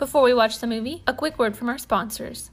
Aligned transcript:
Before 0.00 0.22
we 0.22 0.32
watch 0.32 0.60
the 0.60 0.66
movie, 0.66 1.02
a 1.06 1.12
quick 1.12 1.38
word 1.38 1.54
from 1.54 1.68
our 1.68 1.76
sponsors. 1.76 2.50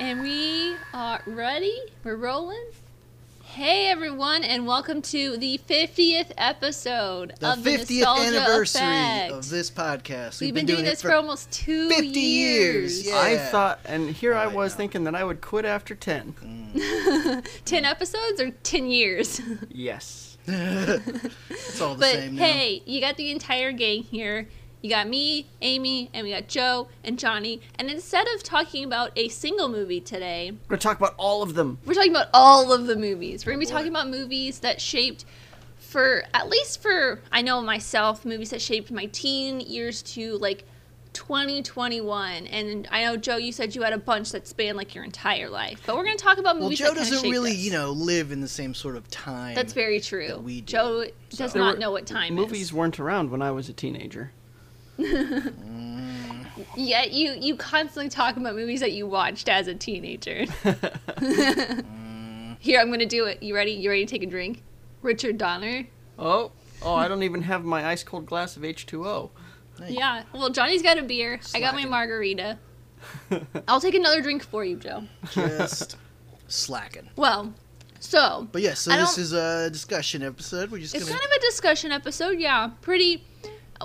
And 0.00 0.20
we 0.20 0.74
are 0.92 1.20
ready. 1.26 1.78
We're 2.02 2.16
rolling. 2.16 2.64
Hey 3.44 3.86
everyone, 3.86 4.42
and 4.42 4.66
welcome 4.66 5.00
to 5.02 5.36
the 5.36 5.60
50th 5.68 6.32
episode 6.36 7.34
The 7.38 7.52
of 7.52 7.62
the 7.62 7.76
50th 7.76 8.26
anniversary 8.26 8.82
Effect. 8.82 9.32
of 9.32 9.48
this 9.48 9.70
podcast. 9.70 10.40
We've 10.40 10.52
been, 10.52 10.66
doing, 10.66 10.84
this 10.84 11.02
for, 11.02 11.14
almost 11.14 11.52
two 11.52 11.88
50 11.88 12.08
years, 12.18 13.06
yeah. 13.06 13.20
I 13.20 13.38
thought, 13.38 13.78
and 13.84 14.10
here 14.10 14.34
oh 14.34 14.38
I 14.38 14.42
I 14.42 14.46
was 14.48 14.72
know. 14.72 14.78
thinking 14.78 15.04
that 15.04 15.14
I 15.14 15.22
would 15.22 15.40
quit 15.40 15.64
after 15.64 15.94
10. 15.94 16.34
ten 17.64 17.84
episodes 17.84 18.40
or 18.40 18.50
ten 18.64 18.88
years. 18.88 19.40
Yes. 19.70 20.25
It's 20.46 21.80
all 21.80 21.94
the 21.94 22.00
but 22.00 22.12
same 22.12 22.36
now. 22.36 22.44
hey, 22.44 22.82
you 22.86 23.00
got 23.00 23.16
the 23.16 23.30
entire 23.30 23.72
gang 23.72 24.02
here. 24.02 24.48
You 24.82 24.90
got 24.90 25.08
me, 25.08 25.46
Amy, 25.62 26.10
and 26.14 26.24
we 26.24 26.30
got 26.32 26.46
Joe 26.48 26.86
and 27.02 27.18
Johnny. 27.18 27.60
And 27.78 27.90
instead 27.90 28.26
of 28.34 28.42
talking 28.42 28.84
about 28.84 29.10
a 29.16 29.28
single 29.28 29.68
movie 29.68 30.00
today, 30.00 30.52
We're 30.52 30.76
going 30.76 30.78
to 30.78 30.82
talk 30.86 30.98
about 30.98 31.14
all 31.16 31.42
of 31.42 31.54
them. 31.54 31.78
We're 31.84 31.94
talking 31.94 32.12
about 32.12 32.28
all 32.32 32.72
of 32.72 32.86
the 32.86 32.94
movies. 32.94 33.44
We're 33.44 33.52
gonna 33.52 33.60
be 33.60 33.66
boy. 33.66 33.72
talking 33.72 33.88
about 33.88 34.08
movies 34.08 34.60
that 34.60 34.80
shaped, 34.80 35.24
for 35.78 36.24
at 36.34 36.48
least 36.48 36.82
for 36.82 37.20
I 37.32 37.42
know 37.42 37.60
myself, 37.62 38.24
movies 38.24 38.50
that 38.50 38.60
shaped 38.62 38.92
my 38.92 39.06
teen 39.06 39.60
years 39.60 40.02
to 40.02 40.36
like 40.38 40.64
2021. 41.16 42.46
And 42.46 42.86
I 42.90 43.04
know 43.04 43.16
Joe, 43.16 43.36
you 43.36 43.50
said 43.50 43.74
you 43.74 43.82
had 43.82 43.92
a 43.92 43.98
bunch 43.98 44.32
that 44.32 44.46
spanned 44.46 44.76
like 44.76 44.94
your 44.94 45.02
entire 45.02 45.48
life. 45.48 45.82
But 45.86 45.96
we're 45.96 46.04
gonna 46.04 46.16
talk 46.16 46.38
about 46.38 46.56
movies. 46.56 46.80
well, 46.80 46.90
movies. 46.92 47.08
Joe 47.08 47.10
that 47.10 47.10
doesn't 47.10 47.30
really, 47.30 47.52
us. 47.52 47.56
you 47.56 47.72
know, 47.72 47.90
live 47.90 48.30
in 48.32 48.40
the 48.40 48.48
same 48.48 48.74
sort 48.74 48.96
of 48.96 49.08
time. 49.10 49.54
That's 49.54 49.72
very 49.72 49.98
true. 50.00 50.28
that 50.28 50.42
we 50.42 50.60
do, 50.60 50.66
Joe 50.66 51.04
does 51.30 51.52
so. 51.52 51.58
not 51.58 51.74
were- 51.74 51.80
know 51.80 51.90
what 51.90 52.06
time 52.06 52.34
is. 52.34 52.36
Movies 52.44 52.62
is. 52.62 52.72
weren't 52.72 53.00
around 53.00 53.30
when 53.30 53.40
I 53.42 53.50
was 53.50 53.68
a 53.68 53.72
teenager. 53.72 54.32
Mm. 54.98 56.46
Yet 56.76 57.12
you 57.12 57.34
you 57.38 57.56
constantly 57.56 58.08
talk 58.08 58.36
about 58.36 58.54
movies 58.54 58.80
that 58.80 58.92
you 58.92 59.06
watched 59.06 59.48
as 59.48 59.66
a 59.68 59.74
teenager. 59.74 60.44
Mm. 61.16 62.56
Here, 62.60 62.80
I'm 62.80 62.90
gonna 62.90 63.06
do 63.06 63.24
it. 63.26 63.42
You 63.42 63.54
ready? 63.54 63.72
You 63.72 63.90
ready 63.90 64.04
to 64.06 64.10
take 64.10 64.22
a 64.22 64.26
drink? 64.26 64.62
Richard 65.02 65.38
Donner. 65.38 65.86
Oh, 66.18 66.50
oh, 66.82 66.94
I 66.94 67.06
don't 67.08 67.22
even 67.22 67.42
have 67.42 67.64
my 67.64 67.86
ice 67.86 68.02
cold 68.02 68.26
glass 68.26 68.56
of 68.56 68.62
H2O. 68.62 69.30
Hey, 69.78 69.94
Yeah. 69.94 70.22
Well, 70.32 70.50
Johnny's 70.50 70.82
got 70.82 70.98
a 70.98 71.02
beer. 71.02 71.40
I 71.54 71.60
got 71.60 71.74
my 71.74 71.80
Slacking. 71.82 71.90
margarita. 71.90 72.58
I'll 73.68 73.80
take 73.80 73.94
another 73.94 74.20
drink 74.22 74.42
for 74.42 74.64
you, 74.64 74.76
Joe. 74.76 75.04
just 75.32 75.96
slacking. 76.48 77.08
Well, 77.16 77.52
so 78.00 78.48
But 78.52 78.62
yeah, 78.62 78.74
so 78.74 78.92
I 78.92 78.96
this 78.98 79.14
don't- 79.16 79.22
is 79.24 79.32
a 79.32 79.70
discussion 79.70 80.22
episode. 80.22 80.70
We're 80.70 80.78
just 80.80 80.94
it's 80.94 81.04
gonna. 81.04 81.18
kind 81.18 81.30
of 81.30 81.36
a 81.36 81.40
discussion 81.40 81.92
episode. 81.92 82.38
Yeah, 82.40 82.70
pretty. 82.80 83.24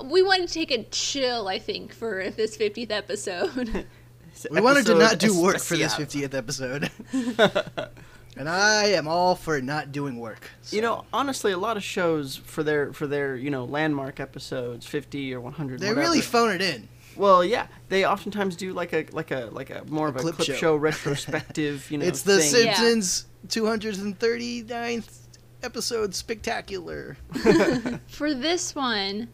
We 0.04 0.22
wanted 0.22 0.48
to 0.48 0.54
take 0.54 0.70
a 0.70 0.84
chill, 0.84 1.48
I 1.48 1.58
think, 1.58 1.92
for 1.92 2.30
this 2.30 2.56
50th 2.56 2.90
episode. 2.90 3.86
It's 4.34 4.46
we 4.50 4.62
wanted 4.62 4.86
to 4.86 4.94
not 4.94 5.18
do 5.18 5.38
work 5.38 5.58
for 5.60 5.76
this 5.76 5.94
50th 5.94 6.32
episode, 6.32 6.90
and 8.36 8.48
I 8.48 8.86
am 8.86 9.06
all 9.06 9.34
for 9.34 9.60
not 9.60 9.92
doing 9.92 10.18
work. 10.18 10.50
You 10.70 10.80
know, 10.80 11.04
honestly, 11.12 11.52
a 11.52 11.58
lot 11.58 11.76
of 11.76 11.84
shows 11.84 12.36
for 12.36 12.62
their 12.62 12.92
for 12.92 13.06
their 13.06 13.36
you 13.36 13.50
know 13.50 13.64
landmark 13.64 14.20
episodes, 14.20 14.86
fifty 14.86 15.34
or 15.34 15.40
one 15.40 15.52
hundred. 15.52 15.80
they 15.80 15.92
really 15.92 16.20
phone 16.20 16.50
it 16.50 16.62
in. 16.62 16.88
well, 17.16 17.44
yeah. 17.44 17.66
They 17.88 18.06
oftentimes 18.06 18.56
do 18.56 18.72
like 18.72 18.92
a 18.92 19.06
like 19.12 19.30
a 19.30 19.48
like 19.52 19.70
a 19.70 19.84
more 19.86 20.08
of 20.08 20.16
a 20.16 20.20
clip 20.20 20.36
clip, 20.36 20.46
show. 20.46 20.54
show. 20.54 20.76
retrospective. 20.82 21.90
You 21.90 21.98
know, 21.98 22.06
it's 22.06 22.22
the 22.22 22.38
thing. 22.38 22.66
Yeah. 22.66 22.74
Simpsons 22.74 23.26
239th 23.48 25.18
episode 25.62 26.14
spectacular. 26.14 27.16
for 28.08 28.34
this 28.34 28.74
one, 28.74 29.28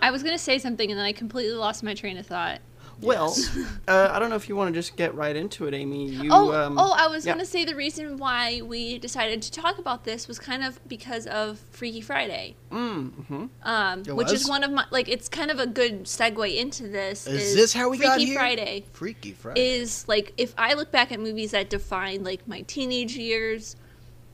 I 0.00 0.10
was 0.10 0.22
gonna 0.22 0.38
say 0.38 0.58
something 0.58 0.90
and 0.90 0.98
then 0.98 1.06
I 1.06 1.12
completely 1.12 1.54
lost 1.54 1.82
my 1.82 1.94
train 1.94 2.16
of 2.18 2.26
thought. 2.26 2.60
Well, 3.00 3.34
Yes. 3.36 3.56
uh, 3.88 4.10
I 4.12 4.18
don't 4.18 4.30
know 4.30 4.36
if 4.36 4.48
you 4.48 4.56
want 4.56 4.72
to 4.72 4.78
just 4.78 4.96
get 4.96 5.14
right 5.14 5.34
into 5.34 5.66
it, 5.66 5.74
Amy. 5.74 6.08
You, 6.10 6.30
oh, 6.32 6.52
um, 6.52 6.78
oh, 6.78 6.94
I 6.96 7.08
was 7.08 7.24
yeah. 7.26 7.32
gonna 7.32 7.44
say 7.44 7.64
the 7.64 7.74
reason 7.74 8.16
why 8.18 8.60
we 8.62 8.98
decided 8.98 9.42
to 9.42 9.50
talk 9.52 9.78
about 9.78 10.04
this 10.04 10.28
was 10.28 10.38
kind 10.38 10.62
of 10.62 10.80
because 10.88 11.26
of 11.26 11.58
Freaky 11.70 12.00
Friday. 12.00 12.56
Mm, 12.70 13.10
hmm 13.26 13.46
um, 13.62 14.02
It 14.06 14.14
which 14.14 14.30
was? 14.30 14.42
is 14.42 14.48
one 14.48 14.62
of 14.64 14.70
my 14.70 14.84
like 14.90 15.08
it's 15.08 15.28
kind 15.28 15.50
of 15.50 15.58
a 15.58 15.66
good 15.66 16.04
segue 16.04 16.56
into 16.56 16.88
this. 16.88 17.26
Is 17.26 17.54
this 17.54 17.72
how 17.72 17.88
we 17.88 17.96
Freaky 17.96 18.08
got 18.08 18.20
here? 18.20 18.34
Friday 18.34 18.84
Freaky 18.92 19.32
Friday. 19.32 19.76
is 19.76 20.06
like 20.08 20.32
if 20.36 20.54
I 20.58 20.74
look 20.74 20.90
back 20.90 21.12
at 21.12 21.20
movies 21.20 21.52
that 21.52 21.70
define 21.70 22.24
like 22.24 22.46
my 22.46 22.62
teenage 22.62 23.16
years, 23.16 23.76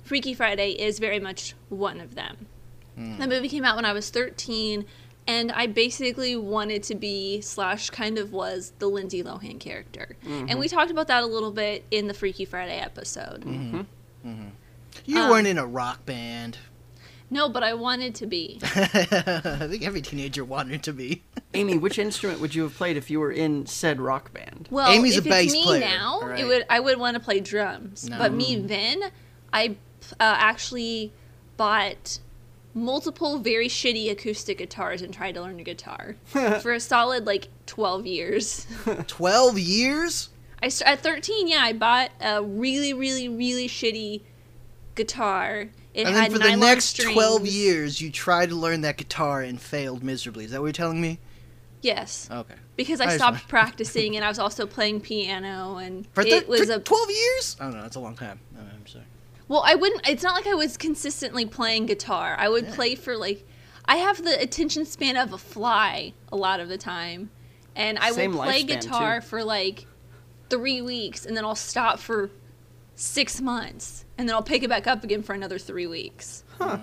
Freaky 0.03 0.35
Friday 0.35 0.73
is 0.73 0.99
very 0.99 1.21
much 1.21 1.55
one 1.69 2.01
of 2.01 2.15
them. 2.15 2.47
Hmm. 2.97 3.19
The 3.19 3.27
movie 3.27 3.49
came 3.49 3.65
out 3.65 3.77
when 3.77 3.85
I 3.85 3.93
was 3.93 4.11
13, 4.11 4.85
and 5.29 5.53
I 5.53 5.67
basically 5.69 6.35
wanted 6.35 6.83
to 6.85 6.97
be 6.97 7.41
slash 7.41 7.91
kind 7.91 8.19
of 8.19 8.33
was 8.33 8.73
the 8.81 8.89
Lindsay 8.89 9.23
Lohan 9.23 9.61
character, 9.61 10.17
and 10.27 10.59
we 10.59 10.67
talked 10.67 10.91
about 10.91 11.07
that 11.07 11.23
a 11.23 11.27
little 11.27 11.53
bit 11.53 11.85
in 11.93 12.09
the 12.09 12.15
Freaky 12.15 12.45
Friday 12.45 12.79
episode. 12.81 13.43
Mm-hmm. 13.43 14.49
you 15.05 15.19
um, 15.19 15.31
weren't 15.31 15.47
in 15.47 15.59
a 15.59 15.67
rock 15.67 16.05
band. 16.05 16.59
No, 17.31 17.49
but 17.49 17.63
I 17.63 17.75
wanted 17.75 18.15
to 18.17 18.27
be. 18.27 18.59
I 18.63 19.67
think 19.69 19.83
every 19.83 20.01
teenager 20.01 20.45
wanted 20.45 20.83
to 20.85 20.93
be. 20.93 21.23
Amy, 21.53 21.77
which 21.77 21.99
instrument 21.99 22.41
would 22.41 22.55
you 22.55 22.63
have 22.63 22.75
played 22.75 22.97
if 22.97 23.11
you 23.11 23.21
were 23.21 23.31
in 23.31 23.67
said 23.67 24.01
rock 24.01 24.33
band? 24.33 24.69
Well, 24.71 24.91
Amy's 24.91 25.19
if 25.19 25.27
a 25.27 25.29
bass 25.29 25.45
it's 25.45 25.53
me 25.53 25.65
player, 25.65 25.81
now, 25.81 26.21
alright. 26.23 26.41
it 26.41 26.45
would 26.45 26.67
I 26.71 26.81
would 26.81 26.99
want 26.99 27.15
to 27.15 27.21
play 27.21 27.41
drums. 27.41 28.09
No. 28.09 28.19
But 28.19 28.33
me 28.33 28.57
then, 28.57 29.03
I 29.53 29.77
uh, 30.13 30.37
actually 30.39 31.13
bought 31.57 32.19
multiple 32.75 33.39
very 33.39 33.69
shitty 33.69 34.11
acoustic 34.11 34.59
guitars 34.59 35.03
and 35.03 35.13
tried 35.13 35.33
to 35.35 35.43
learn 35.43 35.59
a 35.59 35.63
guitar 35.65 36.17
for 36.27 36.73
a 36.73 36.81
solid 36.81 37.27
like 37.27 37.49
12 37.67 38.07
years. 38.07 38.67
12 39.07 39.59
years? 39.59 40.29
I 40.63 40.69
st- 40.69 40.89
at 40.91 41.01
13, 41.01 41.49
yeah, 41.49 41.59
I 41.63 41.73
bought 41.73 42.11
a 42.21 42.43
really 42.43 42.93
really 42.93 43.29
really 43.29 43.69
shitty 43.69 44.23
guitar. 44.95 45.69
It 45.95 46.07
and 46.07 46.15
had 46.15 46.31
then 46.31 46.33
for 46.33 46.39
the 46.39 46.57
next 46.57 46.85
strings. 46.87 47.13
12 47.15 47.47
years, 47.47 48.01
you 48.01 48.11
tried 48.11 48.51
to 48.51 48.55
learn 48.55 48.83
that 48.83 48.97
guitar 48.97 49.41
and 49.43 49.61
failed 49.61 50.03
miserably. 50.05 50.45
Is 50.45 50.51
that 50.53 50.61
what 50.61 50.67
you're 50.67 50.73
telling 50.73 51.01
me? 51.01 51.19
Yes, 51.81 52.29
Okay. 52.31 52.55
because 52.77 53.01
I, 53.01 53.07
I 53.13 53.17
stopped 53.17 53.35
wanted- 53.37 53.49
practicing 53.49 54.17
and 54.17 54.25
I 54.25 54.29
was 54.29 54.39
also 54.41 54.67
playing 54.67 55.01
piano 55.01 55.77
and 55.77 56.07
For, 56.13 56.23
it 56.23 56.45
thir- 56.45 56.49
was 56.51 56.67
for 56.67 56.73
a 56.75 56.79
12 56.81 57.11
years? 57.11 57.57
I 57.61 57.65
don't 57.65 57.75
know. 57.75 57.83
That's 57.83 57.97
a 57.97 58.01
long 58.01 58.17
time. 58.17 58.41
I'm 58.59 58.87
sorry. 58.87 59.05
Well, 59.49 59.63
I 59.65 59.75
wouldn't. 59.75 60.07
It's 60.09 60.23
not 60.23 60.35
like 60.35 60.47
I 60.47 60.55
was 60.55 60.77
consistently 60.77 61.47
playing 61.47 61.87
guitar. 61.87 62.37
I 62.39 62.49
would 62.49 62.67
Yeah. 62.67 62.75
play 62.75 62.95
for 62.95 63.17
like. 63.17 63.47
I 63.87 63.97
have 63.97 64.23
the 64.23 64.39
attention 64.39 64.85
span 64.85 65.17
of 65.17 65.33
a 65.33 65.39
fly 65.39 66.13
a 66.31 66.37
lot 66.37 66.61
of 66.61 66.69
the 66.69 66.77
time, 66.77 67.31
and 67.75 67.99
I 67.99 68.11
Same 68.13 68.33
will 68.33 68.43
play 68.43 68.63
guitar 68.63 69.21
too. 69.21 69.27
for 69.27 69.43
like 69.43 69.87
three 70.51 70.83
weeks, 70.83 71.25
and 71.25 71.35
then 71.35 71.45
I'll 71.45 71.55
stop 71.55 71.99
for 71.99 72.31
six 72.95 73.41
months, 73.41 74.05
and 74.19 74.29
then 74.29 74.35
I'll 74.37 74.43
pick 74.43 74.63
it 74.63 74.69
back 74.69 74.87
up 74.87 75.05
again 75.05 75.23
for 75.23 75.33
another 75.35 75.59
three 75.59 75.87
weeks. 75.87 76.45
Huh. 76.59 76.79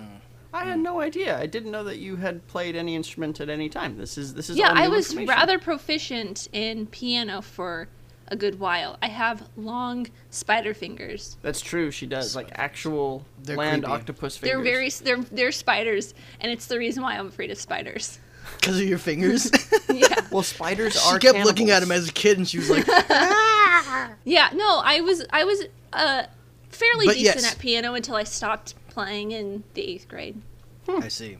I 0.52 0.64
had 0.64 0.78
no 0.80 1.00
idea. 1.00 1.38
I 1.38 1.46
didn't 1.46 1.70
know 1.70 1.84
that 1.84 1.98
you 1.98 2.16
had 2.16 2.46
played 2.48 2.76
any 2.76 2.96
instrument 2.96 3.40
at 3.40 3.50
any 3.50 3.68
time. 3.68 3.98
This 3.98 4.16
is 4.16 4.34
this 4.34 4.48
is 4.50 4.56
yeah, 4.56 4.72
I 4.74 4.88
was 4.88 5.14
rather 5.14 5.58
proficient 5.58 6.48
in 6.52 6.86
piano 6.86 7.42
for 7.42 7.88
a 8.28 8.36
good 8.36 8.58
while. 8.58 8.98
I 9.02 9.08
have 9.08 9.48
long 9.56 10.08
spider 10.30 10.74
fingers. 10.74 11.36
That's 11.42 11.60
true. 11.60 11.90
She 11.90 12.06
does 12.06 12.34
like 12.36 12.48
actual 12.54 13.24
They're 13.42 13.56
land 13.56 13.84
creepy. 13.84 13.94
octopus 13.94 14.36
fingers. 14.36 14.54
They're 14.54 14.64
very 14.64 14.90
they're 14.90 15.24
they're 15.34 15.52
spiders, 15.52 16.14
and 16.40 16.50
it's 16.50 16.66
the 16.66 16.78
reason 16.78 17.02
why 17.02 17.16
I'm 17.16 17.28
afraid 17.28 17.50
of 17.50 17.58
spiders. 17.58 18.18
Because 18.60 18.80
of 18.80 18.86
your 18.86 18.98
fingers? 18.98 19.50
yeah. 19.92 20.06
well. 20.30 20.42
Spiders 20.44 20.92
she 20.94 21.00
are. 21.08 21.20
She 21.20 21.26
kept 21.26 21.44
looking 21.44 21.70
at 21.70 21.82
him 21.82 21.90
as 21.90 22.08
a 22.08 22.12
kid 22.12 22.38
and 22.38 22.48
she 22.48 22.58
was 22.58 22.70
like, 22.70 22.86
Yeah, 24.24 24.50
no, 24.54 24.80
I 24.84 25.00
was 25.02 25.24
I 25.30 25.44
was 25.44 25.64
uh 25.92 26.24
fairly 26.70 27.06
But 27.06 27.16
decent 27.16 27.42
yes. 27.42 27.52
at 27.52 27.58
piano 27.58 27.94
until 27.94 28.14
I 28.14 28.22
stopped 28.22 28.74
playing 28.88 29.32
in 29.32 29.64
the 29.74 29.82
eighth 29.82 30.06
grade. 30.08 30.40
I 30.88 31.08
see. 31.08 31.38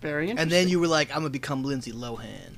very 0.00 0.30
interesting. 0.30 0.38
And 0.42 0.50
then 0.50 0.68
you 0.68 0.78
were 0.78 0.86
like, 0.86 1.10
I'm 1.10 1.16
going 1.22 1.24
to 1.24 1.30
become 1.30 1.64
Lindsay 1.64 1.92
Lohan. 1.92 2.54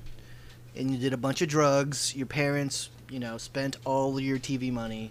And 0.77 0.91
you 0.91 0.99
did 0.99 1.13
a 1.15 1.17
bunch 1.17 1.41
of 1.41 1.49
drugs. 1.49 2.15
Your 2.15 2.27
parents, 2.27 2.91
you 3.11 3.19
know, 3.21 3.39
spent 3.39 3.77
all 3.85 4.19
your 4.21 4.39
TV 4.39 4.73
money. 4.73 5.11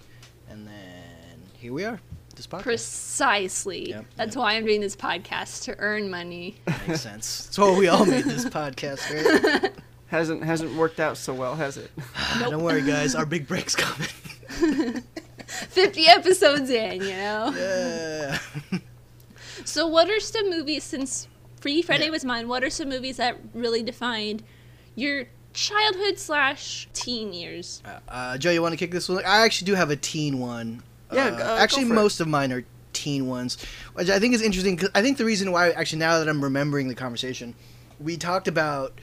And 0.50 0.68
then 0.68 1.42
here 1.58 1.74
we 1.74 1.86
are. 1.86 2.00
This 2.36 2.48
podcast. 2.48 2.62
Precisely. 2.64 3.90
Yep, 3.90 4.06
That's 4.18 4.36
yep. 4.36 4.42
why 4.42 4.54
I'm 4.56 4.66
doing 4.66 4.82
this 4.82 4.96
podcast 4.96 5.64
to 5.64 5.76
earn 5.80 6.10
money. 6.10 6.58
Makes 6.88 7.02
sense. 7.02 7.46
That's 7.46 7.58
why 7.58 7.78
we 7.78 7.88
all 7.88 8.06
made 8.06 8.26
this 8.26 8.44
podcast, 8.46 9.10
right? 9.64 9.72
hasn't 10.08 10.44
hasn't 10.44 10.76
worked 10.76 11.00
out 11.00 11.16
so 11.18 11.34
well, 11.34 11.56
has 11.56 11.78
it? 11.78 11.90
Ah, 12.18 12.48
don't 12.50 12.64
worry, 12.64 12.82
guys. 12.82 13.16
Our 13.16 13.26
big 13.26 13.48
break's 13.48 13.76
coming. 13.76 14.10
50 15.48 16.08
episodes 16.08 16.70
in, 16.70 17.02
you 17.02 17.12
know. 17.12 17.54
Yeah. 17.58 18.40
So 19.64 19.88
what 19.88 20.10
are 20.10 20.20
some 20.20 20.50
movies 20.50 20.84
since 20.84 21.28
Freaky 21.62 21.82
Friday 21.82 22.06
Yeah. 22.06 22.12
was 22.12 22.26
mine? 22.26 22.48
What 22.50 22.64
are 22.64 22.70
some 22.70 22.90
movies 22.90 23.18
that 23.18 23.38
really 23.54 23.82
defined 23.82 24.44
your 24.96 25.26
childhood 25.56 26.20
slash 26.20 26.88
teen 26.94 27.34
years? 27.34 27.82
Uh, 28.08 28.38
Joe, 28.38 28.52
you 28.52 28.62
want 28.62 28.74
to 28.74 28.78
kick 28.78 28.92
this 28.92 29.10
one? 29.10 29.20
I 29.26 29.40
actually 29.46 29.66
do 29.68 29.76
have 29.76 29.90
a 29.90 29.96
teen 29.96 30.40
one. 30.40 30.84
Yeah, 31.12 31.26
Uh, 31.26 31.30
go- 31.32 31.38
go 31.38 31.44
actually, 31.58 31.86
for 31.86 31.94
it. 31.94 31.96
most 31.96 32.20
of 32.20 32.28
mine 32.28 32.52
are 32.52 32.66
teen 32.94 33.28
ones, 33.28 33.58
which 33.94 34.10
I 34.10 34.20
think 34.20 34.34
is 34.34 34.42
interesting. 34.42 34.78
Cause 34.78 34.90
I 34.96 35.02
think 35.02 35.18
the 35.18 35.26
reason 35.26 35.52
why, 35.52 35.72
actually, 35.72 36.00
now 36.00 36.20
that 36.20 36.28
I'm 36.28 36.44
remembering 36.44 36.88
the 36.88 36.96
conversation, 36.96 37.56
we 38.00 38.18
talked 38.18 38.48
about 38.48 38.94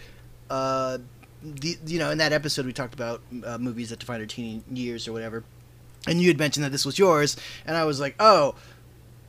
uh, 0.50 0.98
the 1.42 1.76
you 1.86 1.98
know 1.98 2.10
in 2.10 2.18
that 2.18 2.32
episode 2.32 2.66
we 2.66 2.72
talked 2.72 2.94
about 2.94 3.22
uh, 3.44 3.58
movies 3.58 3.90
that 3.90 3.98
define 3.98 4.20
our 4.20 4.26
teen 4.26 4.62
years 4.72 5.08
or 5.08 5.12
whatever, 5.12 5.44
and 6.06 6.20
you 6.20 6.28
had 6.28 6.38
mentioned 6.38 6.64
that 6.64 6.70
this 6.72 6.84
was 6.84 6.98
yours, 6.98 7.36
and 7.66 7.76
I 7.76 7.84
was 7.84 8.00
like, 8.00 8.14
oh, 8.20 8.54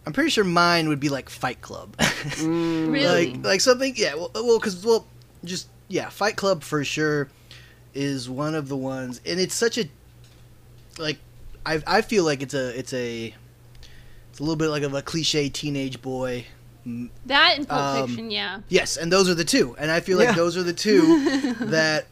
I'm 0.05 0.13
pretty 0.13 0.29
sure 0.29 0.43
mine 0.43 0.89
would 0.89 0.99
be 0.99 1.09
like 1.09 1.29
Fight 1.29 1.61
Club, 1.61 1.95
Mm, 1.97 2.91
Really? 2.91 3.33
like 3.33 3.45
like 3.45 3.61
something 3.61 3.93
yeah 3.95 4.15
well 4.15 4.31
well 4.33 4.59
because 4.59 4.83
well 4.85 5.05
just 5.45 5.67
yeah 5.93 6.09
Fight 6.09 6.35
Club 6.35 6.63
for 6.63 6.83
sure 6.83 7.29
is 7.93 8.27
one 8.29 8.55
of 8.55 8.67
the 8.69 8.75
ones, 8.77 9.21
and 9.25 9.39
it's 9.39 9.53
such 9.53 9.77
a 9.77 9.85
like 10.97 11.17
I 11.65 11.81
I 11.85 12.01
feel 12.01 12.23
like 12.23 12.41
it's 12.41 12.53
a 12.55 12.77
it's 12.77 12.91
a 12.93 13.33
it's 14.31 14.39
a 14.39 14.43
little 14.43 14.55
bit 14.55 14.69
like 14.69 14.81
of 14.83 14.93
a 14.95 15.01
cliche 15.03 15.47
teenage 15.49 16.01
boy 16.01 16.45
That 17.27 17.57
and 17.57 17.67
Pulp 17.67 17.81
Um, 18.01 18.07
Fiction, 18.07 18.31
yeah. 18.31 18.61
Yes, 18.67 18.97
and 18.97 19.11
those 19.11 19.29
are 19.29 19.35
the 19.35 19.45
two. 19.45 19.75
And 19.77 19.91
I 19.91 19.99
feel 19.99 20.17
like 20.17 20.29
Yeah. 20.29 20.33
those 20.35 20.57
are 20.57 20.63
the 20.63 20.73
two 20.73 21.53
that 21.59 22.07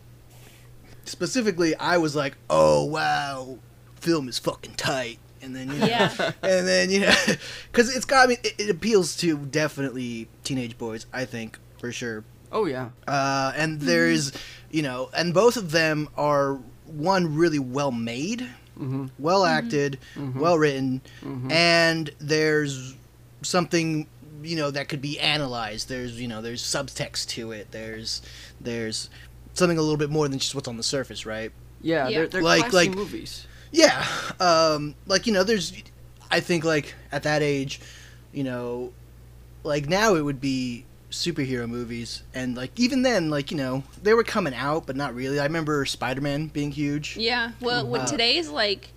specifically 1.06 1.76
I 1.76 1.98
was 1.98 2.16
like, 2.16 2.38
"Oh, 2.50 2.86
wow. 2.86 3.58
Film 3.96 4.30
is 4.30 4.38
fucking 4.40 4.76
tight." 4.76 5.18
And 5.42 5.56
then 5.56 5.72
you 5.72 5.80
know, 5.80 5.88
Yeah. 5.88 6.12
and 6.44 6.68
then 6.68 6.92
you 6.92 7.00
know 7.02 7.14
cuz 7.74 7.94
it's 7.96 8.06
got 8.06 8.26
I 8.26 8.28
mean 8.28 8.38
it, 8.44 8.54
it 8.60 8.70
appeals 8.70 9.16
to 9.18 9.38
definitely 9.38 10.28
teenage 10.44 10.78
boys, 10.78 11.08
I 11.12 11.26
think, 11.26 11.58
for 11.80 11.92
sure. 11.92 12.24
Oh 12.52 12.66
yeah. 12.66 12.90
Uh 13.08 13.52
and 13.56 13.80
there's, 13.82 14.32
you 14.72 14.82
know, 14.82 15.10
and 15.16 15.34
both 15.34 15.58
of 15.58 15.72
them 15.72 16.10
are 16.18 16.60
one 16.86 17.36
really 17.36 17.60
well 17.60 17.92
made, 17.92 18.42
Mm-hmm. 18.80 19.08
well 19.20 19.46
acted, 19.46 20.00
well 20.36 20.58
written, 20.58 21.02
Mhm. 21.24 21.52
and 21.52 22.10
there's 22.20 22.96
something 23.44 24.08
you 24.44 24.56
know 24.56 24.72
that 24.72 24.90
could 24.90 25.02
be 25.02 25.20
analyzed. 25.20 25.88
There's 25.88 26.20
you 26.20 26.28
know 26.28 26.42
there's 26.42 26.64
subtext 26.64 27.28
to 27.30 27.52
it. 27.52 27.68
There's 27.72 28.22
there's 28.60 29.10
something 29.54 29.78
a 29.78 29.82
little 29.82 29.98
bit 29.98 30.10
more 30.10 30.28
than 30.28 30.40
just 30.40 30.56
what's 30.56 30.68
on 30.68 30.78
the 30.78 30.84
surface, 30.84 31.26
right? 31.26 31.52
Yeah, 31.82 32.08
Yeah. 32.08 32.18
they're 32.20 32.28
they're 32.28 32.42
Like- 32.42 32.70
classy 32.70 32.88
like- 32.90 32.96
movies. 32.96 33.46
Yeah, 33.72 34.06
um, 34.40 34.96
like 35.06 35.28
you 35.28 35.34
know, 35.34 35.44
there's, 35.44 35.72
I 36.32 36.40
think 36.42 36.64
like 36.66 36.94
at 37.12 37.24
that 37.24 37.42
age, 37.44 37.80
you 38.34 38.44
know, 38.44 38.92
like 39.64 39.88
now 39.88 40.16
it 40.16 40.22
would 40.26 40.42
be 40.42 40.86
superhero 41.12 41.68
movies, 41.70 42.24
and 42.34 42.56
like 42.56 42.72
even 42.80 43.02
then, 43.04 43.30
like 43.30 43.52
you 43.52 43.58
know, 43.58 43.84
they 44.02 44.14
were 44.14 44.24
coming 44.24 44.54
out, 44.54 44.86
but 44.88 44.96
not 44.96 45.14
really. 45.14 45.40
I 45.40 45.44
remember 45.44 45.86
Spider 45.86 46.22
Man 46.22 46.48
being 46.48 46.72
huge. 46.72 47.18
Yeah. 47.18 47.52
Well, 47.62 47.86
with 47.86 48.02
Uh, 48.04 48.08
today's 48.08 48.50
like, 48.50 48.90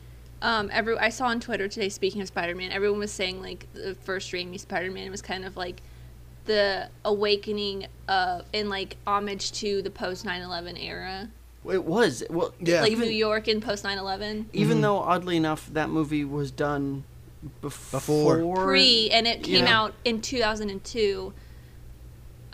um, 0.43 0.71
every 0.73 0.97
I 0.97 1.09
saw 1.11 1.27
on 1.27 1.41
Twitter 1.41 1.69
today. 1.69 1.89
Speaking 1.89 2.21
of 2.23 2.29
Spider-Man, 2.29 2.71
everyone 2.73 3.01
was 3.01 3.13
saying 3.13 3.43
like 3.43 3.67
the 3.75 3.95
first 4.05 4.31
Raimi 4.33 4.59
Spider-Man 4.59 5.11
was 5.11 5.23
kind 5.23 5.45
of 5.45 5.57
like 5.57 5.83
the 6.47 6.89
awakening 7.05 7.87
of 8.09 8.45
in 8.53 8.69
like 8.69 8.97
homage 9.07 9.53
to 9.53 9.81
the 9.83 9.91
post 9.91 10.25
9/11 10.25 10.77
era, 10.79 11.29
It 11.67 11.85
was 11.85 12.23
well, 12.29 12.53
Yeah. 12.61 12.83
like 12.83 12.93
even 12.93 13.09
New 13.09 13.15
York 13.15 13.49
in 13.49 13.63
post 13.63 13.83
9/11 13.85 14.47
even 14.53 14.79
Mhm. 14.79 14.83
though 14.83 14.99
oddly 14.99 15.37
enough 15.39 15.71
that 15.73 15.89
movie 15.89 16.23
was 16.25 16.51
done 16.51 17.05
before, 17.63 18.37
Before. 18.37 18.65
pre, 18.67 19.09
and 19.11 19.27
it 19.27 19.43
came 19.43 19.65
Yeah. 19.65 19.79
out 19.81 19.95
in 20.05 20.21
2002. 20.21 21.33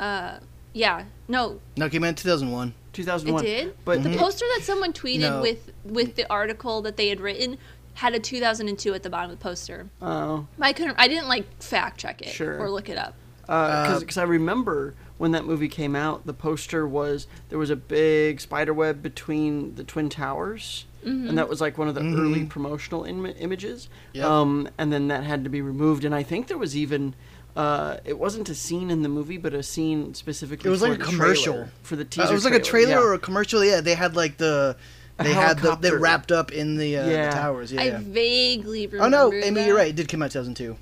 Uh, 0.00 0.38
yeah. 0.72 1.04
No, 1.28 1.60
No, 1.76 1.86
it 1.86 1.92
came 1.92 2.02
out 2.02 2.08
in 2.08 2.14
2001. 2.16 2.74
2001. 2.92 3.44
it 3.44 3.46
did. 3.46 3.76
But 3.84 4.02
The 4.02 4.08
Mhm. 4.08 4.16
poster 4.18 4.44
that 4.56 4.64
someone 4.64 4.92
tweeted 4.92 5.20
No. 5.20 5.42
with 5.42 5.70
with 5.84 6.16
the 6.16 6.28
article 6.30 6.82
that 6.82 6.96
they 6.96 7.08
had 7.08 7.20
written 7.20 7.58
had 7.94 8.14
a 8.14 8.18
2002 8.20 8.94
at 8.94 9.02
the 9.02 9.10
bottom 9.10 9.30
of 9.30 9.38
the 9.38 9.42
poster. 9.42 9.88
oh, 10.00 10.46
I 10.60 10.72
couldn't. 10.72 10.96
I 10.98 11.06
didn't 11.06 11.28
like 11.28 11.44
fact 11.62 11.98
check 12.00 12.22
it 12.22 12.28
Sure. 12.28 12.58
or 12.58 12.70
look 12.70 12.88
it 12.88 12.96
up. 12.98 13.14
because 13.46 14.16
I 14.16 14.22
remember 14.22 14.94
when 15.18 15.32
that 15.32 15.44
movie 15.44 15.68
came 15.68 15.94
out, 15.96 16.24
the 16.24 16.32
poster 16.32 16.86
was 16.86 17.26
there 17.48 17.58
was 17.58 17.68
a 17.68 17.74
big 17.76 18.40
spider 18.40 18.72
web 18.72 19.02
between 19.02 19.74
the 19.74 19.82
twin 19.84 20.08
towers, 20.08 20.86
and 21.04 21.36
that 21.36 21.48
was 21.48 21.60
like 21.60 21.76
one 21.76 21.88
of 21.88 21.94
the 21.96 22.00
Mhm. 22.00 22.16
early 22.18 22.44
promotional 22.44 23.04
Im- 23.04 23.26
images. 23.26 23.88
Yep. 24.12 24.24
Um, 24.24 24.68
and 24.78 24.92
then 24.92 25.08
that 25.08 25.24
had 25.24 25.42
to 25.44 25.50
be 25.50 25.60
removed, 25.60 26.04
and 26.04 26.14
I 26.14 26.22
think 26.22 26.46
there 26.46 26.58
was 26.58 26.76
even. 26.76 27.14
Uh, 27.56 27.96
it 28.04 28.18
wasn't 28.18 28.48
a 28.48 28.54
scene 28.54 28.90
in 28.90 29.02
the 29.02 29.08
movie, 29.08 29.36
but 29.36 29.52
a 29.54 29.62
scene 29.62 30.14
specifically. 30.14 30.68
It 30.68 30.70
was 30.70 30.80
for 30.82 30.88
like 30.90 31.00
a 31.00 31.04
commercial. 31.04 31.68
for 31.82 31.96
the 31.96 32.04
Uh, 32.04 32.08
teaser. 32.08 32.30
it 32.30 32.34
was 32.34 32.44
like 32.44 32.54
a 32.54 32.60
trailer 32.60 32.92
yeah. 32.92 32.98
or 33.00 33.14
a 33.14 33.18
commercial. 33.18 33.64
Yeah, 33.64 33.80
they 33.80 33.94
had 33.94 34.14
like 34.16 34.36
the 34.36 34.76
they 35.18 35.32
had 35.32 35.56
the 35.58 35.62
they 35.62 35.68
helicopter. 35.88 35.98
wrapped 35.98 36.32
up 36.32 36.52
in 36.52 36.76
the, 36.76 36.96
uh, 36.96 37.06
Yeah. 37.08 37.28
the 37.30 37.34
towers. 37.36 37.72
Yeah. 37.72 37.80
I 37.82 37.84
yeah. 37.86 37.98
vaguely 38.02 38.86
remember. 38.86 39.04
Oh 39.16 39.30
no, 39.30 39.32
Amy, 39.36 39.50
that. 39.60 39.66
you're 39.66 39.76
right. 39.76 39.88
It 39.88 39.96
did 39.96 40.08
come 40.08 40.22
out 40.22 40.30
2002. 40.30 40.76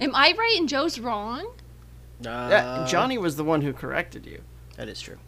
Am 0.00 0.14
I 0.14 0.34
right 0.36 0.56
and 0.58 0.68
Joe's 0.68 0.98
wrong? 0.98 1.46
Uh, 2.24 2.48
Yeah, 2.50 2.86
Johnny 2.88 3.18
was 3.18 3.36
the 3.36 3.44
one 3.44 3.60
who 3.62 3.72
corrected 3.72 4.26
you. 4.26 4.40
That 4.76 4.88
is 4.88 5.00
true. 5.00 5.18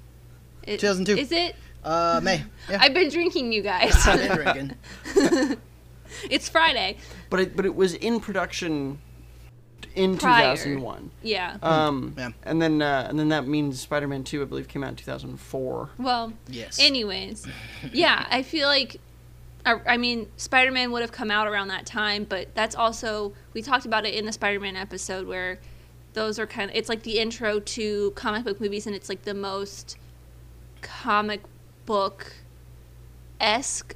It- 0.64 0.80
2002. 0.80 1.16
Is 1.20 1.30
it? 1.32 1.54
Uh, 1.84 2.18
May. 2.22 2.42
Yeah. 2.70 2.78
I've 2.80 2.94
been 2.94 3.10
drinking, 3.10 3.52
you 3.52 3.60
guys. 3.62 3.94
I've 4.06 4.18
been 4.18 4.36
drinking. 4.42 5.56
it's 6.30 6.48
Friday. 6.48 6.96
But 7.30 7.40
it, 7.40 7.56
but 7.56 7.66
it 7.66 7.74
was 7.76 7.92
in 7.94 8.20
production 8.20 8.98
in 9.94 10.16
Prior. 10.18 10.56
2001. 10.56 11.10
Yeah. 11.22 11.56
Um, 11.62 12.14
Yeah. 12.18 12.30
and 12.44 12.60
then 12.60 12.82
uh, 12.82 13.06
and 13.08 13.18
then 13.18 13.28
that 13.28 13.46
means 13.46 13.80
Spider-Man 13.80 14.24
2, 14.24 14.42
I 14.42 14.44
believe, 14.44 14.68
came 14.68 14.82
out 14.84 14.90
in 14.90 14.96
2004. 14.96 15.90
Well, 15.98 16.32
Yes. 16.48 16.78
anyways, 16.80 17.46
yeah, 17.92 18.26
I 18.30 18.42
feel 18.42 18.68
like. 18.68 19.00
I, 19.66 19.80
I 19.86 19.96
mean, 19.96 20.26
Spider 20.36 20.70
Man 20.70 20.92
would 20.92 21.00
have 21.00 21.10
come 21.12 21.30
out 21.30 21.46
around 21.46 21.68
that 21.68 21.86
time, 21.86 22.24
but 22.24 22.54
that's 22.54 22.74
also 22.74 23.32
we 23.54 23.62
talked 23.62 23.86
about 23.86 24.04
it 24.04 24.12
in 24.14 24.26
the 24.26 24.32
Spider 24.32 24.60
Man 24.60 24.76
episode 24.76 25.26
where 25.26 25.58
those 26.12 26.38
are 26.38 26.46
kind 26.46 26.70
of 26.70 26.76
it's 26.76 26.90
like 26.90 27.02
the 27.02 27.18
intro 27.18 27.60
to 27.60 28.10
comic 28.10 28.44
book 28.44 28.60
movies, 28.60 28.86
and 28.86 28.94
it's 28.94 29.08
like 29.08 29.22
the 29.22 29.32
most 29.32 29.96
comic 30.82 31.40
book 31.86 32.34
esque 33.40 33.94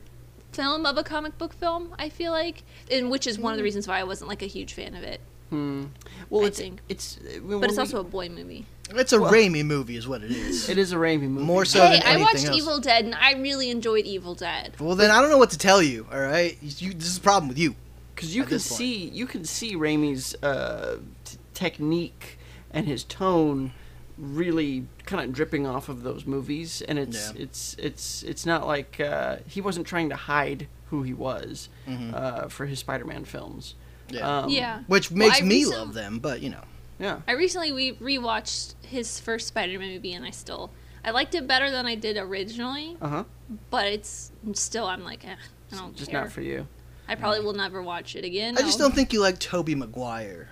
film 0.52 0.86
of 0.86 0.96
a 0.96 1.02
comic 1.04 1.36
book 1.36 1.52
film. 1.52 1.94
I 1.98 2.08
feel 2.08 2.32
like, 2.32 2.62
and 2.90 3.10
which 3.10 3.26
is 3.26 3.38
one 3.38 3.52
of 3.52 3.58
the 3.58 3.62
reasons 3.62 3.86
why 3.86 3.98
I 3.98 4.04
wasn't 4.04 4.28
like 4.28 4.42
a 4.42 4.46
huge 4.46 4.72
fan 4.72 4.94
of 4.94 5.02
it. 5.02 5.20
Hmm. 5.50 5.86
Well, 6.30 6.44
I 6.44 6.48
it's 6.48 6.58
think. 6.58 6.80
it's 6.88 7.18
But 7.42 7.70
it's 7.70 7.78
also 7.78 8.00
a 8.00 8.04
boy 8.04 8.28
movie. 8.28 8.66
it's 8.90 9.12
a 9.12 9.20
well- 9.20 9.32
Raimi 9.32 9.64
movie, 9.64 9.96
is 9.96 10.06
what 10.06 10.22
it 10.22 10.30
is. 10.30 10.68
it 10.68 10.76
is 10.78 10.92
a 10.92 10.96
Raimi 10.96 11.22
movie. 11.22 11.44
More 11.46 11.64
so 11.64 11.80
hey, 11.86 12.00
than 12.00 12.06
I 12.06 12.16
watched 12.20 12.44
else. 12.46 12.56
Evil 12.56 12.78
Dead, 12.80 13.04
and 13.04 13.14
I 13.14 13.32
really 13.34 13.70
enjoyed 13.70 14.04
Evil 14.04 14.34
Dead. 14.34 14.74
Well, 14.78 14.94
then 14.96 15.10
I 15.10 15.20
don't 15.20 15.30
know 15.30 15.38
what 15.38 15.50
to 15.50 15.58
tell 15.58 15.82
you. 15.82 16.06
All 16.12 16.20
right, 16.20 16.56
you, 16.60 16.92
this 16.92 17.08
is 17.08 17.16
a 17.18 17.20
problem 17.20 17.48
with 17.48 17.58
you. 17.58 17.74
because 18.14 18.34
you 18.36 18.42
can 18.44 18.52
this 18.54 18.68
point. 18.68 18.78
see 18.78 19.08
you 19.08 19.26
can 19.26 19.44
see 19.44 19.74
Raimi's 19.76 20.34
uh, 20.42 20.98
t- 21.24 21.38
technique 21.54 22.38
and 22.70 22.86
his 22.86 23.04
tone 23.04 23.72
really 24.18 24.84
kind 25.06 25.24
of 25.24 25.32
dripping 25.32 25.66
off 25.66 25.88
of 25.88 26.02
those 26.02 26.26
movies, 26.26 26.82
and 26.82 26.98
it's 26.98 27.32
Yeah. 27.34 27.42
it's 27.42 27.76
it's 27.78 28.23
it's 28.25 28.44
not 28.44 28.66
like 28.66 29.00
uh, 29.00 29.37
he 29.46 29.61
wasn't 29.61 29.87
trying 29.87 30.08
to 30.11 30.16
hide 30.16 30.66
who 30.90 31.02
he 31.04 31.14
was 31.14 31.68
Mhm. 31.88 32.12
uh, 32.14 32.49
for 32.49 32.66
his 32.66 32.78
Spider-Man 32.80 33.25
films. 33.25 33.75
Yeah. 34.10 34.38
Um, 34.40 34.48
yeah. 34.50 34.82
Which 34.86 35.10
makes 35.10 35.40
I 35.40 35.44
me 35.44 35.56
recent- 35.64 35.76
love 35.78 35.94
them, 35.94 36.18
but 36.18 36.40
you 36.42 36.50
know. 36.50 36.62
yeah. 36.98 37.20
I 37.28 37.32
recently 37.32 37.72
we 37.72 37.92
rewatched 37.94 38.74
his 38.82 39.20
first 39.20 39.48
Spider-Man 39.48 39.90
movie, 39.92 40.14
and 40.14 40.24
I 40.24 40.30
still 40.30 40.70
I 41.04 41.10
liked 41.10 41.34
it 41.34 41.46
better 41.46 41.70
than 41.70 41.86
I 41.86 41.94
did 41.94 42.16
originally. 42.16 42.96
Uh 43.00 43.08
huh. 43.08 43.24
But 43.70 43.86
it's 43.86 44.30
still 44.54 44.86
I'm 44.86 45.04
like, 45.04 45.26
eh, 45.26 45.34
I 45.72 45.76
don't 45.76 45.94
Just 45.96 46.10
care. 46.10 46.20
not 46.22 46.32
for 46.32 46.40
you. 46.42 46.66
I 47.08 47.14
probably 47.14 47.40
will 47.40 47.54
never 47.54 47.82
watch 47.82 48.16
it 48.16 48.24
again. 48.24 48.58
I 48.58 48.60
just 48.62 48.78
don't 48.78 48.94
think 48.94 49.12
you 49.14 49.20
like 49.20 49.38
Tobey 49.38 49.74
Maguire. 49.74 50.48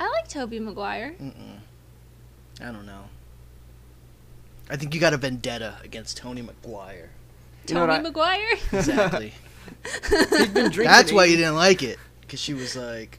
I 0.00 0.08
like 0.10 0.26
Tobey 0.28 0.58
Maguire. 0.58 1.14
Mm-mm. 1.20 1.58
I 2.60 2.64
don't 2.72 2.84
know. 2.86 3.04
I 4.70 4.76
think 4.76 4.94
you 4.94 5.00
got 5.00 5.12
a 5.12 5.16
vendetta 5.16 5.76
against 5.84 6.16
Tony 6.16 6.42
Maguire. 6.42 7.10
You 7.68 7.74
know 7.74 7.82
what 7.82 7.86
Tony 7.88 7.98
I- 7.98 8.02
Maguire. 8.02 8.52
Exactly. 8.72 9.32
He's 10.08 10.48
been 10.48 10.52
drinking. 10.72 10.84
That's 10.84 11.12
why 11.12 11.26
you 11.26 11.36
didn't 11.36 11.54
like 11.56 11.82
it, 11.84 11.98
because 12.32 12.40
she 12.40 12.54
was 12.54 12.74
like, 12.74 13.18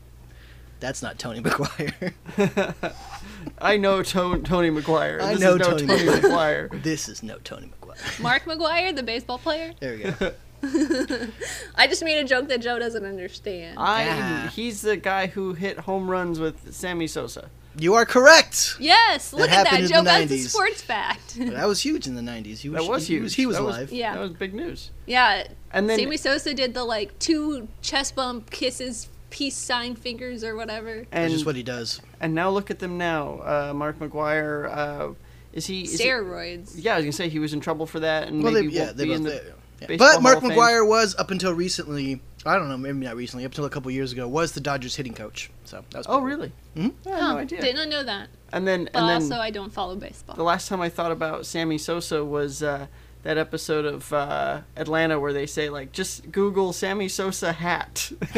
"That's 0.80 1.04
not 1.04 1.20
Tony 1.20 1.40
McGuire." 1.40 2.14
I 3.62 3.78
know 3.78 4.02
to- 4.02 4.42
Tony 4.44 4.72
McGuire. 4.72 5.22
I 5.22 5.34
This 5.34 5.42
know 5.42 5.54
is 5.54 5.60
no 5.60 5.66
Tony 5.70 5.86
Tony, 5.86 6.06
Maguire. 6.06 6.70
McGuire. 6.70 6.84
this 6.84 7.08
is 7.08 7.22
no 7.22 7.38
Tony 7.44 7.68
Maguire." 7.80 7.98
Mark 8.20 8.46
McGwire, 8.46 8.96
the 8.96 9.04
baseball 9.04 9.38
player. 9.38 9.74
There 9.80 9.96
we 9.98 10.04
go. 10.04 10.34
I 11.76 11.86
just 11.88 12.04
made 12.04 12.18
a 12.18 12.24
joke 12.28 12.48
that 12.48 12.62
Joe 12.62 12.80
doesn't 12.80 13.06
understand. 13.06 13.78
I 13.78 14.06
Yeah. 14.06 14.50
he's 14.50 14.82
the 14.82 14.98
guy 14.98 15.28
who 15.28 15.54
hit 15.54 15.78
home 15.82 16.10
runs 16.10 16.40
with 16.40 16.74
Sammy 16.74 17.06
Sosa. 17.06 17.52
You 17.78 17.96
are 17.96 18.06
correct. 18.06 18.76
yes, 18.80 19.34
look 19.34 19.50
at 19.50 19.70
that. 19.70 19.80
Joe 19.90 20.00
the 20.00 20.04
got 20.04 20.28
the 20.28 20.36
90s. 20.36 20.50
sports 20.50 20.82
fact. 20.82 21.36
That 21.40 21.68
was 21.68 21.82
huge 21.82 22.06
in 22.08 22.16
the 22.16 22.22
'90s. 22.22 22.60
He 22.60 22.70
was, 22.70 22.82
That 22.84 22.90
was 22.92 23.08
he, 23.08 23.16
huge. 23.16 23.24
was, 23.24 23.34
he 23.34 23.46
was 23.48 23.56
that 23.58 23.64
alive. 23.64 23.92
Yeah. 23.92 24.14
that 24.14 24.20
was 24.22 24.32
big 24.32 24.54
news. 24.54 24.92
yeah, 25.08 25.48
And 25.72 25.90
then 25.90 25.98
Sammy 25.98 26.18
Sosa 26.18 26.54
did 26.54 26.74
the 26.76 26.84
like 26.84 27.18
two 27.20 27.68
chest 27.82 28.16
bump 28.16 28.52
kisses, 28.52 29.10
peace 29.32 29.56
sign 29.58 29.96
fingers 29.96 30.44
or 30.44 30.56
whatever. 30.56 30.98
That's 30.98 31.08
and 31.12 31.32
just 31.32 31.46
what 31.48 31.56
he 31.56 31.64
does. 31.64 32.00
and 32.22 32.36
now 32.36 32.50
look 32.52 32.70
at 32.70 32.78
them 32.80 32.98
now. 33.00 33.40
Uh, 33.40 33.74
Mark 33.76 33.98
McGwire. 34.00 34.70
Uh, 34.72 35.14
is 35.54 35.66
he? 35.66 35.82
Is 35.84 36.00
he- 36.00 36.06
Steroids. 36.08 36.74
yeah, 36.76 36.94
I 36.94 36.98
was 36.98 37.06
gonna 37.06 37.12
say 37.14 37.30
he 37.30 37.40
was 37.40 37.54
in 37.54 37.60
trouble 37.60 37.86
for 37.88 38.00
that, 38.02 38.28
and 38.28 38.44
Well, 38.44 38.54
they, 38.54 38.62
maybe 38.62 38.74
yeah, 38.74 38.86
won't 38.86 38.98
they 38.98 39.04
be 39.06 39.10
both. 39.10 39.18
in 39.18 39.24
the. 39.24 39.30
they- 39.30 39.94
yeah. 39.94 39.98
But 39.98 40.22
Mark. 40.22 40.40
McGwire 40.40 40.88
was 40.88 41.14
up 41.18 41.30
until 41.32 41.54
recently. 41.54 42.22
I 42.46 42.56
don't 42.58 42.68
know, 42.70 42.78
maybe 42.78 43.06
not 43.06 43.16
recently. 43.16 43.46
Up 43.46 43.52
until 43.52 43.66
a 43.66 43.70
couple 43.70 43.90
years 43.92 44.12
ago, 44.12 44.28
was 44.28 44.52
the 44.52 44.60
Dodgers 44.60 44.96
hitting 44.96 45.14
coach. 45.14 45.50
So 45.66 45.84
that 45.92 46.00
was. 46.00 46.06
Oh, 46.10 46.20
pretty 46.22 46.36
really? 46.36 46.52
Mhm. 46.76 46.94
I 47.06 47.10
had 47.10 47.20
Huh, 47.22 47.34
no 47.34 47.38
idea. 47.40 47.62
Did 47.62 47.76
not 47.76 47.88
know 47.88 48.04
that. 48.04 48.28
And 48.52 48.68
then 48.68 48.86
But 48.92 49.00
and 49.00 49.10
then 49.10 49.22
also, 49.24 49.36
I 49.38 49.50
don't 49.50 49.72
follow 49.72 49.96
baseball. 49.96 50.36
the 50.36 50.44
last 50.44 50.68
time 50.68 50.82
I 50.82 50.90
thought 50.90 51.12
about 51.12 51.46
Sammy 51.46 51.78
Sosa 51.78 52.24
was 52.26 52.62
uh, 52.62 52.88
that 53.24 53.38
episode 53.38 53.86
of 53.86 54.12
uh, 54.12 54.62
Atlanta 54.76 55.20
where 55.20 55.32
they 55.34 55.46
say 55.46 55.70
like 55.70 55.92
just 55.94 56.32
Google 56.32 56.74
Sammy 56.74 57.08
Sosa 57.08 57.54
hat. 57.54 58.12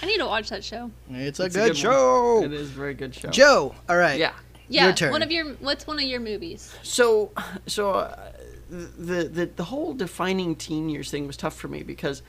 I 0.00 0.06
need 0.06 0.18
to 0.18 0.26
watch 0.26 0.50
that 0.50 0.62
show. 0.64 0.90
It's 1.10 1.40
a 1.40 1.44
It's 1.44 1.56
good, 1.56 1.68
one. 1.68 1.74
show. 1.74 2.42
It 2.44 2.52
is 2.52 2.68
a 2.70 2.72
very 2.72 2.94
good 2.94 3.14
show. 3.14 3.30
Joe, 3.30 3.74
all 3.88 3.96
right. 3.96 4.18
Yeah. 4.18 4.32
Yeah, 4.68 4.84
Your 4.86 4.92
turn. 4.94 5.10
one 5.12 5.22
of 5.22 5.30
your 5.30 5.52
what's 5.56 5.86
one 5.86 5.96
of 5.98 6.04
your 6.04 6.20
movies? 6.20 6.74
So, 6.82 7.32
so 7.66 7.90
uh, 7.90 8.32
the, 8.70 9.24
the 9.24 9.46
the 9.56 9.64
whole 9.64 9.94
defining 9.94 10.56
teen 10.56 10.88
years 10.88 11.10
thing 11.10 11.26
was 11.26 11.36
tough 11.36 11.56
for 11.56 11.68
me 11.68 11.82
because, 11.82 12.22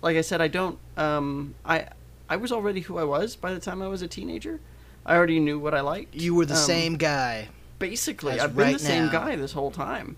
like 0.00 0.16
I 0.16 0.20
said, 0.22 0.40
I 0.40 0.48
don't. 0.48 0.78
Um, 0.96 1.54
I 1.64 1.88
I 2.28 2.36
was 2.36 2.52
already 2.52 2.80
who 2.80 2.98
I 2.98 3.04
was 3.04 3.36
by 3.36 3.52
the 3.52 3.60
time 3.60 3.82
I 3.82 3.88
was 3.88 4.02
a 4.02 4.08
teenager. 4.08 4.60
I 5.04 5.16
already 5.16 5.40
knew 5.40 5.58
what 5.58 5.74
I 5.74 5.80
liked. 5.80 6.14
You 6.14 6.34
were 6.34 6.46
the 6.46 6.54
Um, 6.54 6.60
same 6.60 6.96
guy. 6.96 7.48
Basically, 7.78 8.38
I've 8.38 8.54
been 8.56 8.66
right 8.66 8.72
the 8.74 8.78
same 8.78 9.08
guy 9.10 9.34
this 9.36 9.52
whole 9.52 9.70
time. 9.72 10.16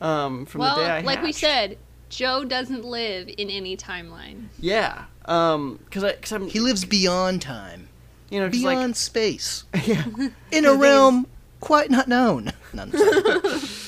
Um, 0.00 0.46
from 0.46 0.62
well, 0.62 0.76
the 0.76 0.82
day 0.84 0.90
I 0.90 1.00
like 1.02 1.22
we 1.22 1.32
said, 1.32 1.76
Joe 2.08 2.44
doesn't 2.44 2.84
live 2.84 3.28
in 3.28 3.50
any 3.50 3.76
timeline. 3.76 4.46
Yeah. 4.58 5.04
Um, 5.26 5.78
cause 5.90 6.04
I, 6.04 6.12
cause 6.14 6.32
I'm, 6.32 6.48
He 6.48 6.60
lives 6.60 6.84
beyond 6.84 7.42
time, 7.42 7.88
you 8.30 8.40
know, 8.40 8.48
beyond 8.48 8.96
space, 8.96 9.64
yeah, 9.84 10.04
in 10.50 10.64
a 10.66 10.74
realm 10.74 11.26
quite 11.60 11.90
not 11.90 12.08
known. 12.08 12.52
No, 12.74 12.82
I'm 12.82 12.92
sorry. 12.92 13.60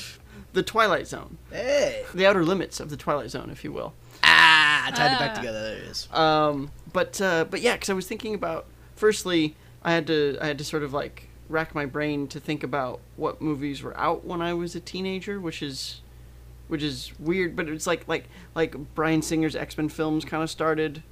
the 0.57 0.63
Twilight 0.63 1.07
Zone, 1.07 1.37
hey. 1.51 2.03
the 2.13 2.25
outer 2.25 2.43
limits 2.43 2.79
of 2.79 2.89
the 2.89 2.97
Twilight 2.97 3.29
Zone, 3.29 3.49
if 3.51 3.63
you 3.63 3.71
will. 3.71 3.93
Ah, 4.23 4.91
tied 4.95 5.13
it 5.13 5.19
back 5.19 5.31
Ah. 5.31 5.35
together. 5.35 5.61
There 5.61 5.77
it 5.77 5.83
is. 5.83 6.07
Um, 6.11 6.71
but 6.91 7.21
uh, 7.21 7.45
but 7.49 7.61
yeah, 7.61 7.73
because 7.73 7.89
I 7.89 7.93
was 7.93 8.07
thinking 8.07 8.33
about 8.33 8.65
firstly, 8.95 9.55
I 9.83 9.91
had 9.93 10.07
to 10.07 10.37
I 10.41 10.47
had 10.47 10.57
to 10.57 10.63
sort 10.63 10.83
of 10.83 10.93
like 10.93 11.29
rack 11.47 11.73
my 11.75 11.85
brain 11.85 12.27
to 12.27 12.39
think 12.39 12.63
about 12.63 12.99
what 13.15 13.39
movies 13.41 13.81
were 13.83 13.95
out 13.97 14.25
when 14.25 14.41
I 14.41 14.53
was 14.53 14.75
a 14.75 14.79
teenager, 14.79 15.39
which 15.39 15.61
is 15.61 16.01
which 16.67 16.81
is 16.83 17.11
weird, 17.19 17.55
but 17.55 17.69
it's 17.69 17.87
like 17.87 18.07
like 18.07 18.25
like 18.55 18.75
Bryan 18.95 19.21
Singer's 19.21 19.55
X 19.55 19.77
Men 19.77 19.89
films 19.89 20.25
kind 20.25 20.41
of 20.43 20.49
started 20.49 21.03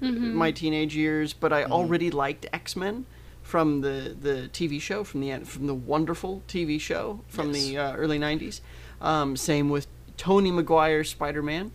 my 0.00 0.50
teenage 0.50 0.96
years, 0.96 1.32
but 1.32 1.52
I 1.52 1.64
already 1.64 2.10
liked 2.10 2.46
X 2.52 2.76
Men 2.76 3.06
from 3.42 3.80
the 3.82 4.16
the 4.20 4.48
TV 4.52 4.80
show 4.80 5.02
from 5.04 5.20
the 5.20 5.38
from 5.44 5.66
the 5.66 5.74
wonderful 5.74 6.42
TV 6.48 6.80
show 6.80 7.20
from 7.28 7.52
Yes. 7.52 7.64
the 7.66 7.78
uh, 7.78 7.92
early 7.96 8.18
'90s. 8.18 8.60
Um, 9.02 9.36
same 9.36 9.68
with 9.68 9.86
Tony 10.16 10.50
Maguire's 10.50 11.10
Spider 11.10 11.42
Man. 11.42 11.72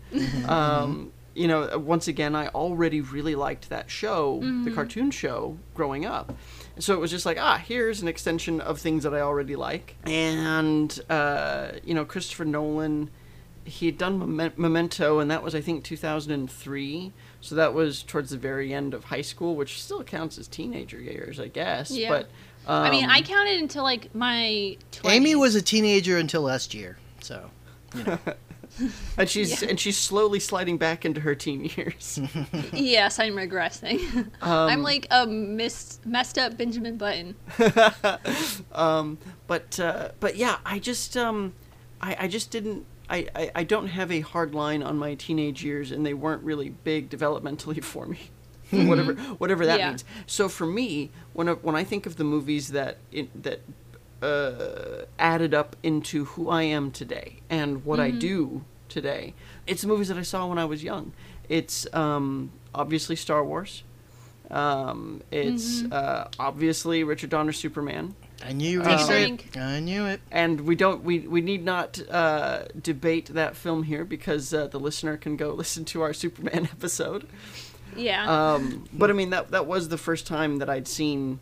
um, 0.48 1.12
you 1.36 1.48
know, 1.48 1.69
uh, 1.72 1.77
once 1.77 2.07
again, 2.07 2.36
I 2.36 2.48
already 2.48 3.00
really 3.01 3.36
liked 3.36 3.69
that 3.69 3.91
show, 3.91 4.39
the 4.63 4.72
cartoon 4.72 5.12
show, 5.12 5.57
growing 5.75 6.03
up. 6.03 6.34
So 6.79 6.96
it 6.96 7.00
was 7.00 7.12
just 7.12 7.27
like, 7.27 7.38
ah, 7.39 7.62
here's 7.63 8.01
an 8.01 8.07
extension 8.07 8.60
of 8.60 8.79
things 8.79 9.03
that 9.03 9.13
I 9.13 9.19
already 9.19 9.55
like. 9.55 9.96
And, 10.05 11.00
uh, 11.12 11.74
you 11.84 11.93
know, 11.93 12.05
Christopher 12.05 12.46
Nolan, 12.46 13.12
he 13.65 13.86
had 13.86 13.98
done 14.00 14.36
Memento, 14.57 15.19
and 15.19 15.29
that 15.29 15.43
was, 15.43 15.53
I 15.53 15.62
think, 15.62 15.84
2003. 15.84 17.13
So 17.41 17.53
that 17.55 17.74
was 17.74 18.01
towards 18.01 18.31
the 18.31 18.38
very 18.38 18.74
end 18.74 18.93
of 18.96 19.03
high 19.05 19.22
school, 19.22 19.55
which 19.55 19.81
still 19.81 20.03
counts 20.03 20.39
as 20.39 20.48
teenager 20.48 21.00
years, 21.00 21.39
I 21.39 21.50
guess. 21.50 21.91
Yeah. 21.91 22.10
But, 22.10 22.24
um, 22.65 22.84
I 22.84 22.89
mean, 22.89 23.05
I 23.05 23.22
counted 23.22 23.60
until 23.62 23.84
like 23.84 24.13
my 24.15 24.77
20s. 24.91 25.12
Amy 25.12 25.36
was 25.36 25.53
a 25.53 25.62
teenager 25.62 26.17
until 26.17 26.41
last 26.41 26.74
year, 26.74 26.98
so 27.27 27.50
and 29.17 29.29
she's 29.29 29.62
Yeah. 29.62 29.69
and 29.69 29.79
she's 29.79 29.98
slowly 29.98 30.39
sliding 30.39 30.77
back 30.77 31.05
into 31.05 31.22
her 31.22 31.36
teen 31.36 31.65
years. 31.75 32.19
Yes, 32.74 33.19
I'm 33.19 33.34
regressing. 33.34 34.00
Um, 34.41 34.69
I'm 34.69 34.84
like 34.84 35.07
a 35.10 35.25
mis- 35.25 36.00
messed 36.05 36.38
up 36.38 36.57
Benjamin 36.57 36.98
Button. 36.98 37.36
um, 38.72 39.17
but 39.48 39.79
uh, 39.79 40.10
but 40.19 40.36
yeah, 40.36 40.57
I 40.65 40.79
just 40.79 41.15
um, 41.17 41.53
I, 42.01 42.15
I 42.22 42.27
just 42.27 42.51
didn't. 42.51 42.86
I, 43.10 43.27
I, 43.36 43.51
I 43.55 43.63
don't 43.63 43.88
have 43.88 44.12
a 44.12 44.19
hard 44.19 44.53
line 44.53 44.84
on 44.84 44.98
my 44.98 45.15
teenage 45.15 45.63
years, 45.63 45.91
and 45.91 46.05
they 46.05 46.13
weren't 46.13 46.43
really 46.43 46.69
big 46.69 47.10
developmentally 47.10 47.81
for 47.84 48.05
me. 48.05 48.19
whatever 48.72 49.13
whatever 49.39 49.65
that 49.65 49.79
Yeah. 49.79 49.89
means. 49.89 50.03
So 50.25 50.50
for 50.50 50.67
me, 50.67 51.10
when 51.34 51.48
I, 51.50 51.53
when 51.53 51.75
I 51.75 51.84
think 51.86 52.05
of 52.05 52.17
the 52.17 52.25
movies 52.25 52.69
that 52.69 52.98
it, 53.13 53.43
that 53.43 53.62
uh, 54.21 55.05
added 55.19 55.53
up 55.53 55.75
into 55.83 56.25
who 56.25 56.50
I 56.50 56.63
am 56.63 56.91
today 56.91 57.38
and 57.50 57.86
what 57.86 58.00
I 58.00 58.12
do 58.12 58.63
today, 58.89 59.33
it's 59.65 59.81
the 59.81 59.88
movies 59.88 60.07
that 60.07 60.17
I 60.17 60.21
saw 60.24 60.47
when 60.47 60.57
I 60.57 60.65
was 60.65 60.83
young. 60.83 61.13
It's 61.50 61.88
um, 61.93 62.51
obviously 62.74 63.15
Star 63.15 63.43
Wars. 63.43 63.83
Um, 64.50 65.21
it's 65.29 65.83
uh, 65.91 66.29
obviously 66.39 67.03
Richard 67.03 67.29
Donner's 67.29 67.57
Superman. 67.57 68.15
I 68.45 68.53
knew 68.53 68.69
you 68.69 68.79
were 68.79 68.86
Take 68.86 68.91
gonna 68.93 69.03
a 69.03 69.07
say 69.07 69.21
drink. 69.25 69.47
it. 69.55 69.57
I 69.59 69.79
knew 69.79 70.05
it. 70.05 70.21
and 70.31 70.62
we 70.62 70.75
don't 70.75 71.03
we, 71.03 71.19
we 71.19 71.41
need 71.41 71.65
not 71.65 72.00
uh, 72.09 72.65
debate 72.81 73.25
that 73.33 73.55
film 73.55 73.83
here 73.83 74.05
because 74.05 74.53
uh, 74.53 74.67
the 74.67 74.79
listener 74.79 75.17
can 75.17 75.36
go 75.38 75.50
listen 75.53 75.86
to 75.86 76.01
our 76.01 76.13
Superman 76.13 76.65
episode. 76.71 77.27
Yeah. 77.95 78.53
Um, 78.53 78.86
but 78.93 79.09
I 79.09 79.13
mean 79.13 79.31
that 79.31 79.51
that 79.51 79.65
was 79.65 79.89
the 79.89 79.97
first 79.97 80.27
time 80.27 80.57
that 80.59 80.69
I'd 80.69 80.88
seen 80.88 81.39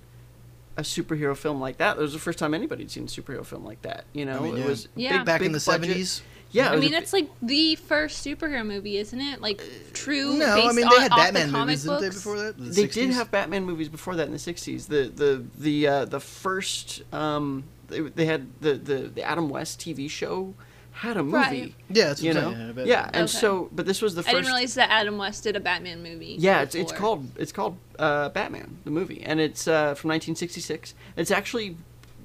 a 0.78 0.82
superhero 0.82 1.36
film 1.36 1.60
like 1.60 1.78
that. 1.78 1.98
It 1.98 2.02
was 2.02 2.14
the 2.14 2.20
first 2.20 2.40
time 2.40 2.54
anybody 2.54 2.84
had 2.84 2.92
seen 2.92 3.04
a 3.04 3.08
superhero 3.08 3.46
film 3.46 3.64
like 3.66 3.82
that. 3.84 4.06
You 4.14 4.26
know, 4.26 4.38
I 4.38 4.42
mean, 4.42 4.58
it 4.58 4.60
yeah. 4.62 4.66
was 4.68 4.88
Yeah. 4.96 5.18
big, 5.18 5.26
Back 5.26 5.42
in 5.42 5.52
the 5.52 5.60
seventies. 5.60 6.22
Yeah, 6.52 6.70
I 6.72 6.78
mean, 6.78 6.94
a 6.94 6.98
it's 6.98 7.12
like 7.12 7.28
the 7.42 7.76
first 7.76 8.26
superhero 8.26 8.66
movie, 8.66 8.98
isn't 8.98 9.20
it? 9.20 9.42
Like 9.42 9.62
true. 9.94 10.38
No, 10.38 10.56
based 10.56 10.68
I 10.68 10.72
mean 10.72 10.86
on, 10.86 10.92
they 10.96 11.02
had 11.02 11.12
off 11.12 11.18
Batman 11.18 11.48
the 11.48 11.52
comic 11.52 11.66
movies, 11.68 11.84
didn't 11.84 12.02
they? 12.02 12.10
Before 12.10 12.38
that, 12.40 12.58
The 12.58 12.64
they 12.70 12.88
did 12.88 13.10
have 13.12 13.30
Batman 13.32 13.66
movies 13.66 13.90
before 13.90 14.16
that 14.16 14.28
in 14.28 14.32
the 14.32 14.38
'60s. 14.40 14.88
The 14.88 15.12
the 15.14 15.46
the 15.58 15.88
uh, 15.88 16.06
the 16.06 16.20
first 16.22 17.02
um, 17.14 17.66
they, 17.88 18.02
they 18.02 18.26
had 18.26 18.48
the, 18.62 18.76
the 18.76 18.96
the 19.14 19.24
Adam 19.24 19.50
West 19.50 19.80
TV 19.82 20.10
show 20.10 20.54
had 20.96 21.18
a 21.18 21.24
movie. 21.24 21.36
Right. 21.36 21.74
Yeah, 21.90 22.08
that's 22.08 22.22
you 22.24 22.34
know. 22.34 22.54
saying, 22.54 22.70
I 22.70 22.72
bet. 22.72 22.86
Yeah, 22.88 23.06
and 23.14 23.24
Okay. 23.24 23.28
so 23.28 23.70
but 23.74 23.86
this 23.86 24.02
was 24.02 24.16
the 24.16 24.22
I 24.22 24.24
first. 24.24 24.34
didn't 24.36 24.46
realize 24.46 24.76
that 24.76 24.90
Adam 24.90 25.18
West 25.18 25.44
did 25.44 25.56
a 25.56 25.60
Batman 25.60 26.02
movie. 26.02 26.38
Yeah, 26.40 26.62
it's, 26.62 26.74
it's 26.74 26.92
called 26.94 27.28
it's 27.38 27.52
called 27.52 27.78
uh, 28.00 28.30
Batman 28.30 28.78
the 28.86 28.92
movie, 28.92 29.22
and 29.22 29.40
it's 29.42 29.68
uh, 29.68 29.94
from 29.96 30.10
1966. 30.10 30.94
It's 31.18 31.32
actually 31.32 31.76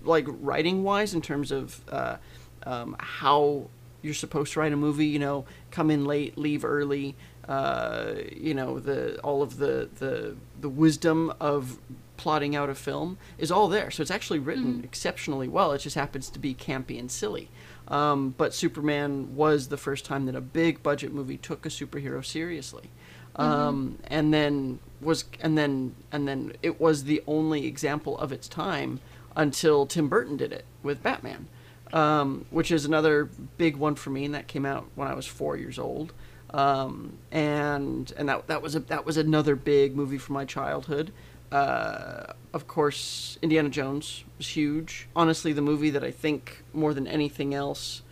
like 0.05 0.27
writing 0.29 0.83
wise 0.85 1.15
in 1.15 1.21
terms 1.21 1.50
of 1.50 1.81
uh, 1.91 2.17
um, 2.65 2.95
how 3.00 3.67
you're 4.03 4.15
supposed 4.15 4.53
to 4.53 4.61
write 4.61 4.73
a 4.73 4.77
movie. 4.77 5.07
You 5.07 5.19
know, 5.19 5.45
come 5.73 5.91
in 5.91 6.05
late, 6.05 6.39
leave 6.39 6.65
early. 6.65 7.17
Uh, 7.49 8.15
you 8.33 8.55
know, 8.55 8.79
the 8.79 9.19
all 9.21 9.43
of 9.43 9.57
the 9.57 9.89
the 9.99 10.37
the 10.61 10.69
wisdom 10.69 11.33
of 11.41 11.79
plotting 12.17 12.55
out 12.55 12.69
a 12.69 12.75
film 12.75 13.17
is 13.39 13.50
all 13.50 13.67
there. 13.67 13.91
So 13.91 14.03
it's 14.03 14.11
actually 14.11 14.39
written 14.39 14.83
exceptionally 14.85 15.49
well. 15.49 15.73
It 15.73 15.79
just 15.79 15.97
happens 15.97 16.29
to 16.31 16.39
be 16.39 16.55
campy 16.55 16.99
and 17.00 17.11
silly. 17.11 17.49
Um, 17.90 18.35
but 18.38 18.54
Superman 18.54 19.35
was 19.35 19.68
the 19.68 19.76
first 19.76 20.04
time 20.04 20.26
that 20.26 20.37
a 20.37 20.40
big 20.40 20.82
budget 20.82 21.12
movie 21.12 21.37
took 21.37 21.66
a 21.66 21.68
superhero 21.68 22.25
seriously. 22.25 22.90
Um, 23.37 23.99
and 24.09 24.35
then 24.35 24.80
was 25.00 25.25
and 25.40 25.56
then 25.56 25.94
and 26.12 26.26
then 26.26 26.52
it 26.62 26.80
was 26.80 27.04
the 27.04 27.23
only 27.26 27.66
example 27.66 28.18
of 28.18 28.32
its 28.32 28.49
time 28.49 29.00
until 29.37 29.87
Tim 29.87 30.09
Burton 30.09 30.37
did 30.37 30.52
it 30.52 30.64
with 30.82 31.02
Batman, 31.02 31.47
um, 31.92 32.44
which 32.50 32.70
is 32.70 32.85
another 32.85 33.30
big 33.56 33.76
one 33.76 33.94
for 33.94 34.11
me, 34.11 34.25
and 34.25 34.35
that 34.35 34.49
came 34.49 34.66
out 34.66 34.87
when 34.94 35.09
I 35.09 35.14
was 35.14 35.26
four 35.26 35.56
years 35.56 35.78
old, 35.78 36.12
um, 36.50 37.18
and 37.30 38.12
and 38.16 38.28
that 38.28 38.47
that 38.49 38.62
was 38.62 38.75
a 38.75 38.80
that 38.80 39.06
was 39.06 39.16
another 39.16 39.56
big 39.56 39.97
movie 39.97 40.18
from 40.18 40.35
my 40.35 40.44
childhood. 40.44 41.12
Uh, 41.52 42.33
of 42.52 42.66
course, 42.66 43.38
Indiana 43.42 43.69
Jones 43.69 44.25
was 44.38 44.49
huge. 44.49 45.09
Honestly, 45.16 45.52
the 45.52 45.62
movie 45.62 45.90
that 45.90 46.04
I 46.04 46.11
think 46.11 46.62
more 46.73 46.95
than 46.95 47.07
anything 47.07 47.54
else, 47.54 48.02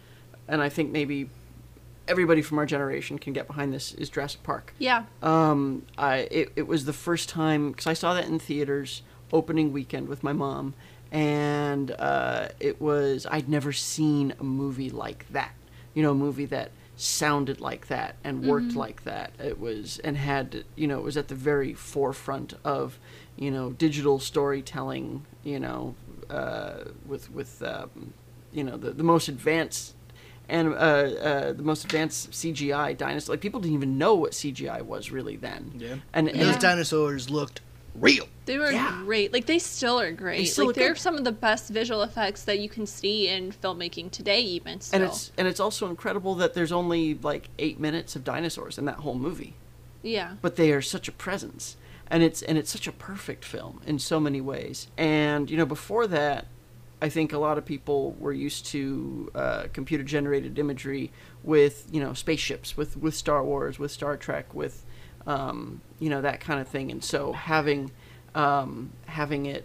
and 0.48 0.60
I 0.62 0.68
think 0.68 0.90
maybe 0.90 1.30
everybody 2.08 2.42
from 2.42 2.58
our 2.58 2.66
generation 2.66 3.18
can 3.18 3.32
get 3.32 3.46
behind 3.46 3.72
this 3.72 3.92
is 3.94 4.08
Jurassic 4.08 4.42
Park. 4.42 4.74
Yeah. 4.78 5.04
Um, 5.22 5.86
I 5.96 6.28
it, 6.30 6.52
it 6.56 6.66
was 6.66 6.84
the 6.84 6.92
first 6.92 7.28
time 7.28 7.70
because 7.70 7.86
I 7.86 7.92
saw 7.92 8.14
that 8.14 8.26
in 8.26 8.38
theaters 8.38 9.02
opening 9.32 9.72
weekend 9.72 10.08
with 10.08 10.22
my 10.22 10.32
mom, 10.32 10.74
and 11.12 11.90
uh, 11.92 12.48
it 12.58 12.80
was 12.80 13.26
I'd 13.30 13.48
never 13.48 13.72
seen 13.72 14.34
a 14.40 14.44
movie 14.44 14.90
like 14.90 15.26
that. 15.30 15.52
You 15.94 16.02
know, 16.02 16.12
a 16.12 16.14
movie 16.14 16.46
that 16.46 16.70
sounded 16.98 17.60
like 17.60 17.86
that 17.86 18.16
and 18.24 18.44
worked 18.44 18.74
like 18.74 19.04
that. 19.04 19.32
It 19.38 19.58
was 19.58 19.98
and 20.00 20.16
had 20.16 20.64
you 20.74 20.86
know 20.86 20.98
it 20.98 21.04
was 21.04 21.16
at 21.16 21.28
the 21.28 21.34
very 21.34 21.72
forefront 21.72 22.54
of 22.64 22.98
you 23.36 23.50
know 23.50 23.70
digital 23.70 24.18
storytelling. 24.18 25.24
You 25.44 25.60
know, 25.60 25.94
uh, 26.28 26.84
with 27.06 27.30
with 27.30 27.62
um, 27.62 28.12
you 28.52 28.64
know 28.64 28.76
the 28.76 28.90
the 28.90 29.04
most 29.04 29.28
advanced 29.28 29.94
and 30.48 30.68
uh, 30.68 30.76
uh, 30.76 31.52
the 31.52 31.62
most 31.62 31.84
advanced 31.84 32.32
CGI 32.32 32.96
dinosaur. 32.96 33.34
Like 33.34 33.40
people 33.40 33.60
didn't 33.60 33.74
even 33.76 33.98
know 33.98 34.14
what 34.14 34.32
CGI 34.32 34.82
was 34.82 35.10
really 35.10 35.36
then. 35.36 35.72
Yeah. 35.76 35.88
And, 36.12 36.28
And 36.28 36.30
and 36.30 36.40
those 36.40 36.56
dinosaurs 36.56 37.30
looked 37.30 37.60
real. 38.00 38.26
They 38.46 38.58
were 38.58 38.70
Yeah. 38.70 39.02
great. 39.04 39.32
Like 39.32 39.46
they 39.46 39.58
still 39.58 40.00
are 40.00 40.12
great. 40.12 40.46
still 40.46 40.66
like 40.66 40.76
they're 40.76 40.94
good. 40.94 40.98
some 41.00 41.16
of 41.16 41.24
the 41.24 41.32
best 41.32 41.68
visual 41.70 42.02
effects 42.02 42.44
that 42.44 42.58
you 42.58 42.68
can 42.68 42.86
see 42.86 43.28
in 43.28 43.52
filmmaking 43.52 44.10
today 44.10 44.40
even 44.40 44.80
still. 44.80 45.02
and 45.02 45.10
it's 45.10 45.32
and 45.36 45.46
it's 45.48 45.60
also 45.60 45.88
incredible 45.88 46.34
that 46.36 46.54
there's 46.54 46.72
only 46.72 47.14
like 47.14 47.48
eight 47.58 47.78
minutes 47.78 48.16
of 48.16 48.24
dinosaurs 48.24 48.78
in 48.78 48.84
that 48.86 48.96
whole 48.96 49.14
movie, 49.14 49.54
yeah. 50.02 50.34
but 50.40 50.56
they 50.56 50.72
are 50.72 50.82
such 50.82 51.08
a 51.08 51.12
presence. 51.12 51.76
and 52.10 52.22
it's 52.22 52.40
and 52.42 52.56
it's 52.56 52.70
such 52.70 52.86
a 52.86 52.92
perfect 52.92 53.44
film 53.44 53.82
in 53.86 53.98
so 53.98 54.18
many 54.18 54.40
ways. 54.40 54.86
And 54.96 55.50
you 55.50 55.56
know, 55.58 55.66
before 55.66 56.06
that, 56.06 56.46
I 57.02 57.10
think 57.10 57.32
a 57.34 57.38
lot 57.38 57.58
of 57.58 57.64
people 57.66 58.16
were 58.18 58.32
used 58.32 58.64
to 58.66 59.30
uh, 59.34 59.64
computer 59.74 60.02
generated 60.02 60.58
imagery 60.58 61.10
with 61.44 61.86
you 61.92 62.00
know 62.00 62.14
spaceships, 62.14 62.76
with 62.78 62.96
with 62.96 63.14
Star 63.14 63.44
Wars, 63.44 63.78
with 63.78 63.90
Star 63.92 64.16
Trek, 64.16 64.54
with 64.54 64.84
um, 65.28 65.80
you 66.00 66.08
know 66.10 66.20
that 66.22 66.40
kind 66.40 66.60
of 66.60 66.66
thing. 66.66 66.90
And 66.90 67.04
so 67.04 67.32
having 67.32 67.92
um, 68.34 68.90
having 69.06 69.46
it, 69.46 69.64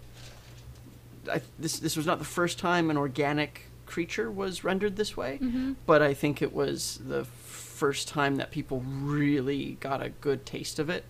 I, 1.32 1.42
this 1.58 1.80
this 1.80 1.96
was 1.98 2.06
not 2.06 2.20
the 2.20 2.26
first 2.26 2.60
time 2.60 2.90
an 2.92 2.98
organic 2.98 3.68
creature 3.86 4.30
was 4.32 4.64
rendered 4.64 4.96
this 4.96 5.16
way, 5.18 5.40
but 5.86 6.02
I 6.02 6.14
think 6.14 6.42
it 6.42 6.54
was 6.54 7.00
the 7.06 7.26
first 7.26 8.08
time 8.08 8.36
that 8.38 8.52
people 8.52 8.84
really 8.86 9.78
got 9.80 10.02
a 10.02 10.10
good 10.10 10.46
taste 10.46 10.80
of 10.80 10.90
it 10.90 11.04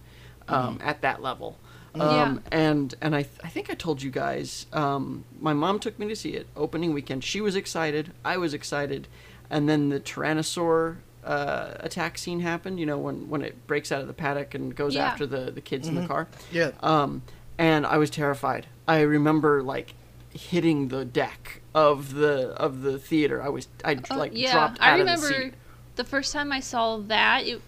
um, 0.48 0.80
at 0.84 1.02
that 1.02 1.22
level. 1.22 1.58
Um, 1.96 2.02
Yeah. 2.02 2.38
And 2.52 2.96
and 3.02 3.16
I, 3.16 3.22
th- 3.24 3.40
I 3.44 3.50
think 3.50 3.70
I 3.70 3.76
told 3.76 4.02
you 4.02 4.12
guys. 4.12 4.66
Um, 4.74 5.24
my 5.40 5.54
mom 5.54 5.80
took 5.80 5.98
me 6.00 6.08
to 6.10 6.16
see 6.16 6.32
it 6.32 6.48
opening 6.56 6.94
weekend. 6.94 7.24
She 7.24 7.40
was 7.42 7.56
excited. 7.56 8.12
I 8.26 8.38
was 8.38 8.54
excited, 8.54 9.08
and 9.50 9.70
then 9.70 9.90
the 9.90 10.00
Tyrannosaur 10.00 10.98
uh, 11.26 11.76
attack 11.80 12.18
scene 12.18 12.40
happened. 12.42 12.80
You 12.80 12.86
know 12.86 12.98
when 12.98 13.30
when 13.30 13.42
it 13.42 13.68
breaks 13.68 13.92
out 13.92 14.02
of 14.02 14.08
the 14.08 14.14
paddock 14.14 14.54
and 14.54 14.76
goes 14.76 14.96
Yeah. 14.96 15.06
after 15.08 15.26
the 15.26 15.52
the 15.52 15.62
kids 15.62 15.88
in 15.88 15.96
the 15.96 16.08
car. 16.08 16.28
Yeah. 16.52 16.72
Um, 16.82 17.22
and 17.58 17.86
I 17.86 17.98
was 17.98 18.10
terrified. 18.10 18.68
I 18.88 19.02
remember 19.02 19.62
like 19.64 19.94
hitting 20.34 20.88
the 20.88 21.06
deck 21.06 21.62
of 21.76 22.14
the 22.16 22.50
of 22.50 22.82
the 22.82 22.98
theater. 22.98 23.42
I 23.42 23.50
was 23.50 23.68
I 23.86 24.00
Oh, 24.12 24.16
like 24.18 24.32
yeah, 24.34 24.52
dropped 24.54 24.82
I 24.82 24.92
out 24.94 25.00
remember 25.00 25.28
of 25.28 25.34
the 25.34 25.40
seat. 25.46 25.54
the 25.96 26.04
first 26.04 26.34
time 26.34 26.52
I 26.52 26.60
saw 26.60 26.98
that 26.98 27.46
it 27.46 27.62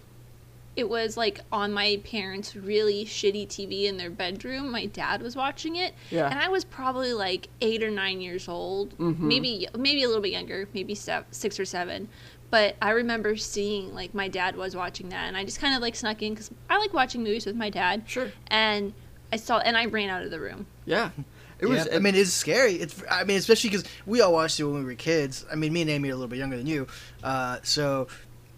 it 0.74 0.90
was 0.90 1.16
like 1.16 1.40
on 1.50 1.72
my 1.72 1.98
parents' 2.04 2.54
really 2.54 3.06
shitty 3.06 3.48
TV 3.48 3.84
in 3.86 3.96
their 3.96 4.10
bedroom. 4.10 4.70
My 4.70 4.84
dad 4.84 5.22
was 5.22 5.34
watching 5.34 5.76
it, 5.76 5.94
Yeah. 6.10 6.28
and 6.28 6.38
I 6.38 6.48
was 6.48 6.64
probably 6.66 7.14
like 7.14 7.48
eight 7.62 7.82
or 7.82 7.90
nine 7.90 8.20
years 8.20 8.46
old, 8.46 8.94
Mhm. 8.98 9.20
maybe 9.20 9.66
maybe 9.74 10.02
a 10.02 10.06
little 10.06 10.20
bit 10.22 10.32
younger, 10.32 10.68
maybe 10.74 10.94
sev 10.94 11.24
six 11.30 11.58
or 11.58 11.64
seven. 11.64 12.08
But 12.50 12.76
I 12.80 12.90
remember 12.90 13.36
seeing 13.36 13.94
like 13.94 14.14
my 14.14 14.28
dad 14.28 14.56
was 14.56 14.76
watching 14.76 15.08
that, 15.10 15.24
and 15.26 15.36
I 15.36 15.44
just 15.44 15.60
kind 15.60 15.74
of 15.74 15.82
like 15.82 15.94
snuck 15.96 16.22
in 16.22 16.32
because 16.34 16.50
I 16.70 16.78
like 16.78 16.92
watching 16.94 17.22
movies 17.24 17.44
with 17.46 17.56
my 17.56 17.70
dad. 17.70 18.04
Sure. 18.06 18.30
And 18.48 18.92
I 19.32 19.36
saw, 19.36 19.58
and 19.58 19.76
I 19.76 19.86
ran 19.86 20.08
out 20.10 20.22
of 20.22 20.30
the 20.30 20.38
room. 20.40 20.66
Yeah. 20.84 21.10
It 21.58 21.66
was. 21.66 21.86
yeah, 21.90 21.96
I 21.96 21.98
mean, 22.00 22.14
it's 22.14 22.32
scary. 22.32 22.74
It's. 22.74 23.02
I 23.10 23.24
mean, 23.24 23.38
especially 23.38 23.70
because 23.70 23.84
we 24.04 24.20
all 24.20 24.32
watched 24.32 24.60
it 24.60 24.64
when 24.64 24.74
we 24.78 24.84
were 24.84 24.94
kids. 24.94 25.44
I 25.50 25.54
mean, 25.56 25.72
me 25.72 25.80
and 25.80 25.90
Amy 25.90 26.10
are 26.10 26.12
a 26.12 26.14
little 26.14 26.28
bit 26.28 26.38
younger 26.38 26.56
than 26.58 26.66
you, 26.66 26.86
uh, 27.24 27.58
so 27.62 28.08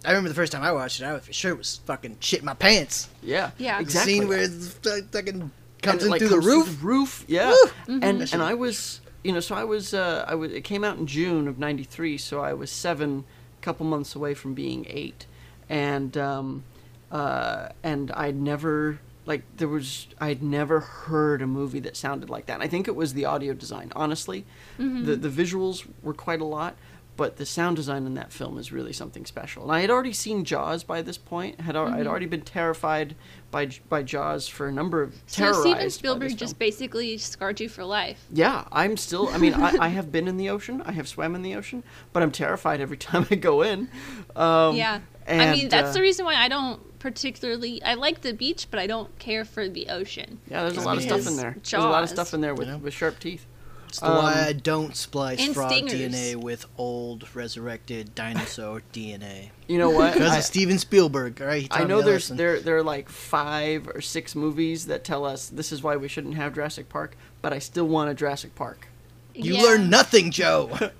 I 0.05 0.09
remember 0.11 0.29
the 0.31 0.35
first 0.35 0.51
time 0.53 0.63
I 0.65 0.73
watched 0.73 1.01
it. 1.01 1.05
I 1.07 1.17
for 1.21 1.33
sure 1.33 1.55
was 1.55 1.81
fucking 1.87 2.17
shit 2.21 2.43
my 2.43 2.55
pants. 2.55 3.09
yeah. 3.23 3.53
Yeah. 3.57 3.77
The 3.77 3.83
Exactly. 3.83 4.13
scene 4.15 4.27
where 4.29 4.41
it's 4.41 4.73
fucking 5.13 5.41
And 5.43 5.51
comes 5.81 6.03
it, 6.03 6.07
in 6.07 6.11
like, 6.11 6.19
through 6.21 6.29
comes 6.31 6.45
the 6.45 6.51
roof. 6.51 6.79
roof. 6.83 7.25
Yeah. 7.29 7.51
Woo! 7.87 8.01
And 8.03 8.33
and 8.33 8.43
I 8.43 8.55
was 8.55 9.01
you 9.23 9.33
know 9.33 9.39
so 9.41 9.55
I 9.55 9.63
was 9.63 9.95
uh, 9.95 10.25
I 10.27 10.35
was 10.35 10.51
it 10.53 10.65
came 10.65 10.83
out 10.83 10.99
in 10.99 11.07
June 11.07 11.47
of 11.47 11.57
'93, 11.61 12.19
so 12.19 12.41
I 12.41 12.53
was 12.53 12.69
seven, 12.69 13.25
couple 13.61 13.87
months 13.87 14.15
away 14.15 14.35
from 14.35 14.55
being 14.55 14.87
eight, 14.89 15.27
and 15.69 16.17
um, 16.17 16.65
uh, 17.11 17.69
and 17.83 18.11
I'd 18.13 18.37
never 18.37 18.99
like 19.27 19.43
there 19.57 19.69
was 19.69 20.09
I'd 20.21 20.43
never 20.43 20.81
heard 20.81 21.43
a 21.43 21.47
movie 21.47 21.81
that 21.81 21.97
sounded 21.97 22.31
like 22.31 22.47
that. 22.47 22.55
And 22.55 22.63
I 22.63 22.69
think 22.69 22.89
it 22.89 22.97
was 22.97 23.15
the 23.15 23.27
audio 23.27 23.53
design. 23.53 23.93
Honestly, 23.95 24.45
the 24.79 25.17
the 25.17 25.29
visuals 25.29 25.87
were 26.03 26.15
quite 26.15 26.41
a 26.41 26.45
lot. 26.45 26.77
But 27.19 27.37
the 27.37 27.45
sound 27.45 27.75
design 27.75 28.07
in 28.07 28.15
that 28.15 28.33
film 28.33 28.59
is 28.59 28.71
really 28.71 28.93
something 28.93 29.27
special. 29.27 29.65
And 29.65 29.73
I 29.73 29.81
had 29.81 29.91
already 29.91 30.13
seen 30.13 30.45
Jaws 30.45 30.85
by 30.85 31.03
this 31.03 31.19
point. 31.19 31.61
Had 31.61 31.75
al- 31.75 31.89
I'd 31.89 32.07
already 32.07 32.27
been 32.27 32.43
terrified 32.43 33.17
by 33.51 33.71
by 33.89 34.05
Jaws 34.05 34.47
for 34.47 34.69
a 34.69 34.73
number 34.73 35.03
of 35.03 35.17
So 35.27 35.53
Steven 35.53 35.79
by 35.79 35.89
Spielberg 35.89 36.37
just 36.37 36.61
basically 36.61 37.19
scarred 37.19 37.59
you 37.61 37.69
for 37.69 37.85
life. 37.85 38.25
Yeah, 38.33 38.65
I'm 38.71 38.97
still. 38.97 39.29
I 39.31 39.39
mean, 39.39 39.53
I, 39.53 39.77
I 39.87 39.89
have 39.89 40.13
been 40.13 40.29
in 40.29 40.37
the 40.37 40.49
ocean. 40.49 40.81
I 40.87 40.93
have 40.93 41.09
swam 41.09 41.35
in 41.35 41.43
the 41.43 41.57
ocean, 41.57 41.83
but 42.13 42.23
I'm 42.23 42.31
terrified 42.31 42.81
every 42.81 42.97
time 43.09 43.27
I 43.31 43.35
go 43.35 43.63
in. 43.63 43.89
Um, 44.37 44.77
Yeah. 44.77 45.01
I 45.27 45.53
mean, 45.53 45.69
that's 45.69 45.91
uh, 45.91 45.93
the 45.95 46.01
reason 46.01 46.25
why 46.25 46.37
I 46.37 46.47
don't 46.49 46.99
particularly. 47.01 47.83
I 47.83 47.95
like 47.95 48.21
the 48.21 48.33
beach, 48.33 48.69
but 48.71 48.79
I 48.79 48.87
don't 48.87 49.19
care 49.19 49.45
for 49.45 49.69
the 49.69 49.89
ocean. 49.89 50.39
Yeah, 50.49 50.63
there's 50.63 50.77
a 50.79 50.83
lot 50.87 50.97
of 50.97 51.03
stuff 51.03 51.21
in 51.23 51.27
it's 51.27 51.37
there. 51.37 51.57
There's 51.61 51.73
a 51.85 51.89
lot 51.89 52.05
of 52.05 52.09
stuff 52.09 52.33
in 52.33 52.41
there 52.41 52.55
with, 52.55 52.69
Yeah. 52.69 52.77
with 52.77 52.95
sharp 52.95 53.19
teeth. 53.19 53.45
It's 53.89 54.01
the 54.01 54.07
why 54.09 54.43
um, 54.43 54.49
I 54.49 54.53
don't 54.53 54.95
splice 54.95 55.45
frog 55.49 55.73
stingers. 55.73 56.13
DNA 56.13 56.37
with 56.37 56.67
old 56.77 57.35
resurrected 57.35 58.15
dinosaur 58.15 58.83
DNA. 58.93 59.51
You 59.67 59.79
know 59.79 59.91
what? 59.91 60.13
Because 60.15 60.33
I, 60.33 60.39
of 60.39 60.45
Steven 60.45 60.79
Spielberg, 60.79 61.41
right? 61.41 61.67
I 61.71 61.85
know 61.85 62.03
there's 62.03 62.25
lesson. 62.25 62.37
there 62.37 62.61
there 62.61 62.77
are 62.77 62.83
like 62.83 63.09
five 63.09 63.89
or 63.89 64.01
six 64.01 64.35
movies 64.35 64.87
that 64.87 65.05
tell 65.05 65.25
us 65.25 65.49
this 65.49 65.73
is 65.73 65.83
why 65.83 65.97
we 65.97 66.09
shouldn't 66.09 66.35
have 66.35 66.55
Jurassic 66.55 66.89
Park, 66.89 67.17
but 67.43 67.53
I 67.53 67.59
still 67.59 67.87
want 67.89 68.11
a 68.11 68.15
Jurassic 68.15 68.55
Park. 68.55 68.89
You 69.35 69.55
Yeah. 69.55 69.63
learn 69.63 69.91
nothing, 69.91 70.31
Joe. 70.31 70.77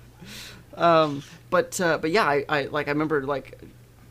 Um, 0.75 1.23
but 1.49 1.79
uh, 1.81 1.97
but 1.97 2.11
yeah, 2.11 2.23
I, 2.25 2.45
I 2.47 2.61
like 2.63 2.87
I 2.87 2.91
remember 2.91 3.23
like 3.23 3.59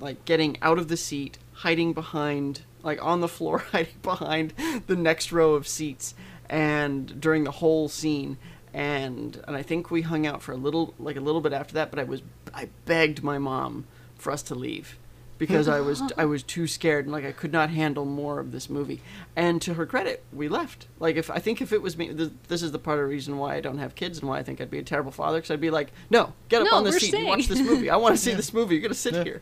like 0.01 0.25
getting 0.25 0.59
out 0.61 0.79
of 0.79 0.89
the 0.89 0.97
seat, 0.97 1.39
hiding 1.55 1.93
behind 1.95 2.63
like 2.83 3.03
on 3.03 3.21
the 3.21 3.29
floor, 3.29 3.59
hiding 3.73 3.95
behind 4.03 4.53
the 4.87 4.97
next 4.97 5.33
row 5.33 5.55
of 5.55 5.67
seats, 5.67 6.15
and 6.51 7.19
during 7.21 7.45
the 7.45 7.53
whole 7.53 7.89
scene, 7.89 8.37
and 8.75 9.43
and 9.47 9.57
I 9.57 9.63
think 9.63 9.91
we 9.91 10.03
hung 10.03 10.27
out 10.27 10.43
for 10.43 10.53
a 10.53 10.57
little 10.57 10.95
like 10.99 11.17
a 11.17 11.21
little 11.21 11.41
bit 11.41 11.53
after 11.53 11.75
that, 11.75 11.91
but 11.91 11.99
I 11.99 12.05
was 12.05 12.23
I 12.55 12.69
begged 12.85 13.23
my 13.23 13.39
mom 13.39 13.87
for 14.17 14.33
us 14.33 14.43
to 14.45 14.55
leave 14.55 14.99
because 15.39 15.69
I 15.69 15.81
was 15.81 16.03
I 16.19 16.25
was 16.25 16.43
too 16.43 16.67
scared 16.67 17.05
and 17.07 17.13
like 17.13 17.25
I 17.25 17.33
could 17.33 17.53
not 17.53 17.71
handle 17.71 18.05
more 18.05 18.41
of 18.41 18.53
this 18.53 18.69
movie. 18.69 19.01
And 19.37 19.63
to 19.63 19.75
her 19.75 19.87
credit, 19.87 20.25
we 20.33 20.49
left. 20.49 20.87
Like 20.99 21.17
if 21.17 21.31
I 21.31 21.39
think 21.39 21.61
if 21.63 21.73
it 21.73 21.81
was 21.81 21.97
me, 21.97 22.13
th- 22.13 22.33
this 22.49 22.63
is 22.63 22.73
the 22.73 22.79
part 22.79 22.99
of 22.99 23.05
the 23.05 23.09
reason 23.09 23.39
why 23.39 23.55
I 23.55 23.61
don't 23.61 23.79
have 23.79 23.95
kids 23.95 24.19
and 24.19 24.29
why 24.29 24.39
I 24.39 24.43
think 24.43 24.61
I'd 24.61 24.71
be 24.71 24.79
a 24.79 24.83
terrible 24.83 25.13
father 25.13 25.39
because 25.39 25.51
I'd 25.51 25.61
be 25.61 25.71
like, 25.71 25.93
no, 26.11 26.33
get 26.49 26.63
up 26.63 26.69
No, 26.71 26.79
on 26.79 26.85
the 26.85 26.91
we're 26.91 26.99
seat 26.99 27.15
and 27.15 27.27
watch 27.27 27.47
this 27.47 27.61
movie. 27.61 27.89
I 27.91 27.97
want 27.97 28.17
to 28.17 28.21
see 28.23 28.35
this 28.35 28.53
movie. 28.53 28.75
You're 28.75 28.83
gonna 28.83 28.95
sit 28.95 29.15
here. 29.27 29.41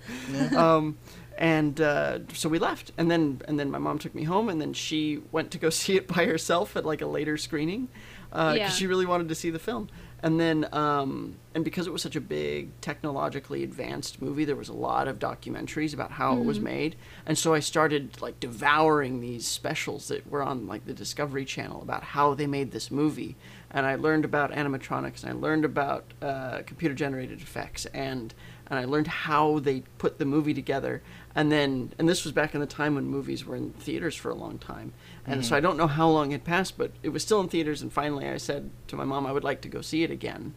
Um, 0.56 0.98
and 1.38 1.78
uh, 1.82 2.20
so 2.32 2.48
we 2.48 2.58
left, 2.58 2.92
and 2.96 3.10
then 3.10 3.42
and 3.46 3.60
then 3.60 3.70
my 3.70 3.76
mom 3.78 3.98
took 3.98 4.14
me 4.14 4.22
home, 4.24 4.48
and 4.48 4.58
then 4.58 4.72
she 4.72 5.20
went 5.32 5.50
to 5.50 5.58
go 5.58 5.68
see 5.82 5.96
it 5.96 6.06
by 6.08 6.24
herself 6.24 6.76
at 6.76 6.84
like 6.86 7.02
a 7.02 7.06
later 7.06 7.36
screening 7.36 7.88
because 8.30 8.56
Yeah. 8.56 8.68
she 8.70 8.86
really 8.86 9.06
wanted 9.06 9.28
to 9.28 9.34
see 9.34 9.50
the 9.50 9.58
film. 9.58 9.88
And 10.22 10.40
then 10.40 10.66
um, 10.72 11.36
and 11.54 11.62
because 11.62 11.86
it 11.86 11.92
was 11.92 12.00
such 12.02 12.16
a 12.16 12.20
big 12.22 12.70
technologically 12.80 13.62
advanced 13.62 14.20
movie, 14.22 14.44
there 14.46 14.56
was 14.56 14.70
a 14.70 14.72
lot 14.72 15.08
of 15.08 15.18
documentaries 15.18 15.92
about 15.92 16.12
how 16.12 16.32
it 16.32 16.36
Mm-hmm. 16.38 16.46
was 16.46 16.58
made, 16.58 16.96
and 17.26 17.36
so 17.36 17.52
I 17.54 17.60
started 17.60 18.20
like 18.22 18.40
devouring 18.40 19.20
these 19.20 19.46
specials 19.46 20.08
that 20.08 20.28
were 20.28 20.42
on 20.42 20.66
like 20.66 20.86
the 20.86 20.94
Discovery 20.94 21.44
Channel 21.44 21.82
about 21.82 22.02
how 22.02 22.32
they 22.34 22.46
made 22.46 22.72
this 22.72 22.90
movie, 22.90 23.36
and 23.70 23.84
I 23.84 23.94
learned 23.96 24.24
about 24.24 24.52
animatronics, 24.52 25.22
and 25.22 25.32
I 25.32 25.34
learned 25.34 25.66
about 25.66 26.04
uh, 26.22 26.62
computer 26.66 26.94
generated 26.94 27.40
effects, 27.42 27.84
and 27.86 28.32
and 28.68 28.78
I 28.78 28.84
learned 28.86 29.06
how 29.08 29.58
they 29.60 29.82
put 29.98 30.18
the 30.18 30.24
movie 30.24 30.54
together. 30.54 31.02
And 31.36 31.52
then, 31.52 31.92
and 31.98 32.08
this 32.08 32.24
was 32.24 32.32
back 32.32 32.54
in 32.54 32.60
the 32.60 32.66
time 32.66 32.94
when 32.94 33.04
movies 33.04 33.44
were 33.44 33.54
in 33.56 33.70
theaters 33.72 34.16
for 34.16 34.30
a 34.30 34.34
long 34.34 34.58
time. 34.58 34.92
And 35.26 35.44
so 35.44 35.54
I 35.54 35.60
don't 35.60 35.76
know 35.76 35.86
how 35.86 36.08
long 36.08 36.30
had 36.30 36.44
passed, 36.44 36.78
but 36.78 36.90
it 37.02 37.10
was 37.10 37.22
still 37.22 37.40
in 37.40 37.48
theaters. 37.48 37.82
And 37.82 37.92
finally, 37.92 38.26
I 38.26 38.38
said 38.38 38.70
to 38.88 38.96
my 38.96 39.04
mom, 39.04 39.26
I 39.26 39.32
would 39.32 39.44
like 39.44 39.60
to 39.60 39.68
go 39.68 39.82
see 39.82 40.02
it 40.02 40.10
again, 40.10 40.54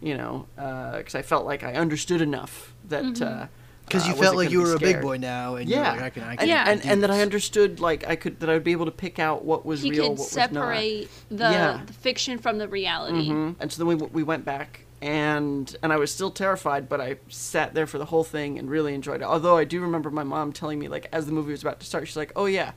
you 0.00 0.16
know, 0.16 0.46
because 0.54 1.16
I 1.16 1.22
felt 1.22 1.44
like 1.46 1.64
I 1.64 1.74
understood 1.74 2.20
enough 2.20 2.74
that. 2.88 3.20
uh 3.20 3.46
Because 3.86 4.04
uh, 4.04 4.10
you 4.10 4.14
felt 4.14 4.36
like 4.36 4.52
you 4.52 4.60
be 4.60 4.64
were 4.64 4.74
a 4.74 4.78
big 4.78 5.00
boy 5.02 5.16
now, 5.16 5.56
and 5.56 5.68
Yeah, 5.68 5.94
you're 5.94 6.02
like, 6.02 6.02
I 6.02 6.10
can, 6.10 6.22
I 6.22 6.30
and, 6.30 6.38
can 6.38 6.48
Yeah. 6.48 6.64
and, 6.70 6.84
and 6.86 7.02
that 7.02 7.10
I 7.10 7.22
understood, 7.22 7.80
like 7.80 8.06
I 8.06 8.14
could, 8.14 8.38
that 8.38 8.48
I 8.48 8.54
would 8.54 8.62
be 8.62 8.70
able 8.70 8.86
to 8.86 8.92
pick 8.92 9.18
out 9.18 9.44
what 9.44 9.66
was 9.66 9.82
He 9.82 9.90
real, 9.90 10.02
could 10.04 10.10
what 10.10 10.18
was 10.18 10.30
separate 10.30 11.08
the, 11.28 11.50
Yeah. 11.50 11.80
the 11.86 11.92
fiction 11.92 12.38
from 12.38 12.58
the 12.58 12.68
reality. 12.68 13.26
hmm 13.30 13.52
And 13.58 13.72
so 13.72 13.76
then 13.84 13.88
we 13.88 14.06
we 14.18 14.22
went 14.22 14.44
back, 14.44 14.84
and 15.02 15.74
and 15.82 15.92
I 15.92 15.96
was 15.96 16.12
still 16.12 16.30
terrified, 16.30 16.88
but 16.88 17.00
I 17.00 17.16
sat 17.28 17.74
there 17.74 17.86
for 17.86 17.98
the 17.98 18.04
whole 18.06 18.24
thing 18.24 18.58
and 18.58 18.68
really 18.70 18.94
enjoyed 18.94 19.22
it. 19.22 19.24
Although 19.24 19.56
I 19.56 19.64
do 19.64 19.80
remember 19.80 20.10
my 20.10 20.24
mom 20.24 20.52
telling 20.52 20.78
me, 20.78 20.88
like, 20.88 21.08
as 21.12 21.26
the 21.26 21.32
movie 21.32 21.52
was 21.52 21.62
about 21.62 21.80
to 21.80 21.86
start, 21.86 22.06
she's 22.06 22.16
like, 22.16 22.32
"Oh 22.36 22.46
yeah." 22.46 22.72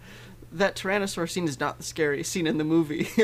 That 0.52 0.76
Tyrannosaur 0.76 1.28
scene 1.28 1.46
is 1.46 1.60
not 1.60 1.80
the 1.80 1.84
scariest 1.84 2.32
scene 2.32 2.46
in 2.46 2.60
the 2.60 2.64
movie, 2.64 3.08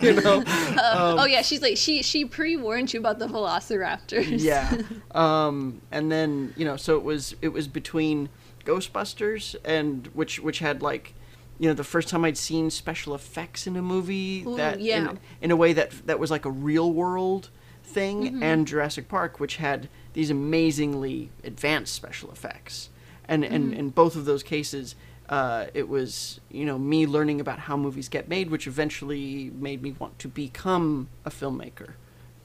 you 0.00 0.12
know. 0.20 0.44
Uh, 0.78 1.16
oh 1.18 1.24
yeah, 1.24 1.42
she's 1.42 1.60
like 1.60 1.76
she 1.76 2.02
she 2.02 2.24
pre 2.24 2.56
warned 2.56 2.92
you 2.94 3.00
about 3.00 3.18
the 3.18 3.26
velociraptors. 3.26 4.40
yeah 4.40 4.72
um 5.10 5.80
and 5.90 6.12
then 6.12 6.54
you 6.56 6.64
know 6.64 6.76
so 6.76 6.96
it 6.96 7.02
was 7.02 7.34
it 7.42 7.48
was 7.48 7.66
between 7.66 8.28
ghostbusters 8.64 9.56
and 9.64 10.06
which 10.08 10.38
which 10.38 10.60
had 10.60 10.80
like 10.80 11.14
you 11.58 11.68
know 11.68 11.74
the 11.74 11.84
first 11.84 12.08
time 12.08 12.24
i'd 12.24 12.36
seen 12.38 12.70
special 12.70 13.14
effects 13.14 13.66
in 13.66 13.76
a 13.76 13.82
movie 13.82 14.44
Ooh, 14.46 14.56
that 14.56 14.80
yeah. 14.80 15.10
in, 15.10 15.18
in 15.40 15.50
a 15.50 15.56
way 15.56 15.72
that 15.72 15.90
that 16.06 16.18
was 16.18 16.30
like 16.30 16.44
a 16.44 16.50
real 16.50 16.92
world 16.92 17.50
thing 17.96 18.16
Mm-hmm. 18.24 18.42
and 18.42 18.66
jurassic 18.66 19.06
park 19.08 19.32
which 19.42 19.56
had 19.56 19.88
these 20.12 20.30
amazingly 20.30 21.30
advanced 21.50 21.92
special 21.94 22.28
effects 22.36 22.90
and 23.32 23.40
and 23.44 23.64
Mm-hmm. 23.70 23.80
in 23.80 23.86
both 23.90 24.14
of 24.20 24.24
those 24.30 24.42
cases 24.54 24.94
uh, 25.28 25.66
it 25.74 25.88
was 25.88 26.40
you 26.58 26.64
know 26.68 26.78
me 26.78 27.00
learning 27.16 27.38
about 27.40 27.58
how 27.68 27.76
movies 27.76 28.08
get 28.16 28.28
made 28.28 28.46
which 28.50 28.66
eventually 28.66 29.50
made 29.68 29.80
me 29.86 29.90
want 30.02 30.14
to 30.24 30.28
become 30.28 31.08
a 31.24 31.30
filmmaker 31.38 31.90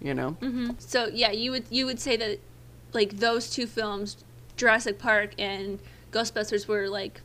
you 0.07 0.13
know 0.19 0.31
hmm 0.45 0.69
So 0.79 0.99
yeah, 1.21 1.31
you 1.43 1.49
would 1.53 1.65
you 1.77 1.83
would 1.87 1.99
say 2.07 2.15
that 2.23 2.39
like 2.93 3.11
those 3.27 3.43
two 3.55 3.67
films, 3.77 4.07
Jurassic 4.61 4.95
Park 5.07 5.29
and 5.49 5.79
Ghostbusters, 6.15 6.63
were 6.71 6.87
like 7.01 7.15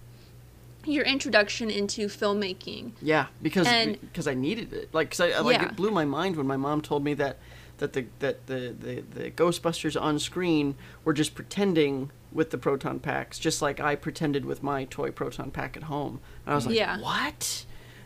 your 0.84 1.04
introduction 1.04 1.66
into 1.80 2.02
filmmaking. 2.20 2.84
Yeah, 3.12 3.26
because 3.42 3.66
And- 3.66 3.98
because 4.08 4.28
I 4.28 4.34
needed 4.34 4.68
it. 4.80 4.86
Like, 4.98 5.08
cause 5.12 5.20
I, 5.26 5.28
I- 5.38 5.40
like 5.40 5.60
Yeah. 5.60 5.68
it 5.70 5.76
blew 5.80 5.90
my 5.90 6.04
mind 6.18 6.36
when 6.36 6.46
my 6.54 6.56
mom 6.66 6.78
told 6.82 7.02
me 7.02 7.14
that 7.14 7.34
that 7.78 7.92
the 7.92 8.06
that 8.20 8.46
the, 8.46 8.74
the 8.78 9.02
the 9.14 9.30
Ghostbusters 9.30 10.00
on 10.00 10.18
screen 10.18 10.76
were 11.04 11.12
just 11.12 11.34
pretending 11.34 12.10
with 12.32 12.50
the 12.50 12.58
proton 12.58 13.00
packs, 13.00 13.38
just 13.38 13.62
like 13.62 13.80
I 13.80 13.94
pretended 13.94 14.44
with 14.44 14.62
my 14.62 14.84
toy 14.84 15.10
proton 15.10 15.50
pack 15.50 15.76
at 15.76 15.84
home. 15.84 16.20
And 16.44 16.52
I 16.52 16.56
was 16.56 16.66
like, 16.66 16.76
Yeah. 16.76 17.00
what? 17.00 17.64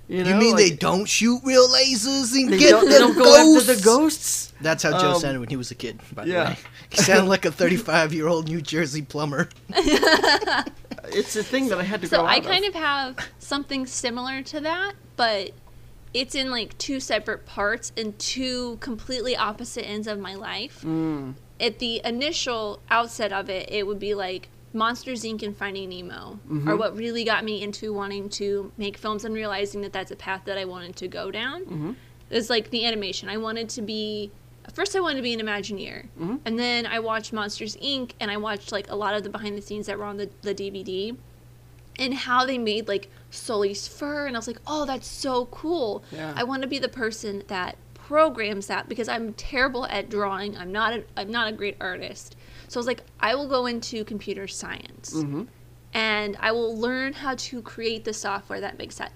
You 0.09 0.25
mean 0.35 0.57
they 0.57 0.71
don't 0.71 1.05
shoot 1.09 1.41
real 1.45 1.69
lasers 1.69 2.35
and 2.35 2.53
They 2.53 2.59
get 2.59 2.71
don't, 2.71 2.85
the 2.85 2.91
they 2.91 2.99
don't 2.99 3.15
go 3.17 3.23
ghosts? 3.23 3.69
after 3.69 3.75
the 3.81 3.85
ghosts. 3.85 4.53
That's 4.61 4.83
how 4.83 4.99
Joe 4.99 5.13
Um, 5.13 5.21
sounded 5.21 5.39
when 5.39 5.49
he 5.51 5.57
was 5.57 5.71
a 5.71 5.77
kid. 5.77 6.01
By 6.13 6.25
the 6.25 6.31
yeah. 6.33 6.49
way, 6.51 6.57
he 6.91 6.97
sounded 6.97 7.29
like 7.29 7.45
a 7.45 7.53
35 7.53 8.13
year 8.13 8.27
old 8.27 8.49
New 8.49 8.61
Jersey 8.61 9.03
plumber. 9.03 9.49
It's 11.13 11.35
a 11.35 11.43
thing 11.43 11.69
that 11.69 11.79
I 11.79 11.83
had 11.83 12.03
to 12.03 12.07
So 12.09 12.19
grow 12.19 12.27
I 12.27 12.37
out 12.37 12.45
kind 12.45 12.65
of 12.65 12.75
have 12.75 13.17
something 13.39 13.87
similar 13.87 14.43
to 14.43 14.61
that, 14.61 14.93
but 15.17 15.51
it's 16.13 16.35
in 16.35 16.51
like 16.51 16.77
two 16.79 16.99
separate 17.01 17.47
parts 17.47 17.93
and 17.97 18.19
two 18.19 18.77
completely 18.81 19.37
opposite 19.37 19.87
ends 19.89 20.07
of 20.07 20.19
my 20.19 20.35
life. 20.35 20.83
Mm. 20.83 21.35
At 21.61 21.79
the 21.79 22.01
initial 22.05 22.81
outset 22.91 23.33
of 23.33 23.49
it, 23.51 23.71
it 23.71 23.87
would 23.87 23.99
be 23.99 24.15
like 24.15 24.49
Monsters 24.73 25.23
Inc. 25.25 25.43
and 25.43 25.57
Finding 25.57 25.89
Nemo 25.91 26.39
Mm-hmm. 26.49 26.69
are 26.69 26.77
what 26.77 26.97
really 26.97 27.25
got 27.25 27.45
me 27.45 27.63
into 27.63 27.93
wanting 27.93 28.29
to 28.31 28.73
make 28.77 28.97
films 28.97 29.25
and 29.25 29.35
realizing 29.35 29.81
that 29.83 29.93
that's 29.93 30.11
a 30.11 30.17
path 30.17 30.43
that 30.47 30.57
I 30.59 30.65
wanted 30.65 30.97
to 30.97 31.09
go 31.09 31.31
down. 31.31 31.65
Mhm. 31.65 31.95
It's 32.31 32.49
like 32.51 32.71
the 32.71 32.85
animation. 32.87 33.29
I 33.29 33.37
wanted 33.37 33.69
to 33.71 33.83
be. 33.83 34.31
First, 34.75 34.95
I 34.95 35.01
wanted 35.01 35.17
to 35.17 35.23
be 35.23 35.35
an 35.35 35.41
Imagineer, 35.41 36.07
Mhm. 36.21 36.41
and 36.45 36.57
then 36.59 36.87
I 36.87 37.01
watched 37.01 37.33
Monsters 37.33 37.77
Inc. 37.79 38.13
and 38.21 38.31
I 38.31 38.37
watched 38.37 38.71
like 38.71 38.89
a 38.89 38.95
lot 38.95 39.15
of 39.15 39.25
the 39.25 39.29
behind 39.31 39.57
the 39.59 39.63
scenes 39.63 39.87
that 39.87 39.99
were 39.99 40.05
on 40.05 40.17
the, 40.17 40.31
the 40.43 40.55
DVD, 40.55 41.17
and 41.99 42.15
how 42.15 42.45
they 42.47 42.59
made 42.59 42.89
like 42.89 43.11
Sully's 43.31 43.87
fur, 43.87 44.27
and 44.27 44.37
I 44.37 44.39
was 44.39 44.47
like, 44.47 44.61
oh, 44.67 44.87
that's 44.87 45.07
so 45.07 45.47
cool. 45.47 46.03
Yeah. 46.11 46.33
I 46.37 46.45
want 46.45 46.63
to 46.63 46.69
be 46.69 46.79
the 46.79 46.89
person 46.89 47.45
that 47.49 47.77
programs 47.95 48.67
that 48.67 48.89
because 48.89 49.09
I'm 49.09 49.35
terrible 49.35 49.87
at 49.87 50.11
drawing. 50.11 50.57
I'm 50.57 50.73
not 50.73 50.93
a, 50.93 51.05
I'm 51.17 51.31
not 51.31 51.49
a 51.49 51.53
great 51.53 51.77
artist. 51.81 52.37
So 52.69 52.79
I 52.79 52.81
was 52.81 52.87
like, 52.87 53.03
I 53.21 53.35
will 53.35 53.49
go 53.49 53.67
into 53.67 54.05
computer 54.05 54.49
science 54.49 55.13
hmm 55.13 55.45
and 55.93 56.37
I 56.39 56.53
will 56.53 56.77
learn 56.79 57.13
how 57.13 57.35
to 57.35 57.63
create 57.63 58.05
the 58.05 58.13
software 58.13 58.61
that 58.61 58.79
makes 58.79 58.97
that. 58.99 59.13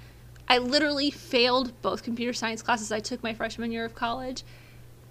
I 0.48 0.58
literally 0.58 1.10
failed 1.10 1.80
both 1.82 2.02
computer 2.02 2.32
science 2.32 2.62
classes 2.62 2.92
I 2.92 3.00
took 3.00 3.22
my 3.22 3.32
freshman 3.32 3.70
year 3.72 3.84
of 3.84 3.94
college. 3.94 4.42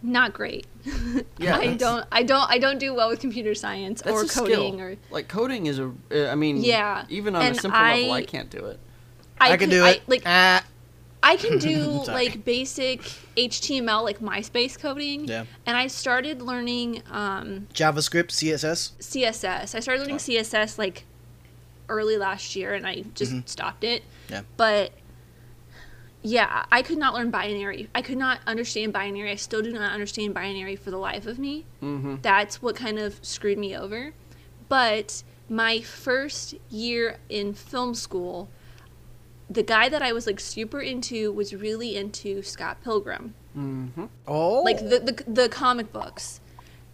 Not 0.06 0.34
great. 0.34 0.68
Yeah, 1.40 1.58
I 1.58 1.74
don't 1.76 2.06
I 2.12 2.24
don't 2.24 2.50
I 2.50 2.58
don't 2.60 2.78
do 2.78 2.94
well 2.94 3.10
with 3.10 3.20
computer 3.22 3.56
science 3.56 4.02
or 4.06 4.26
coding 4.26 4.74
skill. 4.76 4.82
or 4.82 4.98
like 5.12 5.28
coding 5.30 5.66
is 5.66 5.80
a. 5.80 5.92
uh, 6.12 6.28
I 6.30 6.36
mean, 6.36 6.58
Yeah, 6.58 7.06
Even 7.10 7.36
on 7.36 7.42
and 7.44 7.56
a 7.56 7.60
simple 7.60 7.80
level, 7.80 8.12
I 8.12 8.18
I- 8.18 8.24
can't 8.26 8.50
do 8.50 8.66
it. 8.66 8.80
I, 9.40 9.58
can 9.58 9.70
do 9.70 9.84
it. 9.86 10.02
like 10.08 10.24
ah, 10.26 10.64
I 11.22 11.36
can 11.38 11.58
do 11.58 12.04
like 12.08 12.46
basic 12.46 13.02
HTML 13.36 14.04
like 14.04 14.20
MySpace 14.20 14.78
coding. 14.80 15.26
Yeah. 15.28 15.46
And 15.66 15.76
I 15.76 15.88
started 15.88 16.42
learning 16.42 17.02
um, 17.12 17.68
JavaScript, 17.74 18.28
CSS. 18.32 18.92
CSS. 19.00 19.76
I 19.76 19.80
started 19.80 20.02
learning 20.02 20.16
Oh. 20.16 20.20
CSS 20.20 20.78
like 20.78 21.06
early 21.90 22.18
last 22.18 22.56
year 22.56 22.74
and 22.74 22.86
I 22.88 23.04
just 23.16 23.32
Mhm. 23.34 23.48
stopped 23.50 23.84
it. 23.84 24.04
Yeah. 24.30 24.42
But 24.56 24.92
yeah, 26.24 26.66
I 26.72 26.82
could 26.82 26.98
not 26.98 27.14
learn 27.14 27.30
binary. 27.30 27.90
I 27.94 28.02
could 28.02 28.18
not 28.18 28.40
understand 28.48 28.94
binary. 28.94 29.32
I 29.32 29.36
still 29.36 29.62
do 29.62 29.72
not 29.72 29.92
understand 29.92 30.34
binary 30.34 30.76
for 30.76 30.90
the 30.90 30.98
life 30.98 31.28
of 31.28 31.38
me. 31.38 31.66
Mm-hmm. 31.82 32.16
That's 32.22 32.62
what 32.62 32.76
kind 32.76 32.98
of 32.98 33.20
screwed 33.22 33.58
me 33.58 33.76
over. 33.76 34.14
But 34.70 35.24
my 35.50 35.82
first 35.82 36.56
year 36.70 37.18
in 37.30 37.54
film 37.54 37.94
school, 37.94 38.50
the 39.50 39.64
guy 39.64 39.90
that 39.90 40.02
I 40.02 40.14
was 40.14 40.26
like 40.26 40.40
super 40.40 40.80
into 40.80 41.32
was 41.32 41.54
really 41.54 41.96
into 41.96 42.42
Scott 42.42 42.78
Pilgrim 42.84 43.36
Mm-hmm. 43.58 44.06
Oh, 44.28 44.62
like 44.62 44.80
the, 44.80 45.00
the 45.00 45.24
the 45.28 45.50
comic 45.50 45.94
books, 45.94 46.42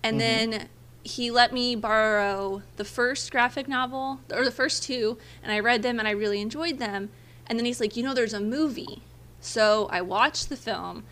and 0.03 0.19
then 0.19 0.67
he 1.03 1.31
let 1.31 1.53
me 1.53 1.75
borrow 1.75 2.61
the 2.75 2.83
first 2.83 3.31
graphic 3.31 3.67
novel 3.67 4.19
or 4.31 4.43
the 4.43 4.51
first 4.51 4.83
two, 4.83 5.17
and 5.41 5.51
I 5.51 5.59
read 5.59 5.83
them 5.83 5.99
and 5.99 6.07
I 6.07 6.11
really 6.11 6.41
enjoyed 6.41 6.77
them. 6.77 7.09
And 7.47 7.57
then 7.57 7.65
he's 7.65 7.79
like, 7.79 7.95
you 7.95 8.03
know, 8.03 8.13
there's 8.13 8.33
a 8.33 8.41
movie, 8.41 9.01
so 9.41 9.87
I 9.91 10.01
watched 10.01 10.49
the 10.49 10.57
film, 10.57 11.03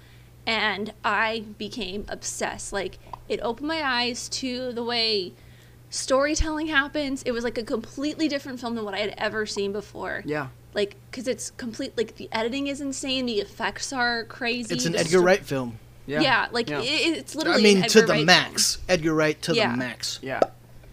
and 0.46 0.94
I 1.04 1.46
became 1.58 2.06
obsessed. 2.08 2.72
Like 2.74 3.00
it 3.28 3.40
opened 3.42 3.68
my 3.68 3.82
eyes 3.84 4.30
to 4.30 4.72
the 4.74 4.84
way 4.84 5.34
storytelling 5.90 6.68
happens. 6.68 7.24
It 7.24 7.32
was 7.32 7.44
like 7.44 7.58
a 7.58 7.63
completely 7.63 8.28
different 8.28 8.60
film 8.60 8.76
than 8.76 8.86
what 8.86 8.94
I 8.94 9.00
had 9.00 9.13
ever 9.18 9.46
seen 9.46 9.72
before. 9.72 10.24
Yeah. 10.26 10.48
Like, 10.74 10.96
cause 11.12 11.28
it's 11.28 11.52
complete. 11.52 11.98
Like 11.98 12.16
the 12.18 12.30
editing 12.32 12.68
is 12.68 12.82
insane. 12.82 13.26
The 13.26 13.40
effects 13.40 13.92
are 13.92 14.26
crazy. 14.26 14.76
it's 14.76 14.86
an 14.86 14.94
the 14.94 15.00
Edgar 15.00 15.10
sto- 15.18 15.24
Wright 15.24 15.44
film. 15.44 15.80
Yeah. 16.06 16.22
yeah, 16.22 16.48
like 16.52 16.70
Yeah. 16.70 16.82
It, 16.82 17.18
it's 17.18 17.36
literally. 17.36 17.60
I 17.60 17.63
mean, 17.63 17.84
an 17.84 17.90
to 17.90 18.02
the 18.02 18.08
Wright 18.08 18.26
max. 18.26 18.78
Edgar 18.88 19.13
Wright 19.13 19.42
to 19.44 19.54
Yeah. 19.56 19.72
the 19.72 19.78
max. 19.78 20.20
Yeah. 20.22 20.40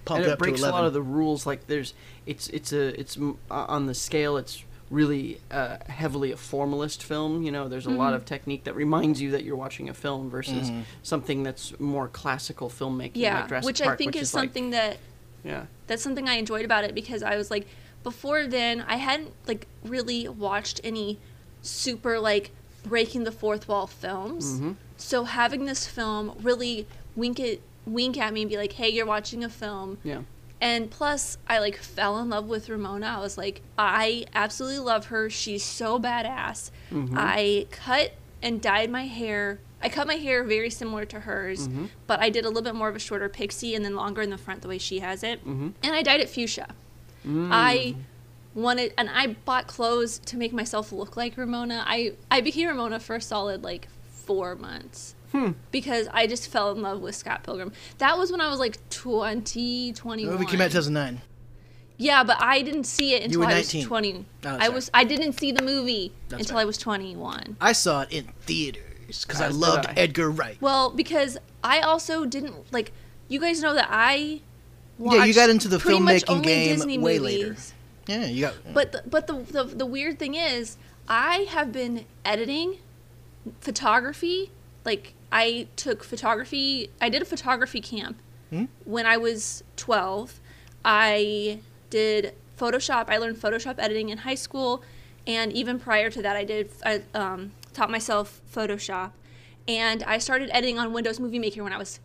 Pumped 0.04 0.22
and 0.24 0.30
it 0.30 0.32
up 0.32 0.38
breaks 0.38 0.60
to 0.60 0.68
a 0.68 0.70
lot 0.70 0.84
of 0.84 0.92
the 0.92 1.02
rules. 1.02 1.46
Like 1.46 1.66
there's, 1.66 1.94
it's 2.26 2.48
it's 2.48 2.72
a 2.72 2.98
it's 2.98 3.16
uh, 3.16 3.30
on 3.50 3.86
the 3.86 3.94
scale. 3.94 4.36
It's 4.36 4.62
really 4.94 5.40
uh, 5.50 5.76
heavily 5.88 6.30
a 6.32 6.36
formalist 6.36 7.02
film. 7.02 7.42
You 7.42 7.50
know, 7.52 7.68
there's 7.68 7.86
a 7.86 7.90
lot 7.90 8.08
Mm-hmm. 8.08 8.14
of 8.16 8.24
technique 8.24 8.64
that 8.64 8.74
reminds 8.76 9.20
you 9.20 9.30
that 9.32 9.44
you're 9.44 9.56
watching 9.56 9.88
a 9.88 9.94
film 9.94 10.30
versus 10.30 10.70
Mhm. 10.70 10.82
something 11.02 11.42
that's 11.42 11.78
more 11.80 12.08
classical 12.08 12.68
filmmaking. 12.70 13.12
Yeah, 13.14 13.40
like 13.40 13.48
Jurassic 13.48 13.66
which 13.66 13.82
Park, 13.82 13.94
I 13.94 13.96
think 13.96 14.14
which 14.14 14.22
is 14.22 14.34
like- 14.34 14.42
something 14.44 14.70
that 14.70 14.98
yeah. 15.44 15.64
that's 15.88 16.02
something 16.02 16.28
I 16.28 16.34
enjoyed 16.34 16.64
about 16.64 16.84
it 16.84 16.94
because 16.94 17.22
I 17.22 17.36
was 17.36 17.50
like, 17.50 17.66
before 18.02 18.46
then 18.46 18.84
I 18.86 18.96
hadn't 18.96 19.32
like 19.46 19.66
really 19.84 20.28
watched 20.28 20.80
any 20.84 21.18
super 21.62 22.18
like 22.20 22.50
breaking 22.84 23.24
the 23.24 23.32
fourth 23.32 23.66
wall 23.68 23.86
films. 23.86 24.58
hmm 24.58 24.72
So 24.96 25.24
having 25.24 25.64
this 25.64 25.86
film 25.86 26.36
really 26.42 26.86
wink 27.16 27.40
it 27.40 27.62
wink 27.86 28.16
at 28.16 28.32
me 28.32 28.42
and 28.42 28.50
be 28.50 28.56
like, 28.56 28.72
hey, 28.74 28.88
you're 28.88 29.04
watching 29.06 29.42
a 29.44 29.48
film. 29.48 29.98
Yeah. 30.04 30.20
And 30.64 30.90
plus, 30.90 31.36
I 31.46 31.58
like 31.58 31.76
fell 31.76 32.18
in 32.20 32.30
love 32.30 32.48
with 32.48 32.70
Ramona. 32.70 33.06
I 33.06 33.20
was 33.20 33.36
like, 33.36 33.60
I 33.78 34.24
absolutely 34.34 34.78
love 34.78 35.06
her. 35.06 35.28
She's 35.28 35.62
so 35.62 36.00
badass. 36.00 36.70
Mhm. 36.90 37.12
I 37.14 37.66
cut 37.70 38.12
and 38.42 38.62
dyed 38.62 38.90
my 38.90 39.04
hair. 39.06 39.58
I 39.82 39.90
cut 39.90 40.06
my 40.06 40.14
hair 40.14 40.42
very 40.42 40.70
similar 40.70 41.04
to 41.04 41.20
hers, 41.20 41.68
Mhm. 41.68 41.90
but 42.06 42.20
I 42.20 42.30
did 42.30 42.46
a 42.46 42.48
little 42.48 42.62
bit 42.62 42.74
more 42.74 42.88
of 42.88 42.96
a 42.96 42.98
shorter 42.98 43.28
pixie 43.28 43.74
and 43.74 43.84
then 43.84 43.94
longer 43.94 44.22
in 44.22 44.30
the 44.30 44.38
front 44.38 44.62
the 44.62 44.68
way 44.68 44.78
she 44.78 45.00
has 45.00 45.22
it. 45.22 45.40
hmm 45.40 45.68
And 45.82 45.94
I 45.94 46.00
dyed 46.02 46.20
it 46.20 46.30
fuchsia. 46.30 46.68
Mm. 47.26 47.48
I 47.52 47.94
wanted, 48.54 48.94
and 48.96 49.10
I 49.10 49.36
bought 49.44 49.66
clothes 49.66 50.18
to 50.20 50.38
make 50.38 50.54
myself 50.54 50.92
look 50.92 51.14
like 51.14 51.36
Ramona. 51.36 51.84
I, 51.86 52.12
I 52.30 52.40
became 52.40 52.68
Ramona 52.68 53.00
for 53.00 53.16
a 53.16 53.20
solid 53.20 53.62
like 53.62 53.88
four 54.10 54.54
months 54.54 55.14
Hmm. 55.34 55.50
because 55.72 56.06
I 56.12 56.28
just 56.28 56.48
fell 56.48 56.70
in 56.70 56.80
love 56.80 57.00
with 57.00 57.16
Scott 57.16 57.42
Pilgrim. 57.42 57.72
That 57.98 58.16
was 58.16 58.30
when 58.30 58.40
I 58.40 58.48
was 58.48 58.60
like 58.60 58.78
20, 58.90 59.90
The 59.90 59.98
21. 59.98 60.32
movie 60.32 60.46
came 60.46 60.60
out 60.60 60.70
2009. 60.70 61.20
Yeah, 61.96 62.22
but 62.22 62.36
I 62.40 62.62
didn't 62.62 62.84
see 62.84 63.14
it 63.14 63.24
until 63.24 63.40
were 63.40 63.46
I 63.46 63.58
was 63.58 63.74
19. 63.74 63.86
20. 63.86 64.26
Oh, 64.44 64.56
I 64.60 64.68
was 64.68 64.90
I 64.94 65.02
didn't 65.04 65.32
see 65.32 65.50
the 65.50 65.62
movie 65.62 66.12
That's 66.28 66.42
until 66.42 66.56
right. 66.56 66.62
I 66.62 66.64
was 66.64 66.78
21. 66.78 67.56
I 67.60 67.72
saw 67.72 68.02
it 68.02 68.12
in 68.12 68.24
theaters 68.42 69.24
because 69.26 69.40
I 69.40 69.48
loved 69.48 69.86
I. 69.86 69.92
Edgar 69.96 70.30
Wright. 70.30 70.56
Well, 70.60 70.90
because 70.90 71.36
I 71.64 71.80
also 71.80 72.24
didn't 72.24 72.72
like 72.72 72.92
you 73.28 73.40
guys 73.40 73.60
know 73.60 73.74
that 73.74 73.88
I 73.90 74.40
Yeah, 75.00 75.24
you 75.24 75.34
got 75.34 75.50
into 75.50 75.66
the 75.68 75.78
pretty 75.80 75.98
much 76.00 76.24
filmmaking 76.24 76.30
only 76.30 76.44
game 76.44 76.76
Disney 76.76 76.98
way 76.98 77.18
movies. 77.18 77.24
later. 78.06 78.22
Yeah, 78.22 78.26
you 78.26 78.40
got. 78.42 78.54
But 78.72 78.92
the, 78.92 79.02
but 79.06 79.26
the, 79.26 79.34
the 79.34 79.64
the 79.64 79.86
weird 79.86 80.18
thing 80.18 80.34
is, 80.34 80.76
I 81.08 81.46
have 81.50 81.72
been 81.72 82.04
editing 82.24 82.78
photography. 83.60 84.50
Like 84.84 85.14
I 85.34 85.66
took 85.76 86.04
photography. 86.04 86.90
I 87.00 87.08
did 87.08 87.20
a 87.20 87.24
photography 87.24 87.80
camp 87.80 88.18
Hmm? 88.50 88.66
when 88.84 89.04
I 89.06 89.16
was 89.16 89.64
12. 89.76 90.40
I 90.84 91.58
did 91.90 92.34
Photoshop. 92.58 93.06
I 93.08 93.16
learned 93.18 93.36
Photoshop 93.38 93.74
editing 93.78 94.10
in 94.10 94.18
high 94.18 94.34
school, 94.36 94.82
and 95.26 95.52
even 95.52 95.78
prior 95.80 96.08
to 96.10 96.22
that, 96.22 96.36
I 96.36 96.44
did. 96.44 96.70
I 96.84 97.02
um, 97.14 97.52
taught 97.72 97.90
myself 97.90 98.40
Photoshop, 98.54 99.10
and 99.66 100.02
I 100.04 100.18
started 100.18 100.50
editing 100.52 100.78
on 100.78 100.92
Windows 100.92 101.18
Movie 101.18 101.38
Maker 101.40 101.64
when 101.64 101.72
I 101.72 101.78
was 101.78 101.98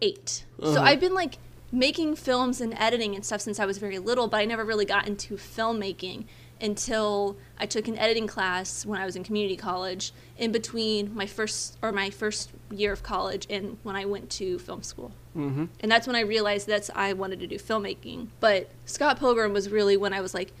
eight. 0.00 0.44
So 0.60 0.68
Uh-huh. 0.70 0.82
I've 0.82 1.00
been 1.00 1.14
like 1.14 1.38
making 1.70 2.16
films 2.16 2.60
and 2.62 2.72
editing 2.78 3.14
and 3.14 3.26
stuff 3.26 3.40
since 3.42 3.60
I 3.60 3.66
was 3.66 3.76
very 3.78 3.98
little, 3.98 4.26
but 4.28 4.38
I 4.38 4.44
never 4.46 4.64
really 4.64 4.86
got 4.86 5.06
into 5.06 5.36
filmmaking 5.36 6.24
until 6.60 7.36
I 7.58 7.66
took 7.66 7.88
an 7.88 7.98
editing 7.98 8.26
class 8.26 8.84
when 8.84 9.00
I 9.00 9.04
was 9.04 9.16
in 9.16 9.24
community 9.24 9.56
college 9.56 10.12
in 10.36 10.52
between 10.52 11.14
my 11.14 11.26
first 11.26 11.76
or 11.82 11.92
my 11.92 12.10
first 12.10 12.50
year 12.70 12.92
of 12.92 13.02
college 13.02 13.46
and 13.50 13.78
when 13.82 13.96
I 13.96 14.04
went 14.04 14.30
to 14.30 14.58
film 14.58 14.82
school. 14.82 15.12
Mm-hmm. 15.36 15.66
And 15.80 15.90
that's 15.90 16.06
when 16.06 16.16
I 16.16 16.20
realized 16.20 16.66
that's 16.66 16.90
I 16.94 17.12
wanted 17.12 17.40
to 17.40 17.46
do 17.46 17.56
filmmaking. 17.56 18.28
But 18.40 18.70
Scott 18.86 19.18
Pilgrim 19.18 19.52
was 19.52 19.70
really 19.70 19.96
when 19.96 20.12
I 20.12 20.20
was 20.20 20.34
like 20.34 20.52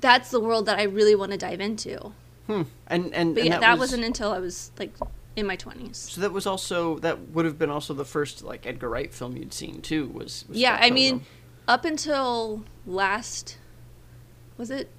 that's 0.00 0.30
the 0.30 0.40
world 0.40 0.66
that 0.66 0.78
I 0.78 0.84
really 0.84 1.14
want 1.14 1.32
to 1.32 1.38
dive 1.38 1.60
into. 1.60 2.12
Hmm. 2.46 2.62
And 2.86 3.12
and, 3.14 3.34
But 3.34 3.42
and 3.42 3.52
yeah, 3.52 3.58
that, 3.58 3.72
was, 3.72 3.90
wasn't 3.90 4.04
until 4.04 4.32
I 4.32 4.38
was 4.38 4.70
like 4.78 4.92
in 5.36 5.46
my 5.46 5.56
20s. 5.56 5.96
So 5.96 6.20
that 6.20 6.32
was 6.32 6.46
also 6.46 6.98
that 7.00 7.30
would 7.30 7.44
have 7.44 7.58
been 7.58 7.70
also 7.70 7.94
the 7.94 8.04
first 8.04 8.42
like 8.42 8.66
Edgar 8.66 8.88
Wright 8.88 9.12
film 9.12 9.36
you'd 9.36 9.52
seen 9.52 9.82
too. 9.82 10.08
Was, 10.08 10.44
was 10.48 10.58
yeah 10.58 10.76
Scott 10.76 10.86
i 10.86 10.90
mean 10.90 11.24
up 11.68 11.84
until 11.84 12.64
last 12.86 13.58
was 14.56 14.70
it 14.70 14.90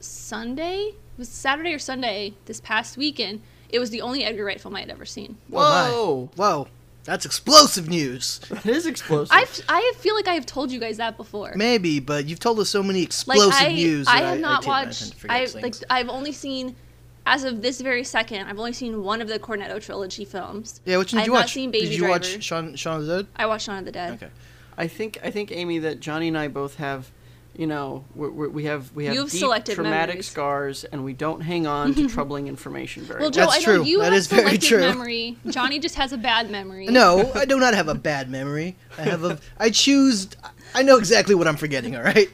Sunday. 0.00 0.92
It 0.92 1.18
was 1.18 1.28
Saturday 1.28 1.72
or 1.72 1.78
Sunday 1.78 2.34
this 2.46 2.60
past 2.60 2.96
weekend. 2.96 3.40
It 3.70 3.78
was 3.78 3.90
the 3.90 4.00
only 4.00 4.24
Edgar 4.24 4.44
Wright 4.44 4.60
film 4.60 4.74
I 4.76 4.80
had 4.80 4.90
ever 4.90 5.04
seen. 5.04 5.36
Whoa, 5.48 6.30
Whoa, 6.36 6.68
that's 7.04 7.26
explosive 7.26 7.88
news. 7.88 8.38
that 8.48 8.66
is 8.66 8.86
explosive. 8.86 9.30
I've, 9.32 9.60
I 9.68 9.92
feel 9.98 10.14
like 10.14 10.28
I 10.28 10.34
have 10.34 10.46
told 10.46 10.70
you 10.70 10.80
guys 10.80 10.96
that 10.98 11.16
before. 11.16 11.52
Maybe, 11.56 12.00
but 12.00 12.26
you've 12.26 12.40
told 12.40 12.58
us 12.60 12.68
so 12.70 12.82
many 12.82 13.00
like 13.00 13.08
explosive 13.08 13.52
I, 13.54 13.72
news. 13.72 14.06
I 14.08 14.20
that 14.20 14.26
have 14.28 14.40
not 14.40 14.68
I, 14.68 14.84
tend- 14.84 15.14
I 15.28 15.40
watched. 15.40 15.54
I 15.56 15.60
like. 15.60 15.74
I've 15.90 16.08
only 16.08 16.32
seen, 16.32 16.76
as 17.26 17.44
of 17.44 17.60
this 17.60 17.80
very 17.80 18.04
second, 18.04 18.46
I've 18.46 18.58
only 18.58 18.72
seen 18.72 19.02
one 19.02 19.20
of 19.20 19.28
the 19.28 19.38
Cornetto 19.38 19.82
trilogy 19.82 20.24
films. 20.24 20.80
yeah, 20.86 20.96
which 20.96 21.12
one 21.12 21.18
did 21.18 21.22
I've 21.22 21.26
you 21.26 21.32
not 21.34 21.40
watch? 21.40 21.52
seen 21.52 21.70
Baby 21.70 21.86
did 21.86 21.92
you 21.94 21.98
Driver. 22.00 22.12
watch 22.12 22.42
Shaun, 22.42 22.74
Shaun 22.76 23.00
of 23.00 23.06
the 23.06 23.22
Dead? 23.24 23.26
I 23.36 23.46
watched 23.46 23.66
Shaun 23.66 23.78
of 23.78 23.84
the 23.84 23.92
Dead. 23.92 24.14
Okay. 24.14 24.28
I 24.78 24.86
think 24.86 25.18
I 25.24 25.30
think 25.30 25.50
Amy 25.50 25.78
that 25.80 26.00
Johnny 26.00 26.28
and 26.28 26.38
I 26.38 26.48
both 26.48 26.76
have, 26.76 27.10
you 27.58 27.66
know, 27.66 28.04
we're, 28.14 28.30
we're, 28.30 28.48
we 28.48 28.64
have 28.64 28.90
we 28.94 29.04
have 29.06 29.14
You 29.14 29.20
have 29.22 29.30
deep 29.30 29.40
selective 29.40 29.74
traumatic 29.74 30.14
memories. 30.14 30.28
scars, 30.30 30.84
and 30.84 31.04
we 31.04 31.12
don't 31.12 31.40
hang 31.40 31.66
on 31.76 31.92
to 31.94 32.08
troubling 32.08 32.46
information 32.46 33.02
very 33.02 33.20
Well, 33.20 33.30
well. 33.34 33.48
That's 33.50 33.56
I 33.56 33.70
know 33.72 33.78
true. 33.78 33.84
you 33.84 33.98
That 33.98 34.04
have 34.04 34.14
is 34.14 34.26
very 34.28 34.56
true. 34.58 34.78
memory. 34.80 35.36
Johnny 35.50 35.78
just 35.80 35.96
has 35.96 36.12
a 36.12 36.16
bad 36.16 36.50
memory. 36.50 36.86
No, 36.86 37.30
I 37.34 37.44
do 37.44 37.58
not 37.58 37.74
have 37.74 37.88
a 37.88 37.94
bad 37.96 38.30
memory. 38.30 38.76
I 38.96 39.02
have 39.02 39.24
a. 39.24 39.38
I 39.58 39.70
choose. 39.70 40.28
I 40.74 40.82
know 40.84 40.96
exactly 40.98 41.34
what 41.34 41.48
I'm 41.48 41.56
forgetting. 41.56 41.96
All 41.96 42.02
right. 42.02 42.30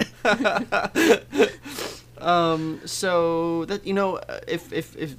Um, 2.19 2.81
so 2.87 3.65
that 3.67 3.87
you 3.87 3.93
know, 3.93 4.17
uh, 4.17 4.41
if 4.49 4.73
if 4.73 4.97
if 4.97 5.17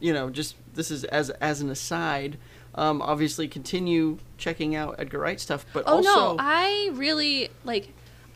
you 0.00 0.12
know, 0.12 0.28
just 0.30 0.54
this 0.74 0.90
is 0.90 1.04
as 1.04 1.30
as 1.30 1.60
an 1.60 1.70
aside. 1.70 2.38
Um, 2.74 3.00
obviously, 3.00 3.48
continue 3.48 4.18
checking 4.36 4.74
out 4.76 4.96
Edgar 4.98 5.20
Wright 5.20 5.40
stuff, 5.40 5.64
but 5.72 5.84
Oh 5.86 5.96
also 5.96 6.02
no, 6.02 6.36
I 6.38 6.90
really 6.92 7.48
like. 7.64 7.88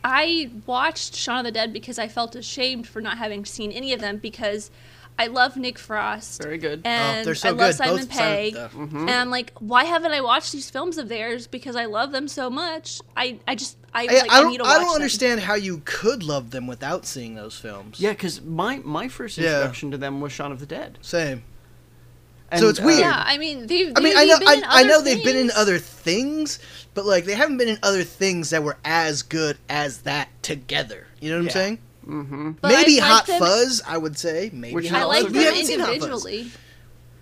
I 0.02 0.50
watched 0.66 1.14
Shaun 1.14 1.38
of 1.40 1.44
the 1.44 1.52
Dead 1.52 1.72
because 1.72 1.98
I 1.98 2.08
felt 2.08 2.34
ashamed 2.34 2.86
for 2.88 3.00
not 3.00 3.18
having 3.18 3.44
seen 3.44 3.70
any 3.72 3.92
of 3.92 4.00
them 4.00 4.16
because 4.18 4.70
I 5.18 5.26
love 5.26 5.56
Nick 5.58 5.78
Frost. 5.78 6.42
very 6.42 6.56
good. 6.56 6.80
And 6.86 7.18
Oh, 7.20 7.24
they're 7.24 7.34
so 7.34 7.48
I 7.48 7.52
love 7.52 7.58
good. 7.58 7.74
Simon 7.76 7.96
Both 7.96 8.08
Pegg. 8.08 8.54
Simon- 8.54 8.96
uh, 8.96 9.00
And 9.00 9.10
I'm 9.10 9.30
like, 9.30 9.52
why 9.58 9.84
haven't 9.84 10.12
I 10.12 10.22
watched 10.22 10.52
these 10.52 10.70
films 10.70 10.96
of 10.96 11.08
theirs? 11.10 11.46
Because 11.46 11.76
I 11.76 11.84
love 11.84 12.12
them 12.12 12.26
so 12.28 12.48
much. 12.48 13.00
I, 13.16 13.38
I 13.46 13.54
just 13.54 13.76
I, 13.92 14.04
I, 14.04 14.06
like, 14.06 14.30
I 14.30 14.36
I, 14.36 14.40
don't. 14.40 14.50
need 14.52 14.58
to 14.58 14.64
I 14.64 14.74
don't 14.78 14.86
them. 14.86 14.94
understand 14.94 15.40
how 15.40 15.54
you 15.54 15.82
could 15.84 16.22
love 16.22 16.52
them 16.52 16.66
without 16.66 17.04
seeing 17.04 17.34
those 17.34 17.56
films. 17.58 18.00
yeah, 18.00 18.12
because 18.12 18.40
my 18.40 18.78
my 18.78 19.08
first 19.08 19.36
Yeah. 19.36 19.48
introduction 19.56 19.90
to 19.90 19.98
them 19.98 20.20
was 20.22 20.32
Shaun 20.32 20.52
of 20.52 20.60
the 20.60 20.66
Dead. 20.66 20.98
Same. 21.02 21.42
And, 22.50 22.60
So 22.60 22.68
it's 22.68 22.80
uh, 22.80 22.84
weird. 22.84 23.00
Yeah, 23.00 23.22
I 23.26 23.38
mean 23.38 23.66
they've. 23.66 23.92
I 23.96 24.00
mean, 24.00 24.14
they've 24.14 24.22
I 24.22 24.24
know, 24.24 24.38
been 24.38 24.48
I, 24.48 24.54
in 24.54 24.64
I 24.66 24.82
know 24.82 25.00
they've 25.02 25.22
been 25.24 25.36
in 25.36 25.50
other 25.56 25.78
things, 25.78 26.58
but 26.94 27.04
like 27.06 27.24
they 27.24 27.34
haven't 27.34 27.58
been 27.58 27.68
in 27.68 27.78
other 27.82 28.02
things 28.04 28.50
that 28.50 28.62
were 28.62 28.76
as 28.84 29.22
good 29.22 29.56
as 29.68 29.98
that 30.02 30.28
together. 30.42 31.06
You 31.20 31.30
know 31.30 31.36
what 31.44 31.54
Yeah. 31.54 31.60
I'm 31.60 31.66
saying? 31.66 31.78
Mm-hmm. 32.06 32.50
But 32.60 32.68
Maybe 32.72 33.00
I 33.00 33.04
Hot 33.04 33.14
like 33.14 33.26
them- 33.26 33.38
Fuzz, 33.38 33.82
I 33.86 33.98
would 33.98 34.18
say. 34.18 34.50
Maybe 34.52 34.74
Which 34.74 34.88
Hot 34.88 35.02
I 35.02 35.04
like 35.04 35.22
Fuzz. 35.24 35.32
good. 35.32 35.38
We 35.38 35.44
them 35.44 35.52
haven't 35.54 35.66
seen 35.66 35.78
Hot 35.80 35.86
Fuzz. 35.88 35.94
individually. 35.96 36.50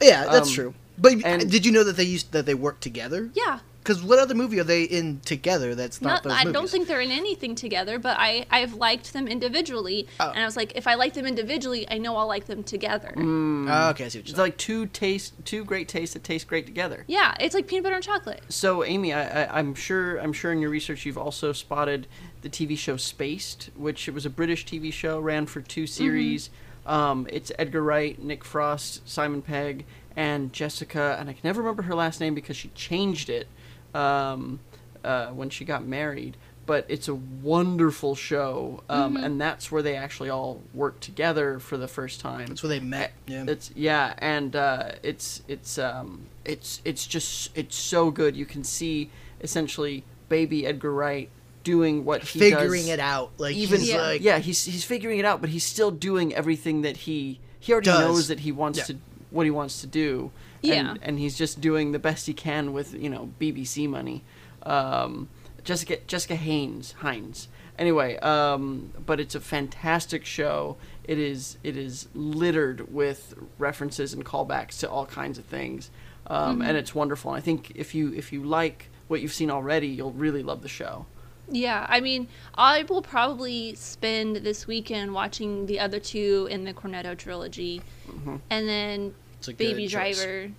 Yeah, 0.01 0.25
that's 0.27 0.49
Um, 0.49 0.55
true. 0.55 0.75
But 0.97 1.13
and- 1.25 1.51
did 1.51 1.67
you 1.67 1.73
know 1.73 1.85
that 1.85 1.97
they 1.97 2.05
used 2.05 2.33
that 2.33 2.47
they 2.47 2.55
worked 2.55 2.83
together? 2.83 3.31
Yeah. 3.35 3.59
Because 3.89 4.03
what 4.03 4.19
other 4.19 4.35
movie 4.35 4.61
are 4.61 4.65
they 4.65 4.83
in 4.83 5.19
together? 5.21 5.75
That's 5.75 6.03
not, 6.03 6.11
Not, 6.11 6.23
those 6.25 6.33
I 6.35 6.45
movies. 6.45 6.53
don't 6.53 6.69
think 6.69 6.89
they're 6.89 7.01
in 7.01 7.11
anything 7.11 7.55
together, 7.55 7.99
but 7.99 8.19
I 8.21 8.45
I've 8.51 8.75
liked 8.75 9.15
them 9.15 9.27
individually, 9.27 10.07
Oh. 10.21 10.29
and 10.29 10.41
I 10.41 10.45
was 10.45 10.59
like, 10.59 10.77
if 10.77 10.87
I 10.87 10.93
like 10.93 11.15
them 11.15 11.25
individually, 11.25 11.87
I 11.91 11.97
know 11.97 12.15
I'll 12.15 12.27
like 12.27 12.45
them 12.45 12.63
together. 12.63 13.15
Oh, 13.17 13.89
okay, 13.93 14.05
I 14.05 14.09
see 14.09 14.19
what 14.19 14.29
It's 14.29 14.37
like 14.39 14.59
two 14.59 14.85
taste, 14.85 15.33
two 15.47 15.65
great 15.65 15.89
tastes 15.89 16.13
that 16.13 16.23
taste 16.23 16.49
great 16.49 16.67
together. 16.67 17.05
Yeah, 17.07 17.35
it's 17.41 17.55
like 17.55 17.67
peanut 17.67 17.85
butter 17.85 17.95
and 17.95 18.05
chocolate. 18.05 18.43
So, 18.51 18.85
Amy, 18.85 19.15
I, 19.15 19.45
I, 19.45 19.59
I'm 19.59 19.75
sure 19.75 20.19
I'm 20.19 20.35
sure 20.35 20.53
in 20.53 20.59
your 20.61 20.69
research 20.69 21.07
you've 21.07 21.17
also 21.17 21.55
spotted 21.55 22.09
the 22.43 22.51
TV 22.51 22.77
show 22.77 22.99
Spaced, 22.99 23.71
which 23.75 24.07
it 24.07 24.13
was 24.13 24.27
a 24.27 24.31
British 24.31 24.67
TV 24.67 24.93
show, 24.93 25.19
ran 25.19 25.47
for 25.47 25.63
two 25.63 25.87
series. 25.87 26.51
Um, 26.85 27.27
it's 27.31 27.51
Edgar 27.59 27.83
Wright, 27.83 28.23
Nick 28.23 28.45
Frost, 28.45 29.09
Simon 29.09 29.41
Pegg, 29.41 29.87
and 30.15 30.53
Jessica, 30.53 31.17
and 31.19 31.31
I 31.31 31.33
can 31.33 31.41
never 31.43 31.63
remember 31.63 31.85
her 31.85 31.95
last 31.95 32.21
name 32.21 32.35
because 32.35 32.57
she 32.59 32.69
changed 32.75 33.31
it 33.31 33.49
um, 33.95 34.61
uh, 35.05 35.29
when 35.29 35.51
she 35.51 35.65
got 35.65 35.85
married. 35.87 36.37
But 36.67 36.85
it's 36.89 37.09
a 37.09 37.15
wonderful 37.15 38.15
show, 38.15 38.83
um, 38.91 39.17
and 39.17 39.41
that's 39.41 39.73
where 39.73 39.81
they 39.81 39.97
actually 39.97 40.29
all 40.29 40.61
work 40.75 41.01
together 41.01 41.59
for 41.59 41.79
the 41.79 41.89
first 41.89 42.21
time. 42.21 42.47
That's 42.49 42.63
where 42.63 42.69
they 42.69 42.81
met. 42.81 43.13
Yeah. 43.27 43.45
It's 43.49 43.71
yeah, 43.75 44.13
and 44.19 44.55
uh, 44.55 44.91
it's 45.03 45.41
it's 45.49 45.79
um, 45.79 46.27
it's 46.45 46.83
it's 46.85 47.07
just 47.07 47.57
it's 47.57 47.75
so 47.75 48.11
good. 48.11 48.37
You 48.37 48.45
can 48.45 48.65
see 48.65 49.09
essentially 49.41 50.05
baby 50.29 50.67
Edgar 50.67 50.93
Wright 50.93 51.31
doing 51.65 52.05
what 52.05 52.23
he 52.23 52.39
Figuring 52.39 52.83
does, 52.83 52.89
it 52.91 53.01
out. 53.01 53.31
Like 53.39 53.57
Even 53.57 53.81
he's 53.81 53.89
Yeah. 53.89 54.03
like 54.03 54.23
yeah, 54.23 54.39
he's 54.39 54.63
he's 54.67 54.85
figuring 54.85 55.19
it 55.19 55.25
out, 55.25 55.41
but 55.41 55.49
he's 55.49 55.65
still 55.65 55.91
doing 55.91 56.35
everything 56.35 56.83
that 56.83 56.99
he 56.99 57.41
he 57.59 57.73
already 57.73 57.87
Does. 57.87 58.01
knows 58.01 58.29
that 58.29 58.41
he 58.41 58.53
wants 58.53 58.79
Yeah. 58.81 58.85
to 58.85 58.97
what 59.31 59.45
he 59.45 59.51
wants 59.51 59.81
to 59.81 59.87
do. 59.87 60.33
Yeah. 60.63 60.91
and, 60.91 60.99
and 61.03 61.19
he's 61.19 61.37
just 61.39 61.61
doing 61.61 61.93
the 61.93 61.99
best 61.99 62.27
he 62.27 62.35
can 62.35 62.73
with 62.73 62.95
you 62.95 63.09
know 63.11 63.31
BBC 63.41 63.89
money. 63.89 64.25
Um, 64.63 65.29
Jessica 65.65 65.99
Jessica 66.07 66.37
Haynes 66.37 66.95
Hynes. 67.01 67.49
Anyway, 67.79 68.17
um, 68.19 68.93
but 69.07 69.21
it's 69.21 69.35
a 69.37 69.41
fantastic 69.41 70.25
show. 70.25 70.77
It 71.05 71.19
is 71.19 71.59
it 71.63 71.77
is 71.77 72.09
littered 72.15 72.93
with 72.93 73.35
references 73.59 74.13
and 74.15 74.25
callbacks 74.25 74.81
to 74.81 74.91
all 74.91 75.07
kinds 75.07 75.39
of 75.39 75.45
things, 75.45 75.91
um, 76.27 76.61
and 76.61 76.77
it's 76.77 76.95
wonderful. 76.95 77.33
And 77.33 77.39
I 77.39 77.41
think 77.45 77.73
if 77.77 77.95
you 77.95 78.13
if 78.15 78.33
you 78.33 78.43
like 78.43 78.89
what 79.07 79.21
you've 79.21 79.33
seen 79.33 79.51
already, 79.51 79.89
you'll 79.89 80.13
really 80.13 80.43
love 80.43 80.63
the 80.63 80.69
show. 80.69 81.07
Yeah, 81.51 81.87
I 81.89 82.01
mean, 82.01 82.29
I 82.57 82.83
will 82.83 83.01
probably 83.01 83.75
spend 83.75 84.37
this 84.37 84.67
weekend 84.67 85.15
watching 85.15 85.65
the 85.65 85.81
other 85.81 85.99
two 85.99 86.47
in 86.51 86.65
the 86.65 86.75
Cornetto 86.75 87.17
trilogy, 87.17 87.81
Mm-hmm. 88.11 88.37
and 88.51 88.69
then 88.69 89.15
It's 89.39 89.49
a 89.49 89.53
good 89.53 89.59
Baby 89.59 89.89
choice. 89.89 90.23
Driver. 90.23 90.51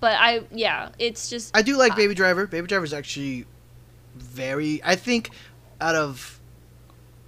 But 0.00 0.16
I, 0.20 0.42
yeah, 0.50 0.88
it's 0.98 1.30
just 1.30 1.56
I 1.56 1.62
do 1.62 1.76
like 1.76 1.92
uh, 1.92 1.96
Baby 1.96 2.14
Driver. 2.14 2.46
Baby 2.46 2.66
Driver 2.66 2.84
is 2.84 2.92
actually 2.92 3.46
very. 4.16 4.80
I 4.84 4.96
think 4.96 5.30
out 5.80 5.94
of 5.94 6.40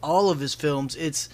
all 0.03 0.31
of 0.31 0.40
his 0.40 0.55
films, 0.55 0.97
it's 0.97 1.29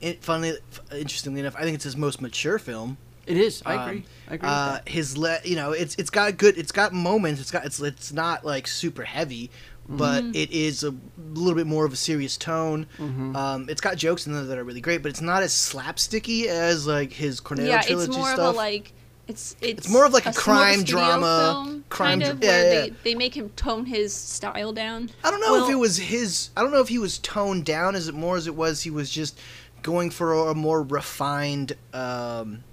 it, 0.00 0.22
funnily, 0.22 0.58
interestingly 0.92 1.40
enough, 1.40 1.56
I 1.56 1.62
think 1.62 1.74
it's 1.74 1.84
his 1.84 1.96
most 1.96 2.20
mature 2.20 2.58
film. 2.58 2.98
It 3.26 3.36
is. 3.38 3.62
I 3.64 3.76
Um, 3.76 3.88
agree. 3.88 4.04
I 4.28 4.34
agree. 4.34 4.48
Uh, 4.48 4.72
with 4.74 4.84
that. 4.84 4.88
his 4.90 5.16
le- 5.18 5.38
you 5.44 5.56
know, 5.56 5.72
it's 5.72 5.94
it's 5.96 6.10
got 6.10 6.36
good. 6.36 6.56
It's 6.58 6.72
got 6.72 6.92
moments. 6.92 7.40
It's 7.40 7.50
got 7.50 7.64
it's 7.64 7.80
it's 7.80 8.12
not 8.12 8.44
like 8.44 8.66
super 8.68 9.02
heavy, 9.04 9.50
but 9.88 10.22
Mm-hmm. 10.24 10.34
it 10.34 10.50
is 10.50 10.82
a 10.84 10.94
little 11.34 11.54
bit 11.54 11.66
more 11.66 11.84
of 11.84 11.92
a 11.92 11.96
serious 11.96 12.36
tone. 12.36 12.86
Mm-hmm. 12.98 13.36
Um, 13.36 13.68
it's 13.68 13.80
got 13.80 13.96
jokes 13.96 14.26
in 14.26 14.32
there 14.32 14.44
that 14.44 14.58
are 14.58 14.64
really 14.64 14.80
great, 14.80 15.02
but 15.02 15.10
it's 15.10 15.20
not 15.20 15.42
as 15.42 15.52
slapsticky 15.52 16.46
as 16.46 16.86
like 16.86 17.12
his 17.12 17.40
Cornetto 17.40 17.66
yeah, 17.68 17.80
trilogy 17.82 18.08
it's 18.10 18.16
more 18.16 18.26
stuff. 18.28 18.38
of 18.40 18.54
a 18.54 18.56
like 18.56 18.92
it's 19.26 19.56
it's 19.60 19.86
It's 19.86 19.90
more 19.90 20.04
of 20.06 20.12
like 20.12 20.26
a 20.26 20.30
more 20.30 20.34
crime 20.34 20.84
drama, 20.84 21.62
film, 21.64 21.84
crime 21.88 22.20
kind 22.20 22.22
of 22.30 22.42
yeah, 22.44 22.50
where 22.50 22.74
yeah. 22.74 22.80
they 22.82 22.90
they 23.04 23.14
make 23.14 23.34
him 23.36 23.48
tone 23.56 23.86
his 23.86 24.14
style 24.14 24.72
down. 24.72 25.10
I 25.24 25.30
don't 25.30 25.40
know 25.40 25.64
if 25.64 25.70
it 25.70 25.76
was 25.76 25.96
his. 25.96 26.50
I 26.56 26.62
don't 26.62 26.72
know 26.72 26.80
if 26.80 26.88
he 26.88 26.98
was 26.98 27.18
toned 27.18 27.64
down 27.64 27.94
as 27.96 28.06
it 28.08 28.14
more 28.14 28.36
as 28.36 28.46
it 28.46 28.54
was 28.54 28.82
he 28.82 28.90
was 28.90 29.10
just 29.10 29.38
going 29.82 30.10
for 30.10 30.48
a 30.48 30.54
more 30.54 30.82
refined 30.82 31.72
um, 31.92 32.64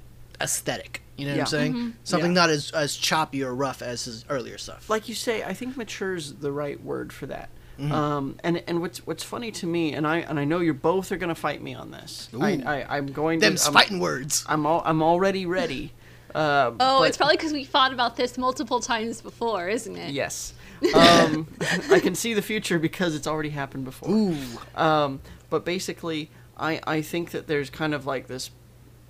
aesthetic. 0.43 1.01
You 1.17 1.27
know 1.27 1.34
what 1.34 1.39
I'm 1.41 1.45
saying? 1.47 1.73
Mm-hmm. 1.73 1.89
Something 2.04 2.32
Yeah. 2.32 2.41
not 2.41 2.49
as 2.49 2.71
as 2.71 2.95
choppy 2.95 3.43
or 3.43 3.54
rough 3.54 3.82
as 3.82 4.06
his 4.06 4.25
earlier 4.30 4.58
stuff. 4.58 4.89
like 4.89 5.08
you 5.08 5.15
say, 5.15 5.43
I 5.43 5.54
think 5.54 5.77
mature's 5.77 6.34
the 6.34 6.51
right 6.51 6.82
word 6.84 7.13
for 7.13 7.27
that. 7.27 7.49
Mm-hmm. 7.80 7.91
Um, 7.91 8.36
and 8.43 8.63
and 8.67 8.82
what's 8.82 9.06
what's 9.08 9.23
funny 9.23 9.51
to 9.51 9.65
me, 9.67 9.93
and 9.93 10.06
I 10.08 10.17
and 10.19 10.39
I 10.39 10.45
know 10.45 10.60
you're 10.60 10.73
both 10.73 11.12
are 11.12 11.17
going 11.17 11.30
to 11.30 11.36
fight 11.36 11.62
me 11.62 11.73
on 11.73 11.91
this. 11.91 12.30
I, 12.39 12.54
Ooh. 12.56 12.63
I 12.65 12.97
I'm 12.97 13.08
going 13.08 13.39
Them 13.39 13.56
to. 13.56 13.67
I'm, 13.67 13.73
fighting 13.73 13.99
words. 13.99 14.45
I'm 14.47 14.65
all 14.65 14.82
I'm 14.86 15.01
already 15.04 15.45
ready. 15.45 15.93
Uh, 16.34 16.71
Oh, 16.80 16.99
but- 16.99 17.10
it's 17.10 17.17
probably 17.17 17.36
because 17.36 17.51
we 17.51 17.65
fought 17.65 17.91
about 17.91 18.15
this 18.15 18.38
multiple 18.38 18.80
times 18.80 19.19
before, 19.19 19.67
isn't 19.67 19.97
it? 19.97 20.12
yes. 20.12 20.54
Um, 20.95 21.45
I 21.91 21.99
can 21.99 22.15
see 22.15 22.34
the 22.34 22.41
future 22.41 22.80
because 22.80 23.15
it's 23.15 23.27
already 23.27 23.49
happened 23.49 23.84
before. 23.84 24.10
Ooh. 24.10 24.38
Um, 24.73 25.19
but 25.49 25.65
basically, 25.65 26.32
I, 26.58 26.80
I 26.88 27.01
think 27.01 27.32
that 27.32 27.47
there's 27.47 27.69
kind 27.69 27.93
of 27.93 28.06
like 28.06 28.27
this 28.27 28.49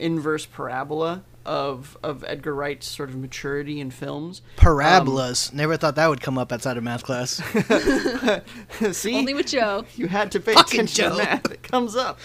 inverse 0.01 0.45
parabola 0.45 1.23
of 1.45 1.97
of 2.03 2.23
Edgar 2.27 2.53
Wright's 2.53 2.85
sort 2.87 3.09
of 3.09 3.15
maturity 3.15 3.79
in 3.79 3.89
films. 3.91 4.41
Parabolas. 4.57 5.51
Never 5.53 5.75
thought 5.77 5.95
that 5.95 6.07
would 6.07 6.21
come 6.21 6.37
up 6.37 6.51
outside 6.51 6.77
of 6.77 6.83
math 6.83 7.03
class. 7.03 7.41
See, 8.91 9.15
Only 9.15 9.33
with 9.33 9.47
Joe. 9.47 9.85
you 9.95 10.07
had 10.07 10.31
to 10.33 10.39
pay 10.39 10.53
Fucking 10.53 10.81
attention 10.81 11.05
Joe. 11.05 11.17
to 11.17 11.17
math. 11.17 11.51
It 11.51 11.63
comes 11.63 11.95
up. 11.95 12.19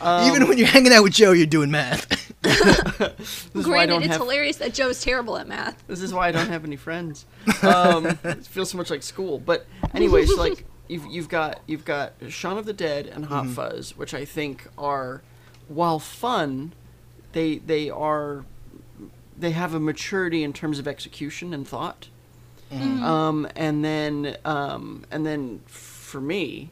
Um, 0.00 0.30
Even 0.30 0.48
when 0.48 0.58
you're 0.58 0.66
hanging 0.68 0.92
out 0.92 1.02
with 1.02 1.12
Joe, 1.14 1.32
you're 1.32 1.46
doing 1.46 1.70
math. 1.70 2.08
this 2.42 3.48
is 3.54 3.54
why 3.54 3.60
I 3.60 3.62
Granted, 3.62 3.86
don't 3.88 4.02
it's 4.02 4.12
have. 4.12 4.20
hilarious 4.20 4.56
that 4.56 4.74
Joe's 4.74 5.00
terrible 5.02 5.36
at 5.38 5.48
math. 5.48 5.82
This 5.86 6.00
is 6.02 6.12
why 6.14 6.28
I 6.28 6.32
don't 6.32 6.48
have 6.48 6.64
any 6.64 6.76
friends. 6.76 7.24
Um, 7.62 8.06
it 8.24 8.46
feels 8.46 8.70
so 8.70 8.78
much 8.78 8.90
like 8.90 9.02
school. 9.02 9.38
But 9.38 9.66
anyways, 9.94 10.34
like 10.36 10.64
you've 10.88 11.06
you've 11.06 11.28
got 11.28 11.60
you've 11.66 11.84
got 11.84 12.12
Shaun 12.28 12.58
of 12.58 12.66
the 12.66 12.72
Dead 12.72 13.06
and 13.06 13.26
Hot 13.26 13.46
Fuzz, 13.48 13.96
which 13.96 14.12
I 14.14 14.24
think 14.24 14.68
are, 14.78 15.22
while 15.68 15.98
fun, 15.98 16.72
they 17.36 17.58
they 17.58 17.90
are 17.90 18.44
they 19.38 19.50
have 19.50 19.74
a 19.74 19.78
maturity 19.80 20.42
in 20.42 20.52
terms 20.54 20.78
of 20.78 20.88
execution 20.88 21.52
and 21.52 21.68
thought. 21.68 22.08
Um, 22.72 23.46
and 23.54 23.84
then 23.84 24.36
um, 24.44 25.04
and 25.10 25.24
then 25.26 25.60
for 25.66 26.20
me, 26.20 26.70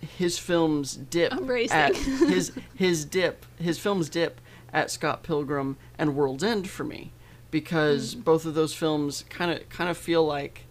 his 0.00 0.38
films 0.38 0.94
dip 0.94 1.32
I'm 1.32 1.46
racing. 1.46 1.76
at 1.76 1.96
his 2.34 2.52
his 2.74 3.04
dip 3.04 3.44
his 3.58 3.78
films 3.78 4.08
dip 4.08 4.40
at 4.72 4.90
Scott 4.90 5.22
Pilgrim 5.22 5.76
and 5.98 6.14
World's 6.14 6.44
End 6.44 6.68
for 6.68 6.84
me 6.84 7.10
because 7.50 8.12
Hmm. 8.14 8.20
both 8.20 8.44
of 8.44 8.54
those 8.54 8.74
films 8.74 9.24
kind 9.30 9.50
of 9.50 9.68
kind 9.70 9.88
of 9.90 9.96
feel 9.96 10.24
like 10.24 10.66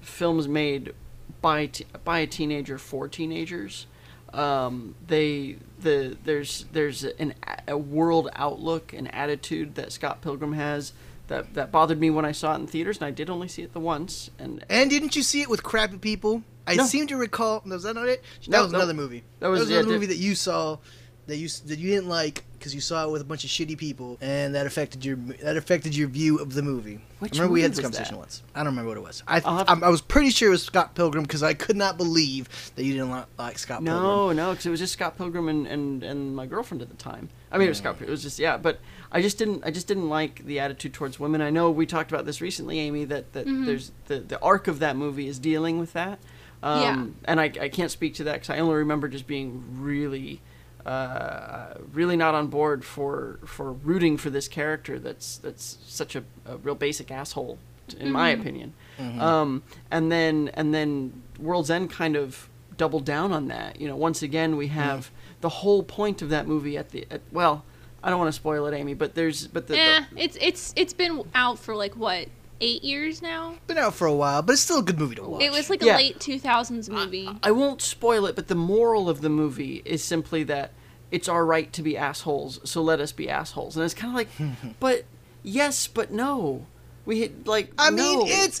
films 0.00 0.46
made 0.48 0.94
by 1.42 1.66
t- 1.66 1.84
by 2.04 2.20
a 2.20 2.26
teenager 2.26 2.78
for 2.78 3.08
teenagers. 3.08 3.86
Um, 4.34 4.94
they 5.06 5.56
the 5.80 6.16
there's 6.24 6.66
there's 6.72 7.04
an 7.04 7.34
a 7.68 7.72
a 7.72 7.78
world 7.78 8.28
outlook 8.34 8.92
and 8.92 9.12
attitude 9.14 9.74
that 9.76 9.92
Scott 9.92 10.20
Pilgrim 10.22 10.52
has 10.54 10.92
that 11.28 11.54
that 11.54 11.70
bothered 11.72 11.98
me 12.00 12.10
when 12.10 12.24
I 12.24 12.32
saw 12.32 12.52
it 12.54 12.56
in 12.56 12.66
theaters, 12.66 12.98
and 12.98 13.06
I 13.06 13.10
did 13.10 13.30
only 13.30 13.48
see 13.48 13.62
it 13.62 13.72
the 13.72 13.80
once. 13.80 14.30
And 14.38 14.64
And 14.68 14.90
didn't 14.90 15.16
you 15.16 15.22
see 15.22 15.42
it 15.42 15.48
with 15.50 15.62
crappy 15.62 15.98
people? 15.98 16.42
I 16.66 16.74
No. 16.74 16.84
seem 16.84 17.06
to 17.06 17.16
recall. 17.16 17.62
Was 17.66 17.84
that 17.84 17.94
not 17.94 18.08
it? 18.08 18.22
That 18.42 18.50
No, 18.50 18.62
was 18.64 18.72
no. 18.72 18.78
another 18.78 18.94
movie. 18.94 19.24
That 19.40 19.48
was- 19.48 19.60
yeah, 19.70 19.76
another 19.76 19.82
diff- 19.84 19.92
movie 20.00 20.06
that 20.06 20.18
you 20.18 20.34
saw 20.34 20.78
that 21.26 21.36
you 21.36 21.48
that 21.66 21.78
you 21.78 21.90
didn't 21.90 22.08
like 22.08 22.44
because 22.58 22.74
you 22.74 22.80
saw 22.80 23.04
it 23.06 23.10
with 23.10 23.22
a 23.22 23.24
bunch 23.24 23.44
of 23.44 23.50
shitty 23.50 23.78
people, 23.78 24.18
and 24.20 24.54
that 24.54 24.66
affected 24.66 25.04
your 25.04 25.16
that 25.42 25.56
affected 25.56 25.94
your 25.96 26.08
view 26.08 26.38
of 26.38 26.54
the 26.54 26.62
movie. 26.62 27.00
Which 27.20 27.34
I 27.34 27.38
remember 27.38 27.52
we 27.54 27.62
had 27.62 27.72
this 27.72 27.80
conversation 27.80 28.14
that? 28.14 28.18
once. 28.20 28.42
I 28.54 28.58
don't 28.60 28.66
remember 28.68 28.88
what 28.90 28.96
it 28.96 29.02
was. 29.02 29.22
I 29.26 29.40
I'll 29.44 29.58
have 29.58 29.68
I'm- 29.68 29.82
I 29.84 29.88
was 29.88 30.00
pretty 30.00 30.30
sure 30.30 30.48
it 30.48 30.52
was 30.52 30.62
Scott 30.62 30.94
Pilgrim 30.94 31.24
because 31.24 31.42
I 31.42 31.54
could 31.54 31.76
not 31.76 31.96
believe 31.96 32.48
that 32.76 32.84
you 32.84 32.92
didn't 32.92 33.10
li- 33.10 33.22
like 33.38 33.58
Scott 33.58 33.84
Pilgrim. 33.84 34.02
No, 34.02 34.32
no, 34.32 34.50
because 34.50 34.66
it 34.66 34.70
was 34.70 34.80
just 34.80 34.92
Scott 34.92 35.16
Pilgrim 35.16 35.48
and, 35.48 35.66
and, 35.66 36.02
and 36.02 36.36
my 36.36 36.46
girlfriend 36.46 36.82
at 36.82 36.88
the 36.88 36.96
time. 36.96 37.28
I 37.50 37.58
mean, 37.58 37.66
it 37.66 37.70
was 37.70 37.78
Scott. 37.78 37.96
It 38.00 38.08
was 38.08 38.22
just 38.22 38.38
yeah, 38.38 38.56
but 38.56 38.78
I 39.10 39.22
just 39.22 39.38
didn't 39.38 39.64
I 39.64 39.70
just 39.70 39.86
didn't 39.88 40.08
like 40.08 40.44
the 40.44 40.60
attitude 40.60 40.92
towards 40.94 41.18
women. 41.18 41.40
I 41.40 41.50
know 41.50 41.70
we 41.70 41.86
talked 41.86 42.12
about 42.12 42.24
this 42.26 42.40
recently, 42.40 42.78
Amy. 42.78 43.04
That 43.04 43.32
that 43.32 43.46
there's 43.46 43.92
the 44.06 44.20
the 44.20 44.40
arc 44.40 44.68
of 44.68 44.78
that 44.80 44.96
movie 44.96 45.26
is 45.28 45.38
dealing 45.38 45.78
with 45.78 45.92
that. 45.94 46.18
Um, 46.62 46.82
Yeah. 46.82 47.06
And 47.26 47.40
I, 47.40 47.44
I 47.44 47.68
can't 47.68 47.90
speak 47.90 48.14
to 48.16 48.24
that 48.24 48.32
because 48.34 48.50
I 48.50 48.58
only 48.58 48.74
remember 48.74 49.06
just 49.08 49.26
being 49.28 49.62
really, 49.80 50.40
uh, 50.88 51.74
really 51.92 52.16
not 52.16 52.34
on 52.34 52.46
board 52.48 52.84
for 52.84 53.38
for 53.44 53.72
rooting 53.72 54.16
for 54.16 54.30
this 54.30 54.48
character 54.48 54.98
that's 54.98 55.36
that's 55.38 55.78
such 55.86 56.16
a, 56.16 56.24
a 56.46 56.56
real 56.56 56.74
basic 56.74 57.10
asshole, 57.10 57.58
in 57.98 58.10
my 58.10 58.30
opinion. 58.30 58.72
Um, 58.98 59.62
and 59.90 60.10
then 60.10 60.50
and 60.54 60.74
then 60.74 61.22
World's 61.38 61.70
End 61.70 61.90
kind 61.90 62.16
of 62.16 62.48
doubled 62.76 63.04
down 63.04 63.32
on 63.32 63.48
that. 63.48 63.80
You 63.80 63.88
know, 63.88 63.96
once 63.96 64.22
again 64.22 64.56
we 64.56 64.68
have 64.68 65.10
the 65.40 65.48
whole 65.48 65.82
point 65.82 66.22
of 66.22 66.30
that 66.30 66.46
movie 66.46 66.76
at 66.78 66.90
the 66.90 67.06
at, 67.10 67.20
well. 67.32 67.64
I 68.00 68.10
don't 68.10 68.20
want 68.20 68.28
to 68.28 68.32
spoil 68.40 68.64
it, 68.66 68.74
Amy, 68.74 68.94
but 68.94 69.16
there's 69.16 69.48
but 69.48 69.66
the, 69.66 69.74
the 69.74 69.80
Eh, 69.80 70.04
it's 70.16 70.38
it's 70.40 70.72
it's 70.76 70.92
been 70.92 71.24
out 71.34 71.58
for 71.58 71.74
like 71.74 71.94
what 71.96 72.28
eight 72.60 72.84
years 72.84 73.20
now. 73.20 73.56
Been 73.66 73.76
out 73.76 73.92
for 73.92 74.06
a 74.06 74.14
while, 74.14 74.40
but 74.40 74.52
it's 74.52 74.62
still 74.62 74.78
a 74.78 74.82
good 74.84 75.00
movie 75.00 75.16
to 75.16 75.22
watch. 75.24 75.42
It 75.42 75.50
was 75.50 75.68
like 75.68 75.82
a 75.82 75.86
Yeah. 75.86 75.96
late 75.96 76.20
two 76.20 76.38
thousands 76.38 76.88
movie. 76.88 77.28
I 77.42 77.50
won't 77.50 77.82
spoil 77.82 78.24
it, 78.26 78.36
but 78.36 78.46
the 78.46 78.54
moral 78.54 79.08
of 79.08 79.20
the 79.20 79.28
movie 79.28 79.82
is 79.84 80.04
simply 80.04 80.44
that 80.44 80.70
it's 81.10 81.28
our 81.28 81.44
right 81.46 81.72
to 81.74 81.82
be 81.82 81.96
assholes, 81.96 82.60
so 82.68 82.82
let 82.82 83.00
us 83.00 83.12
be 83.12 83.28
assholes. 83.28 83.76
And 83.76 83.84
it's 83.84 83.94
kind 83.94 84.10
of 84.12 84.16
like, 84.16 84.28
but 84.80 85.04
yes, 85.42 85.86
but 85.86 86.10
no. 86.10 86.66
We 87.06 87.20
hit, 87.20 87.46
like 87.46 87.72
I 87.78 87.90
mean, 87.90 88.20
it's 88.24 88.60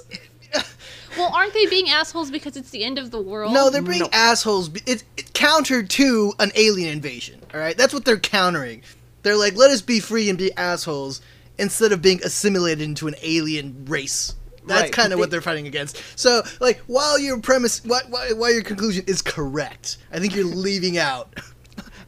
well, 1.18 1.30
aren't 1.34 1.52
they 1.52 1.66
being 1.66 1.90
assholes 1.90 2.30
because 2.30 2.56
it's 2.56 2.70
the 2.70 2.82
end 2.84 2.98
of 2.98 3.10
the 3.10 3.20
world? 3.20 3.52
no, 3.52 3.68
they're 3.70 3.82
being 3.82 4.00
No. 4.00 4.08
assholes. 4.12 4.68
b- 4.70 4.80
It's 4.86 5.04
it 5.16 5.32
counter 5.34 5.82
to 5.82 6.32
an 6.38 6.50
alien 6.54 6.88
invasion. 6.90 7.40
All 7.52 7.60
right, 7.60 7.76
that's 7.76 7.92
what 7.92 8.04
they're 8.04 8.18
countering. 8.18 8.82
They're 9.22 9.36
like, 9.36 9.56
let 9.56 9.70
us 9.70 9.82
be 9.82 10.00
free 10.00 10.28
and 10.30 10.38
be 10.38 10.52
assholes 10.56 11.20
instead 11.58 11.92
of 11.92 12.00
being 12.00 12.22
assimilated 12.22 12.80
into 12.82 13.08
an 13.08 13.16
alien 13.22 13.84
race. 13.86 14.34
That's 14.66 14.82
Right, 14.82 14.92
kind 14.92 15.08
but 15.08 15.14
of 15.14 15.18
what 15.18 15.26
they- 15.30 15.34
they're 15.34 15.40
fighting 15.42 15.66
against. 15.66 16.00
So, 16.16 16.42
like, 16.60 16.78
while 16.86 17.18
your 17.18 17.38
premise, 17.40 17.84
while, 17.84 18.02
while 18.08 18.36
while 18.36 18.52
your 18.52 18.62
conclusion 18.62 19.04
is 19.06 19.20
correct, 19.22 19.98
I 20.12 20.20
think 20.20 20.34
you're 20.34 20.44
leaving 20.68 20.96
out 20.98 21.34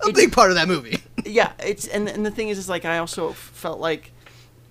a 0.09 0.13
big 0.13 0.33
part 0.33 0.51
of 0.51 0.57
that 0.57 0.69
movie. 0.69 0.99
yeah, 1.25 1.53
it's 1.59 1.87
and 1.87 2.09
and 2.09 2.25
the 2.25 2.31
thing 2.31 2.49
is, 2.49 2.59
is 2.59 2.69
like 2.69 2.85
I 2.85 2.99
also 2.99 3.33
felt 3.33 3.81
like 3.81 4.13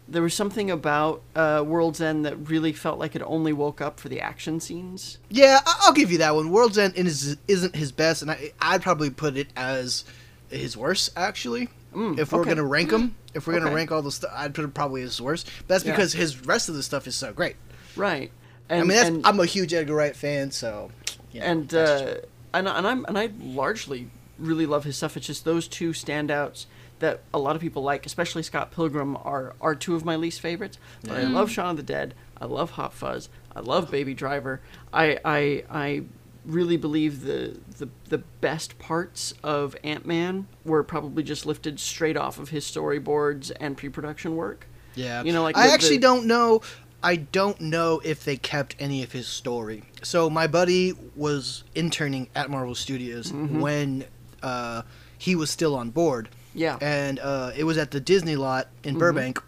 there 0.08 0.22
was 0.22 0.34
something 0.34 0.72
about 0.72 1.22
uh, 1.36 1.64
World's 1.66 2.02
End 2.02 2.26
that 2.26 2.36
really 2.50 2.74
felt 2.74 3.00
like 3.00 3.16
it 3.16 3.22
only 3.26 3.54
woke 3.54 3.80
up 3.82 4.00
for 4.00 4.10
the 4.10 4.20
action 4.20 4.60
scenes. 4.60 5.20
Yeah, 5.30 5.60
I'll 5.66 5.94
give 5.94 6.12
you 6.12 6.18
that 6.20 6.36
one. 6.36 6.52
World's 6.52 6.78
End 6.78 6.96
is, 6.96 7.38
isn't 7.48 7.76
his 7.76 7.92
best, 7.92 8.22
and 8.22 8.32
I, 8.32 8.52
I'd 8.60 8.82
probably 8.82 9.10
put 9.10 9.38
it 9.38 9.50
as 9.56 10.06
his 10.50 10.76
worst, 10.76 11.12
actually. 11.16 11.70
if 11.94 12.32
we're 12.32 12.42
okay. 12.42 12.50
gonna 12.50 12.66
rank 12.66 12.90
them, 12.90 13.16
if 13.34 13.46
we're 13.46 13.60
gonna 13.60 13.74
rank 13.74 13.92
all 13.92 14.02
the 14.02 14.12
stuff, 14.12 14.32
I'd 14.36 14.54
put 14.54 14.66
it 14.66 14.74
probably 14.74 15.04
as 15.04 15.22
worst. 15.22 15.50
But 15.60 15.68
that's 15.68 15.86
Yeah. 15.86 15.92
because 15.92 16.14
his 16.14 16.46
rest 16.46 16.70
of 16.70 16.76
the 16.76 16.84
stuff 16.84 17.08
is 17.08 17.16
so 17.16 17.32
great. 17.32 17.56
Right. 17.96 18.32
And, 18.70 18.82
I 18.82 18.84
mean, 18.84 18.98
that's, 18.98 19.10
and, 19.10 19.26
I'm 19.26 19.40
a 19.40 19.46
huge 19.46 19.74
Edgar 19.74 19.96
Wright 19.96 20.16
fan, 20.16 20.52
so. 20.52 20.92
Know, 21.34 21.42
and 21.42 21.74
uh, 21.74 22.16
and 22.54 22.68
and 22.68 22.88
I'm 22.88 23.06
and 23.06 23.18
I 23.18 23.30
largely 23.40 24.10
really 24.40 24.66
love 24.66 24.84
his 24.84 24.98
stuff. 24.98 25.16
It's 25.18 25.28
just 25.28 25.46
those 25.46 25.68
two 25.68 25.92
standouts 25.92 26.66
that 27.00 27.22
a 27.34 27.40
lot 27.40 27.56
of 27.56 27.62
people 27.62 27.82
like, 27.84 28.06
especially 28.06 28.44
Scott 28.44 28.72
Pilgrim, 28.72 29.16
are 29.18 29.54
are 29.62 29.76
two 29.76 29.96
of 29.96 30.04
my 30.06 30.16
least 30.16 30.42
favorites. 30.42 30.78
But 31.04 31.18
I 31.18 31.24
love 31.24 31.50
Shaun 31.52 31.72
of 31.72 31.78
the 31.78 31.84
Dead. 31.84 32.14
I 32.42 32.46
love 32.46 32.72
Hot 32.72 32.94
Fuzz. 32.94 33.30
I 33.56 33.60
love 33.62 33.90
Baby 33.92 34.14
Driver. 34.14 34.62
I 34.94 35.18
I 35.24 35.64
I 35.70 36.04
really 36.46 36.78
believe 36.78 37.22
the 37.22 37.58
the 37.78 37.90
the 38.10 38.18
best 38.18 38.80
parts 38.80 39.34
of 39.44 39.76
Ant 39.84 40.06
Man 40.06 40.48
were 40.66 40.84
probably 40.84 41.24
just 41.24 41.46
lifted 41.46 41.80
straight 41.80 42.18
off 42.18 42.40
of 42.40 42.50
his 42.50 42.66
storyboards 42.66 43.52
and 43.60 43.78
pre-production 43.78 44.36
work. 44.36 44.68
Yeah. 44.96 45.24
You 45.24 45.32
know, 45.32 45.44
like 45.44 45.56
I 45.58 45.68
the- 45.68 45.74
actually 45.74 45.98
the- 45.98 46.02
don't 46.02 46.26
know. 46.26 46.62
I 47.02 47.16
don't 47.16 47.62
know 47.62 48.02
if 48.04 48.26
they 48.26 48.36
kept 48.36 48.76
any 48.78 49.04
of 49.04 49.14
his 49.14 49.26
story. 49.26 49.84
So 50.04 50.30
my 50.30 50.48
buddy 50.48 50.94
was 51.16 51.64
interning 51.74 52.28
at 52.36 52.50
Marvel 52.50 52.76
Studios 52.76 53.32
Mm-hmm. 53.32 53.62
when 53.62 54.06
uh, 54.44 54.82
he 55.18 55.36
was 55.36 55.50
still 55.50 55.76
on 55.76 55.90
board. 55.90 56.30
Yeah. 56.56 56.78
And 56.82 57.20
uh, 57.20 57.52
it 57.56 57.64
was 57.64 57.78
at 57.78 57.92
the 57.92 58.00
Disney 58.00 58.36
lot 58.36 58.68
in 58.84 58.98
Burbank. 58.98 59.42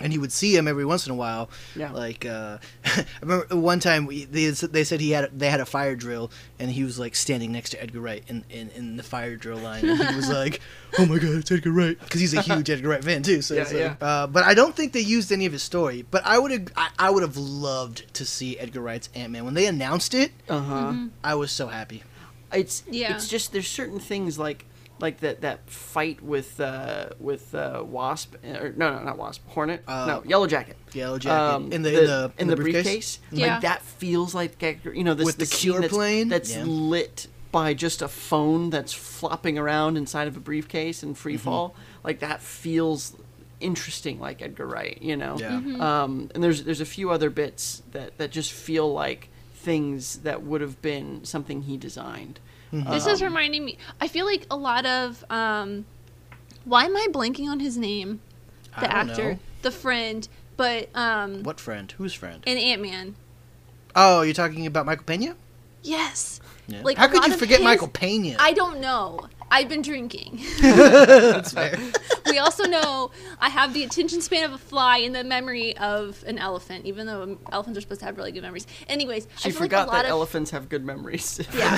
And 0.00 0.10
he 0.12 0.18
would 0.18 0.32
see 0.32 0.56
him 0.56 0.66
every 0.66 0.84
once 0.84 1.06
in 1.06 1.12
a 1.12 1.14
while. 1.14 1.46
Mm-hmm. 1.46 1.80
Yeah. 1.80 1.92
Like 1.92 2.26
uh, 2.26 2.58
I 2.84 3.04
remember 3.20 3.54
one 3.54 3.78
time 3.78 4.06
we, 4.06 4.24
they, 4.24 4.46
they 4.50 4.82
said 4.82 4.98
he 5.00 5.12
had 5.12 5.30
they 5.38 5.48
had 5.50 5.60
a 5.60 5.64
fire 5.64 5.94
drill 5.94 6.32
and 6.58 6.68
he 6.68 6.82
was 6.82 6.98
like 6.98 7.14
standing 7.14 7.52
next 7.52 7.70
to 7.70 7.80
Edgar 7.80 8.00
Wright 8.00 8.24
in, 8.26 8.44
in, 8.50 8.70
in 8.70 8.96
the 8.96 9.04
fire 9.04 9.36
drill 9.36 9.58
line 9.58 9.88
and 9.88 10.02
he 10.02 10.16
was 10.16 10.28
like, 10.40 10.60
"Oh 10.98 11.06
my 11.06 11.16
god, 11.18 11.36
it's 11.36 11.52
Edgar 11.52 11.70
Wright!" 11.70 11.96
Because 12.00 12.20
he's 12.20 12.34
a 12.34 12.40
huge 12.50 12.70
Edgar 12.70 12.88
Wright 12.88 13.04
fan 13.04 13.22
too. 13.22 13.40
So 13.40 13.54
Yeah, 13.54 13.62
like, 13.62 13.72
yeah. 13.72 13.94
uh, 14.00 14.26
but 14.26 14.42
I 14.42 14.54
don't 14.54 14.74
think 14.74 14.94
they 14.94 15.00
used 15.00 15.30
any 15.30 15.46
of 15.46 15.52
his 15.52 15.62
story. 15.62 16.04
But 16.10 16.26
I 16.26 16.40
would 16.40 16.50
have 16.50 16.66
I, 16.76 16.88
I 16.98 17.10
would 17.10 17.22
have 17.22 17.36
loved 17.36 18.12
to 18.14 18.24
see 18.24 18.58
Edgar 18.58 18.80
Wright's 18.80 19.10
Ant 19.14 19.30
Man 19.30 19.44
when 19.44 19.54
they 19.54 19.66
announced 19.66 20.12
it. 20.12 20.32
Uh 20.48 20.58
huh. 20.60 20.94
I 21.22 21.36
was 21.36 21.52
so 21.52 21.68
happy. 21.68 22.02
It's 22.52 22.82
Yeah. 22.90 23.14
It's 23.14 23.28
just 23.28 23.52
there's 23.52 23.68
certain 23.68 23.98
things 24.00 24.38
like 24.38 24.64
like 25.00 25.18
that 25.20 25.40
that 25.40 25.68
fight 25.68 26.22
with 26.22 26.60
uh, 26.60 27.08
with 27.18 27.54
uh, 27.54 27.82
Wasp 27.84 28.34
or 28.44 28.72
no 28.76 28.96
no 28.98 29.02
not 29.02 29.18
Wasp 29.18 29.42
Hornet 29.48 29.82
Uh, 29.88 30.06
no 30.06 30.22
Yellow 30.24 30.46
Jacket 30.46 30.76
Yellow 30.92 31.18
Jacket. 31.18 31.36
Um, 31.54 31.72
In 31.72 31.82
the- 31.82 31.88
in 32.00 32.06
the- 32.06 32.32
in 32.38 32.48
the 32.48 32.56
briefcase, 32.56 33.18
Yeah. 33.32 33.54
like 33.54 33.62
that 33.62 33.82
feels 33.82 34.34
like 34.34 34.62
you 34.94 35.02
know 35.02 35.14
this 35.14 35.26
With 35.26 35.38
the 35.38 35.46
scene 35.46 35.72
cure 35.72 35.80
that's, 35.80 35.92
plane? 35.92 36.28
that's 36.28 36.54
Yeah. 36.54 36.64
lit 36.64 37.26
by 37.50 37.74
just 37.74 38.00
a 38.00 38.08
phone 38.08 38.70
that's 38.70 38.92
flopping 38.92 39.58
around 39.58 39.96
inside 39.96 40.28
of 40.28 40.36
a 40.36 40.40
briefcase 40.40 41.02
in 41.02 41.14
free 41.14 41.34
Mm-hmm. 41.34 41.44
fall 41.44 41.74
like 42.04 42.20
that 42.20 42.40
feels 42.40 43.12
interesting 43.60 44.18
like 44.20 44.40
Edgar 44.42 44.66
Wright 44.66 44.98
you 45.02 45.16
know 45.16 45.36
Yeah. 45.38 45.56
um, 46.02 46.30
and 46.34 46.42
there's 46.44 46.64
there's 46.64 46.80
a 46.80 46.84
few 46.86 47.10
other 47.10 47.28
bits 47.30 47.82
that 47.92 48.18
that 48.18 48.30
just 48.30 48.52
feel 48.52 48.92
like 48.92 49.28
things 49.62 50.18
that 50.18 50.42
would 50.42 50.60
have 50.60 50.82
been 50.82 51.24
something 51.24 51.62
he 51.62 51.76
designed 51.76 52.40
This 52.72 53.06
is 53.06 53.22
reminding 53.22 53.64
me. 53.64 53.76
I 54.00 54.08
feel 54.08 54.24
like 54.26 54.46
a 54.50 54.56
lot 54.56 54.86
of. 54.86 55.22
Um, 55.30 55.84
why 56.64 56.84
am 56.84 56.96
I 56.96 57.06
blanking 57.12 57.46
on 57.48 57.60
his 57.60 57.76
name? 57.76 58.20
The 58.80 58.88
I 58.88 59.04
don't 59.04 59.10
actor, 59.10 59.32
know. 59.34 59.38
the 59.60 59.70
friend, 59.70 60.26
but 60.56 60.88
um, 60.96 61.42
What 61.42 61.60
friend? 61.60 61.92
Whose 61.98 62.14
friend? 62.14 62.42
in 62.46 62.56
Ant 62.56 62.80
Man. 62.80 63.14
Oh, 63.94 64.22
you're 64.22 64.32
talking 64.32 64.64
about 64.66 64.86
Michael 64.86 65.04
Pena? 65.04 65.36
Yes. 65.82 66.40
Yeah. 66.66 66.80
Like, 66.82 66.96
How 66.96 67.08
could 67.08 67.26
you 67.26 67.36
forget 67.36 67.58
his- 67.58 67.64
Michael 67.64 67.88
Pena? 67.88 68.36
I 68.40 68.52
don't 68.54 68.80
know. 68.80 69.28
I've 69.54 69.68
been 69.68 69.82
drinking. 69.82 70.40
That's 70.62 71.52
fair. 71.58 71.78
we 72.26 72.38
also 72.38 72.64
know 72.64 73.10
I 73.38 73.50
have 73.50 73.74
the 73.74 73.84
attention 73.84 74.22
span 74.22 74.44
of 74.44 74.52
a 74.52 74.58
fly 74.58 74.98
and 74.98 75.14
the 75.14 75.22
memory 75.24 75.76
of 75.76 76.24
an 76.26 76.38
elephant, 76.38 76.86
even 76.86 77.06
though 77.06 77.36
elephants 77.52 77.76
are 77.76 77.82
supposed 77.82 78.00
to 78.00 78.06
have 78.06 78.16
really 78.16 78.32
good 78.32 78.42
memories. 78.42 78.66
Anyways, 78.88 79.28
She 79.36 79.50
I 79.50 79.52
feel 79.52 79.60
forgot 79.62 79.88
like 79.88 79.88
a 79.88 79.90
lot 79.90 80.02
that 80.02 80.04
of, 80.06 80.10
elephants 80.12 80.50
have 80.52 80.68
good 80.70 80.84
memories. 80.84 81.38
Yeah. 81.54 81.70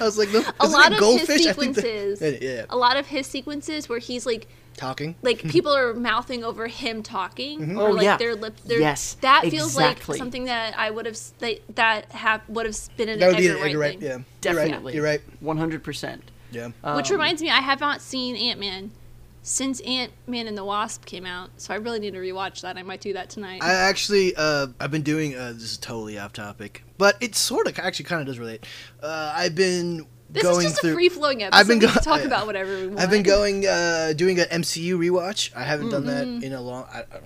I 0.00 0.04
was 0.04 0.18
like, 0.18 0.30
no, 0.32 0.42
a 0.60 0.66
lot 0.66 0.92
of 0.92 0.98
goldfish? 0.98 1.38
his 1.38 1.46
I 1.46 1.52
think 1.52 1.74
that- 1.76 1.84
sequences. 1.84 2.42
yeah, 2.42 2.64
A 2.70 2.76
lot 2.76 2.96
of 2.96 3.06
his 3.06 3.26
sequences 3.26 3.88
where 3.88 3.98
he's 3.98 4.26
like 4.26 4.46
talking. 4.78 5.14
like 5.22 5.42
people 5.42 5.74
are 5.74 5.92
mouthing 5.92 6.42
over 6.44 6.66
him 6.68 7.02
talking 7.02 7.76
or 7.76 7.88
Oh, 7.88 7.92
like 7.92 8.04
yeah. 8.04 8.16
their 8.16 8.34
lips 8.34 8.62
their, 8.62 8.80
Yes, 8.80 9.14
that 9.20 9.42
feels 9.42 9.74
exactly. 9.74 10.14
like 10.14 10.18
something 10.18 10.44
that 10.44 10.78
i 10.78 10.90
would 10.90 11.04
have 11.06 11.18
that, 11.40 11.60
that 11.76 12.12
hap, 12.12 12.48
would 12.48 12.64
have 12.66 12.76
been 12.96 13.08
an 13.08 13.18
That 13.18 13.28
would 13.28 13.36
be 13.36 13.48
Edgar 13.48 13.56
an 13.56 13.60
Wright 13.62 13.68
Edgar 13.70 13.78
Wright. 13.80 13.98
thing. 14.00 14.08
Yeah, 14.08 14.18
Definitely. 14.40 14.94
You're 14.94 15.04
right. 15.04 15.20
One 15.40 15.58
hundred 15.58 15.82
percent. 15.84 16.30
You're 16.50 16.64
right. 16.66 16.74
Uh, 16.82 16.94
which 16.94 17.10
reminds 17.10 17.42
me 17.42 17.50
i 17.50 17.60
have 17.60 17.80
not 17.80 18.00
seen 18.00 18.34
ant-man 18.36 18.90
since 19.42 19.80
Ant 19.80 20.12
Man 20.26 20.46
and 20.46 20.58
the 20.58 20.64
Wasp 20.64 21.06
came 21.06 21.24
out, 21.24 21.48
so 21.56 21.72
I 21.72 21.78
really 21.78 22.00
need 22.00 22.12
to 22.12 22.18
rewatch 22.18 22.60
that. 22.62 22.76
I 22.76 22.82
might 22.82 23.00
do 23.00 23.14
that 23.14 23.30
tonight. 23.30 23.62
I 23.62 23.72
actually, 23.72 24.34
uh, 24.36 24.66
I've 24.78 24.90
been 24.90 25.02
doing. 25.02 25.36
Uh, 25.36 25.52
this 25.54 25.62
is 25.62 25.78
totally 25.78 26.18
off 26.18 26.34
topic, 26.34 26.82
but 26.98 27.16
it 27.22 27.34
sort 27.34 27.66
of 27.66 27.78
actually 27.78 28.04
kind 28.06 28.20
of 28.20 28.26
does 28.26 28.38
relate. 28.38 28.66
Uh, 29.02 29.32
I've 29.34 29.54
been 29.54 30.06
this 30.30 30.42
going 30.42 30.66
is 30.66 30.72
just 30.72 30.82
through. 30.82 30.90
a 30.90 30.94
free 30.94 31.08
flowing 31.08 31.42
episode. 31.42 31.58
I've 31.60 31.66
been 31.68 31.78
we 31.78 31.86
can 31.86 32.02
talk 32.02 32.22
about 32.22 32.46
whatever 32.46 32.74
we 32.76 32.88
want. 32.88 33.00
I've 33.00 33.10
been 33.10 33.22
going, 33.22 33.66
uh, 33.66 34.12
doing 34.14 34.38
an 34.38 34.46
MCU 34.62 34.98
rewatch. 34.98 35.54
I 35.56 35.62
haven't 35.62 35.90
done 35.90 36.06
that 36.06 36.26
Mm-hmm. 36.26 36.44
in 36.44 36.52
a 36.52 36.60
long. 36.60 36.86
I, 36.92 37.00
I 37.00 37.02
don't. 37.14 37.24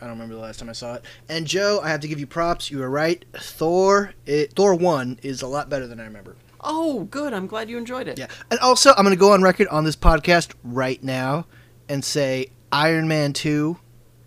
I 0.00 0.06
don't 0.08 0.10
remember 0.18 0.34
the 0.34 0.40
last 0.40 0.58
time 0.58 0.68
I 0.68 0.72
saw 0.72 0.94
it. 0.94 1.04
And 1.30 1.46
Joe, 1.46 1.80
I 1.82 1.88
have 1.88 2.00
to 2.00 2.08
give 2.08 2.20
you 2.20 2.26
props. 2.26 2.70
You 2.70 2.78
were 2.80 2.90
right. 2.90 3.24
Thor, 3.38 4.12
it, 4.26 4.52
Thor 4.52 4.74
one 4.74 5.18
is 5.22 5.40
a 5.40 5.46
lot 5.46 5.70
better 5.70 5.86
than 5.86 5.98
I 5.98 6.04
remember. 6.04 6.36
Oh, 6.60 7.04
good. 7.04 7.32
I'm 7.32 7.46
glad 7.46 7.70
you 7.70 7.78
enjoyed 7.78 8.06
it. 8.08 8.18
Yeah. 8.18 8.26
And 8.50 8.60
also, 8.60 8.90
I'm 8.90 9.04
going 9.04 9.14
to 9.16 9.20
go 9.20 9.32
on 9.32 9.40
record 9.42 9.66
on 9.68 9.84
this 9.84 9.96
podcast 9.96 10.52
right 10.62 11.02
now 11.02 11.46
and 11.88 12.04
say 12.04 12.48
Iron 12.70 13.08
Man 13.08 13.32
2 13.32 13.78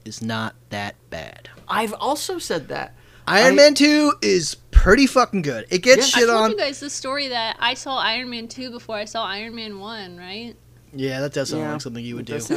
is 0.06 0.22
not 0.24 0.56
that 0.70 0.96
bad. 1.12 1.50
I've 1.68 1.94
also 1.94 2.40
said 2.40 2.70
that. 2.70 2.96
Iron 3.28 3.54
I- 3.54 3.56
Man 3.56 3.74
2 3.74 4.14
is 4.22 4.56
pretty 4.72 5.06
fucking 5.08 5.42
good. 5.42 5.66
It 5.70 5.80
gets 5.84 6.08
shit 6.08 6.16
on. 6.16 6.18
I 6.18 6.22
shit 6.22 6.28
told 6.30 6.44
on. 6.46 6.52
you 6.52 6.58
guys 6.58 6.80
the 6.80 6.90
story 6.90 7.28
that 7.30 7.58
I 7.60 7.74
saw 7.74 7.98
Iron 7.98 8.30
Man 8.30 8.48
2 8.48 8.72
before 8.72 8.96
I 8.96 9.06
saw 9.06 9.26
Iron 9.26 9.56
Man 9.56 9.80
1, 9.80 10.18
right? 10.18 10.56
Yeah, 10.94 11.20
that 11.20 11.34
does 11.34 11.50
sound 11.50 11.64
Yeah, 11.64 11.72
like 11.74 11.82
something 11.82 12.04
you 12.04 12.16
would 12.16 12.26
do. 12.26 12.36
right. 12.36 12.42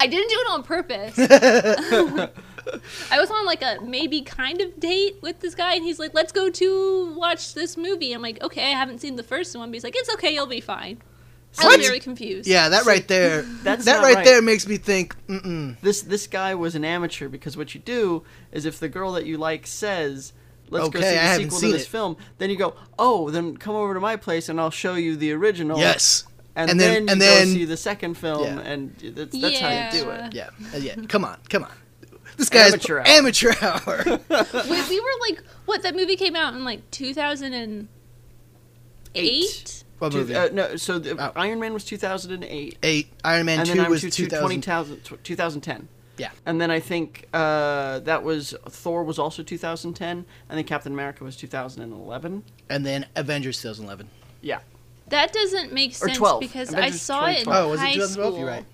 I 0.00 0.06
didn't 0.06 0.28
do 0.28 0.36
it 0.36 0.50
on 0.50 0.62
purpose. 0.64 1.14
I 3.10 3.18
was 3.18 3.30
on 3.30 3.46
like 3.46 3.62
a 3.62 3.78
maybe 3.82 4.22
kind 4.22 4.60
of 4.60 4.78
date 4.80 5.16
with 5.22 5.40
this 5.40 5.54
guy, 5.54 5.74
and 5.74 5.84
he's 5.84 5.98
like, 5.98 6.14
"Let's 6.14 6.32
go 6.32 6.50
to 6.50 7.14
watch 7.14 7.54
this 7.54 7.76
movie." 7.76 8.12
I'm 8.12 8.22
like, 8.22 8.42
"Okay, 8.42 8.64
I 8.72 8.76
haven't 8.76 9.00
seen 9.00 9.16
the 9.16 9.22
first 9.22 9.56
one," 9.56 9.70
but 9.70 9.74
he's 9.74 9.84
like, 9.84 9.94
"It's 9.96 10.12
okay, 10.14 10.32
you'll 10.34 10.46
be 10.46 10.60
fine." 10.60 11.00
I 11.58 11.64
What? 11.66 11.78
was 11.78 11.86
very 11.86 12.00
confused. 12.00 12.46
Yeah, 12.48 12.70
that 12.70 12.86
right 12.86 13.06
there. 13.08 13.42
That's 13.62 13.84
that 13.84 14.02
right, 14.02 14.14
right. 14.16 14.24
there 14.24 14.40
makes 14.42 14.66
me 14.66 14.78
think. 14.78 15.14
Mm-mm. 15.26 15.78
this 15.82 16.02
this 16.02 16.26
guy 16.26 16.54
was 16.54 16.74
an 16.74 16.84
amateur 16.84 17.28
because 17.28 17.56
what 17.56 17.74
you 17.74 17.80
do 17.80 18.22
is 18.52 18.64
if 18.64 18.78
the 18.80 18.88
girl 18.88 19.12
that 19.12 19.26
you 19.26 19.36
like 19.38 19.66
says 19.66 20.32
let's 20.70 20.88
go 20.88 21.00
see 21.00 21.06
the 21.06 21.18
haven't 21.18 21.44
sequel 21.50 21.60
to 21.60 21.72
this 21.72 21.82
it. 21.82 21.88
film 21.88 22.16
then 22.38 22.48
you 22.48 22.56
go 22.56 22.74
oh 22.98 23.28
then 23.28 23.54
come 23.58 23.74
over 23.74 23.92
to 23.92 24.00
my 24.00 24.16
place 24.16 24.48
and 24.48 24.58
i'll 24.58 24.70
show 24.70 24.94
you 24.94 25.14
the 25.16 25.30
original 25.32 25.78
Yes. 25.78 26.24
and, 26.56 26.70
And 26.70 26.80
then, 26.80 27.04
then- 27.04 27.08
and 27.10 27.20
you 27.22 27.28
then- 27.28 27.46
go 27.48 27.52
see 27.52 27.64
the 27.66 27.76
second 27.76 28.14
film 28.16 28.44
Yeah. 28.44 28.60
and 28.60 28.96
that's, 29.14 29.38
that's 29.38 29.58
how 29.60 29.68
you 29.68 29.90
do 30.04 30.10
it 30.10 30.32
Yeah, 30.34 30.48
uh, 30.72 30.78
yeah. 30.78 30.94
Come 31.08 31.26
on, 31.26 31.36
come 31.50 31.64
on. 31.64 31.72
This 32.38 32.48
guy's 32.48 32.72
Amateur 32.72 33.00
hour. 33.00 33.06
amateur 33.06 33.52
hour. 33.60 34.02
we, 34.06 34.88
we 34.88 35.00
were 35.00 35.16
like, 35.28 35.42
what? 35.66 35.82
That 35.82 35.94
movie 35.94 36.16
came 36.16 36.34
out 36.34 36.54
in 36.54 36.64
like 36.64 36.90
2008. 36.90 37.88
Eight. 39.14 39.84
What 40.02 40.12
Two- 40.12 40.18
movie? 40.18 40.34
uh, 40.34 40.48
no 40.52 40.76
so 40.76 40.98
the, 40.98 41.16
Oh. 41.18 41.32
iron 41.36 41.60
man 41.60 41.72
was 41.72 41.84
2008 41.84 42.78
Eight. 42.82 43.08
Iron 43.24 43.46
Man 43.46 43.58
and 43.60 43.66
Two 43.68 43.74
then 43.74 43.80
Iron 43.82 43.90
was 43.90 44.02
Man 44.02 44.10
2 44.12 44.24
2000. 44.24 44.60
2000 44.62 45.18
2010 45.24 45.88
Yeah. 46.18 46.30
and 46.46 46.60
then 46.60 46.70
I 46.70 46.80
think 46.80 47.28
uh, 47.32 48.00
that 48.00 48.22
was 48.22 48.54
Thor 48.68 49.04
was 49.04 49.18
also 49.18 49.42
2010, 49.42 50.24
and 50.48 50.58
then 50.58 50.64
Captain 50.64 50.92
America 50.92 51.24
was 51.24 51.36
2011. 51.36 52.42
And 52.68 52.84
then 52.86 53.06
Avengers 53.16 53.56
2011. 53.62 54.08
Yeah, 54.42 54.58
That 55.08 55.32
doesn't 55.32 55.72
make 55.72 55.92
sense. 55.94 56.02
Or 56.02 56.08
sense 56.08 56.18
12. 56.18 56.40
because 56.40 56.74
I 56.74 56.90
saw 56.90 57.26
it 57.26 57.38
in 57.40 57.44
2012. 57.44 57.66
Oh, 57.66 57.70
was 57.70 57.80
it 57.80 57.84
high 57.84 57.92
2012? 57.94 58.10
school. 58.32 58.38
You're 58.40 58.48
right. 58.48 58.64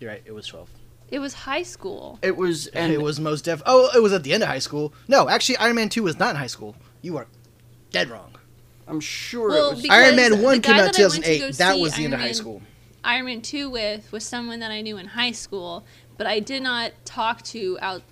You're 0.00 0.10
right. 0.10 0.22
It 0.26 0.32
was 0.32 0.46
12. 0.46 0.68
It 1.10 1.18
was 1.20 1.34
high 1.34 1.62
school. 1.62 2.18
it 2.22 2.36
was, 2.36 2.66
and 2.74 2.84
And 2.86 2.92
it 2.92 3.00
was 3.00 3.18
most 3.20 3.44
def. 3.44 3.62
Oh, 3.66 3.90
it 3.94 4.02
was 4.02 4.12
at 4.12 4.22
the 4.24 4.32
end 4.32 4.42
of 4.42 4.48
high 4.48 4.58
school. 4.58 4.92
No, 5.08 5.28
actually, 5.28 5.56
Iron 5.58 5.76
Man 5.76 5.88
2 5.88 6.02
was 6.02 6.18
not 6.18 6.30
in 6.30 6.36
high 6.36 6.48
school. 6.48 6.74
You 7.02 7.16
are 7.18 7.26
dead 7.90 8.10
wrong. 8.10 8.30
I'm 8.86 9.00
sure 9.00 9.48
Well, 9.48 9.70
it 9.70 9.76
was. 9.76 9.88
Iron 9.90 10.16
Man 10.16 10.42
1 10.42 10.60
came 10.60 10.74
out 10.74 10.78
that 10.78 10.88
I 10.94 11.08
2008. 11.08 11.38
go 11.40 11.50
That 11.52 11.78
was 11.78 11.94
the 11.94 12.04
end 12.04 12.14
of 12.14 12.20
Iron 12.20 12.28
high 12.28 12.32
school. 12.32 12.62
Iron 13.02 13.24
Man 13.26 13.40
2 13.42 13.70
with 13.70 14.12
was 14.12 14.24
someone 14.24 14.60
that 14.60 14.70
I 14.70 14.80
knew 14.80 14.96
in 14.98 15.06
high 15.08 15.32
school, 15.32 15.84
but 16.16 16.26
I 16.26 16.40
did 16.40 16.62
not 16.62 16.92
talk 17.04 17.42
to 17.42 17.78
out 17.80 18.02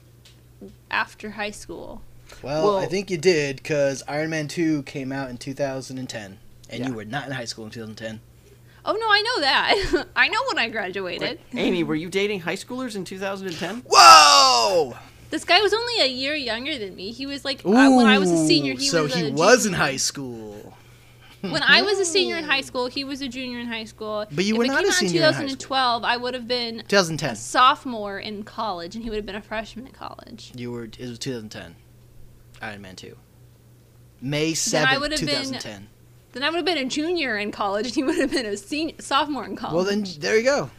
after 0.90 1.30
high 1.30 1.50
school. 1.50 2.02
Well, 2.42 2.64
Well- 2.64 2.78
I 2.78 2.86
think 2.86 3.10
you 3.10 3.18
did 3.18 3.56
because 3.56 4.02
Iron 4.08 4.30
Man 4.30 4.48
2 4.48 4.82
came 4.84 5.12
out 5.12 5.30
in 5.30 5.36
2010. 5.38 6.38
And 6.70 6.80
Yeah. 6.80 6.88
you 6.88 6.94
were 6.94 7.04
not 7.04 7.26
in 7.26 7.32
high 7.32 7.44
school 7.44 7.66
in 7.66 7.70
2010. 7.70 8.20
Oh 8.84 8.94
no, 8.94 9.06
I 9.10 9.20
know 9.20 9.40
that. 9.42 10.06
I 10.16 10.28
know 10.28 10.38
when 10.48 10.58
I 10.58 10.68
graduated. 10.70 11.38
Amy, 11.54 11.84
were 11.84 11.94
you 11.94 12.08
dating 12.08 12.40
high 12.40 12.56
schoolers 12.56 12.96
in 12.96 13.04
2010? 13.04 13.82
Whoa! 13.86 14.96
This 15.32 15.44
guy 15.46 15.62
was 15.62 15.72
only 15.72 16.00
a 16.02 16.06
year 16.08 16.34
younger 16.34 16.76
than 16.76 16.94
me. 16.94 17.10
He 17.10 17.24
was 17.24 17.42
like 17.42 17.60
uh, 17.64 17.70
when 17.70 18.06
I 18.06 18.18
was 18.18 18.30
a 18.30 18.46
senior. 18.46 18.74
Ooh, 18.74 18.76
He 18.76 18.86
so 18.86 19.04
was 19.04 19.14
he 19.14 19.32
was 19.32 19.64
in 19.64 19.72
high 19.72 19.96
school. 19.96 20.74
When 21.40 21.62
I 21.62 21.80
was 21.80 21.98
a 21.98 22.04
senior 22.04 22.36
in 22.36 22.44
high 22.44 22.60
school, 22.70 22.86
he 22.86 23.02
was 23.02 23.22
a 23.22 23.28
junior 23.28 23.58
in 23.58 23.66
high 23.66 23.84
school. 23.86 24.26
But 24.30 24.44
you 24.44 24.54
if 24.54 24.58
were 24.58 24.66
not 24.66 24.84
a 24.84 24.92
senior 24.92 25.22
in 25.22 25.32
high 25.32 25.46
school. 25.46 25.56
2012, 25.56 26.04
I 26.04 26.16
would 26.18 26.34
have 26.34 26.46
been 26.46 26.84
2010. 26.86 27.30
a 27.30 27.36
sophomore 27.36 28.18
in 28.18 28.42
college, 28.42 28.94
and 28.94 29.02
he 29.02 29.08
would 29.08 29.16
have 29.16 29.24
been 29.26 29.34
a 29.34 29.40
freshman 29.42 29.86
in 29.86 29.92
college. 29.92 30.52
You 30.54 30.70
were. 30.70 30.84
It 30.84 30.98
was 31.00 31.18
2010. 31.18 31.76
Iron 32.60 32.82
Man 32.82 32.94
2. 32.94 33.16
May 34.20 34.52
Then 34.52 34.86
I 34.86 34.96
7th, 34.96 35.00
would've 35.00 35.20
been- 35.20 35.28
2010. 35.28 35.88
Then 36.32 36.42
I 36.42 36.50
would 36.50 36.56
have 36.56 36.64
been 36.66 36.78
a 36.78 36.84
junior 36.84 37.38
in 37.38 37.50
college, 37.52 37.86
and 37.86 37.94
he 37.94 38.02
would 38.02 38.18
have 38.18 38.30
been 38.30 38.46
a 38.46 38.56
senior, 38.58 38.94
sophomore 39.00 39.46
in 39.46 39.56
college. 39.56 39.74
Well, 39.74 39.84
then 39.84 40.04
there 40.20 40.36
you 40.36 40.44
go. 40.44 40.70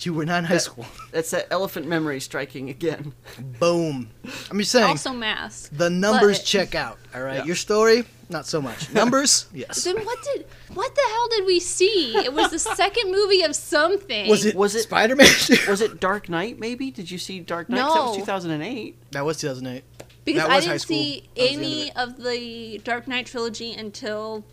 You 0.00 0.12
were 0.14 0.24
not 0.26 0.38
in 0.40 0.44
high 0.44 0.54
That- 0.54 0.60
school. 0.60 0.86
That's 1.12 1.30
that 1.30 1.46
elephant 1.50 1.86
memory 1.86 2.20
striking 2.20 2.68
again. 2.68 3.14
Boom. 3.58 4.10
I'm 4.50 4.58
just 4.58 4.70
saying. 4.72 4.84
also 4.86 5.12
mass. 5.12 5.68
the 5.72 5.88
numbers 5.90 6.38
but- 6.38 6.46
check 6.46 6.74
out. 6.74 6.98
All 7.14 7.22
right. 7.22 7.36
Yeah. 7.38 7.44
Your 7.44 7.56
story, 7.56 8.04
not 8.28 8.46
so 8.46 8.60
much. 8.60 8.90
Numbers, 8.92 9.46
yes. 9.54 9.84
Then 9.84 10.04
what 10.04 10.22
did 10.22 10.46
what 10.74 10.94
the 10.94 11.00
hell 11.10 11.28
did 11.28 11.46
we 11.46 11.58
see? 11.60 12.16
It 12.16 12.32
was 12.32 12.50
the 12.50 12.58
second 12.58 13.10
movie 13.10 13.42
of 13.42 13.56
something. 13.56 14.28
Was 14.28 14.44
it 14.44 14.54
Was 14.54 14.74
it- 14.74 14.82
Spider 14.82 15.16
Man? 15.16 15.26
Was 15.68 15.80
it 15.80 16.00
Dark 16.00 16.28
Knight? 16.28 16.58
Maybe 16.60 16.90
did 16.90 17.10
you 17.10 17.16
see 17.18 17.40
Dark 17.40 17.68
Knight? 17.70 17.80
'Cause 17.80 17.94
That 17.94 18.02
was 18.08 18.16
No. 18.18 18.20
2008. 18.20 18.96
that 19.12 19.24
was 19.24 19.38
2008. 19.38 19.84
because 20.24 20.42
that 20.42 20.50
I 20.50 20.56
was 20.56 20.64
high 20.66 20.70
didn't 20.72 20.82
school. 20.82 20.96
see 20.96 21.20
That 21.36 21.42
was 21.42 21.48
the 21.48 21.54
of 21.54 21.62
any 21.62 21.92
of 21.92 22.22
the 22.22 22.78
Dark 22.84 23.08
Knight 23.08 23.26
trilogy 23.26 23.72
until 23.72 24.44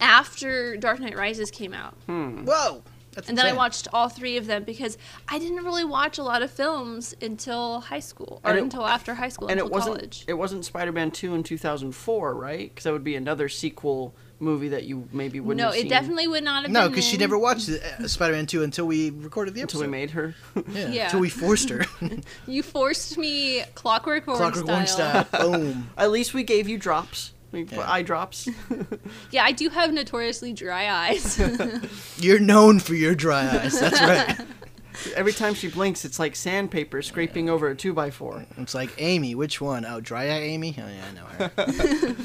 after 0.00 0.76
Dark 0.76 1.00
Knight 1.00 1.16
Rises 1.16 1.50
came 1.50 1.74
out. 1.74 1.94
Hmm. 2.06 2.44
Whoa. 2.44 2.82
That's 3.18 3.28
And 3.28 3.36
then 3.36 3.46
I 3.46 3.52
watched 3.52 3.88
all 3.92 4.08
three 4.08 4.36
of 4.36 4.46
them 4.46 4.62
because 4.62 4.96
I 5.28 5.40
didn't 5.40 5.64
really 5.64 5.84
watch 5.84 6.18
a 6.18 6.22
lot 6.22 6.40
of 6.42 6.52
films 6.52 7.14
until 7.20 7.80
high 7.80 7.98
school 7.98 8.40
or 8.44 8.54
it- 8.56 8.62
until 8.62 8.86
after 8.86 9.14
high 9.14 9.28
school 9.28 9.48
And 9.48 9.58
until 9.58 9.66
it 9.66 9.72
wasn't. 9.72 9.96
college. 9.96 10.24
It 10.28 10.34
wasn't 10.34 10.64
Spider-Man 10.64 11.10
2 11.10 11.34
in 11.34 11.42
2004, 11.42 12.34
right? 12.34 12.68
Because 12.70 12.84
that 12.84 12.92
would 12.92 13.02
be 13.02 13.16
another 13.16 13.48
sequel 13.48 14.14
movie 14.40 14.68
that 14.68 14.84
you 14.84 15.08
maybe 15.12 15.40
wouldn't 15.40 15.58
no, 15.58 15.66
have 15.66 15.74
it 15.74 15.80
seen 15.80 15.88
definitely 15.90 16.28
would 16.28 16.44
not 16.44 16.62
have 16.62 16.66
been. 16.66 16.72
No, 16.72 16.88
because 16.88 17.04
she 17.04 17.16
never 17.16 17.36
watched 17.36 17.68
uh, 17.70 18.06
Spider 18.06 18.34
Man 18.34 18.46
2 18.46 18.62
until 18.62 18.86
we 18.86 19.10
recorded 19.10 19.52
the 19.54 19.62
episode. 19.62 19.78
until 19.80 19.90
we 19.90 19.98
made 19.98 20.10
her. 20.12 20.34
yeah, 20.72 20.86
Yeah. 20.88 21.04
Until 21.06 21.18
we 21.20 21.28
forced 21.28 21.68
her. 21.70 21.84
You 22.46 22.62
forced 22.62 23.18
me 23.18 23.64
Clockwork 23.74 24.28
Orange 24.28 24.38
Clockwork 24.54 24.68
Orange 24.68 24.88
style. 24.90 25.24
style. 25.24 25.50
Boom. 25.52 25.90
At 25.98 26.12
least 26.12 26.34
we 26.34 26.44
gave 26.44 26.68
you 26.68 26.78
drops. 26.78 27.32
We 27.52 27.64
put 27.64 27.78
Yeah. 27.78 27.90
eye 27.90 28.02
drops. 28.02 28.48
Yeah, 29.30 29.44
I 29.44 29.52
do 29.52 29.68
have 29.70 29.92
notoriously 29.92 30.52
dry 30.52 30.90
eyes. 31.08 31.38
You're 32.18 32.38
known 32.40 32.78
for 32.80 32.94
your 32.94 33.14
dry 33.14 33.46
eyes. 33.60 33.78
That's 33.78 34.00
right. 34.00 34.46
Every 35.14 35.32
time 35.32 35.54
she 35.54 35.68
blinks, 35.68 36.04
it's 36.04 36.18
like 36.18 36.34
sandpaper 36.34 37.02
scraping 37.02 37.48
over 37.48 37.68
a 37.68 37.76
two 37.76 37.92
by 37.92 38.10
four. 38.10 38.44
It's 38.56 38.74
like 38.74 38.90
Amy. 38.98 39.34
Which 39.34 39.60
one? 39.60 39.84
Oh, 39.84 40.00
dry 40.00 40.24
eye 40.24 40.40
Amy. 40.40 40.74
Oh 40.78 40.88
yeah, 40.88 41.04
I 41.08 41.12
know 41.14 41.24
her. 41.26 42.16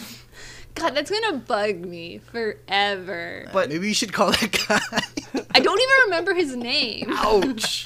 God, 0.76 0.96
that's 0.96 1.12
gonna 1.12 1.38
bug 1.38 1.76
me 1.86 2.18
forever. 2.18 3.48
But- 3.54 3.70
maybe 3.70 3.88
you 3.88 3.94
should 3.94 4.12
call 4.12 4.32
that 4.32 4.66
guy. 4.68 5.42
I 5.54 5.60
don't 5.60 5.80
even 5.82 5.96
remember 6.06 6.34
his 6.34 6.56
name. 6.56 7.08
Ouch. 7.12 7.86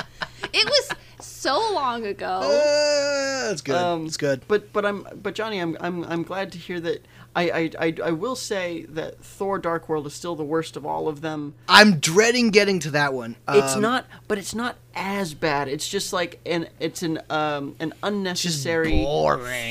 It 0.54 0.66
was 0.66 0.90
so 1.20 1.56
long 1.74 2.06
ago. 2.06 2.26
Uh, 2.44 3.50
that's 3.50 3.62
good. 3.62 3.76
Um, 3.76 4.06
it's 4.06 4.16
good. 4.18 4.42
But 4.48 4.72
but 4.72 4.86
I'm 4.86 5.06
but 5.22 5.36
Johnny, 5.36 5.60
I'm 5.60 5.76
I'm 5.82 6.04
I'm 6.06 6.24
glad 6.24 6.52
to 6.54 6.58
hear 6.58 6.80
that. 6.82 7.06
I, 7.38 7.44
I, 7.52 7.72
I, 7.80 7.96
I 8.06 8.12
will 8.12 8.36
say 8.36 8.86
that 8.90 9.20
Thor: 9.24 9.60
Dark 9.60 9.88
World 9.88 10.08
is 10.08 10.14
still 10.14 10.36
the 10.36 10.44
worst 10.44 10.76
of 10.76 10.86
all 10.86 11.08
of 11.08 11.22
them. 11.22 11.54
I'm 11.70 12.00
dreading 12.00 12.50
getting 12.50 12.80
to 12.80 12.92
that 12.92 13.14
one. 13.14 13.36
It's 13.48 13.76
Um, 13.76 13.82
not, 13.82 14.08
but 14.28 14.38
it's 14.38 14.56
not 14.56 14.76
as 14.96 15.34
bad. 15.36 15.68
It's 15.68 15.88
just 15.88 16.12
like 16.14 16.40
an 16.46 16.68
it's 16.80 17.04
an 17.04 17.20
um 17.30 17.76
an 17.80 17.94
unnecessary. 18.02 19.04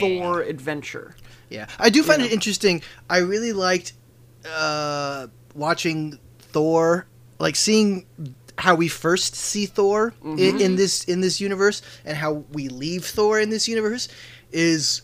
Thor 0.01 0.41
adventure. 0.43 1.17
Yeah, 1.51 1.67
I 1.79 1.91
do 1.91 2.03
find 2.03 2.21
Yeah. 2.21 2.29
it 2.29 2.33
interesting. 2.33 2.83
I 3.11 3.19
really 3.19 3.53
liked 3.53 3.93
uh, 4.49 5.27
watching 5.55 6.19
Thor, 6.39 7.07
like 7.39 7.57
seeing 7.57 8.07
how 8.59 8.75
we 8.75 8.89
first 8.89 9.35
see 9.35 9.67
Thor 9.67 10.15
Mm-hmm. 10.25 10.39
in, 10.39 10.61
in 10.61 10.77
this 10.77 11.05
in 11.05 11.21
this 11.21 11.41
universe, 11.41 11.83
and 12.05 12.17
how 12.17 12.45
we 12.53 12.69
leave 12.69 13.05
Thor 13.05 13.41
in 13.41 13.51
this 13.51 13.67
universe 13.69 14.09
is 14.53 15.03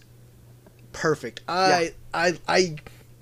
perfect. 0.93 1.41
I 1.49 1.95
I 2.13 2.39
I 2.49 2.77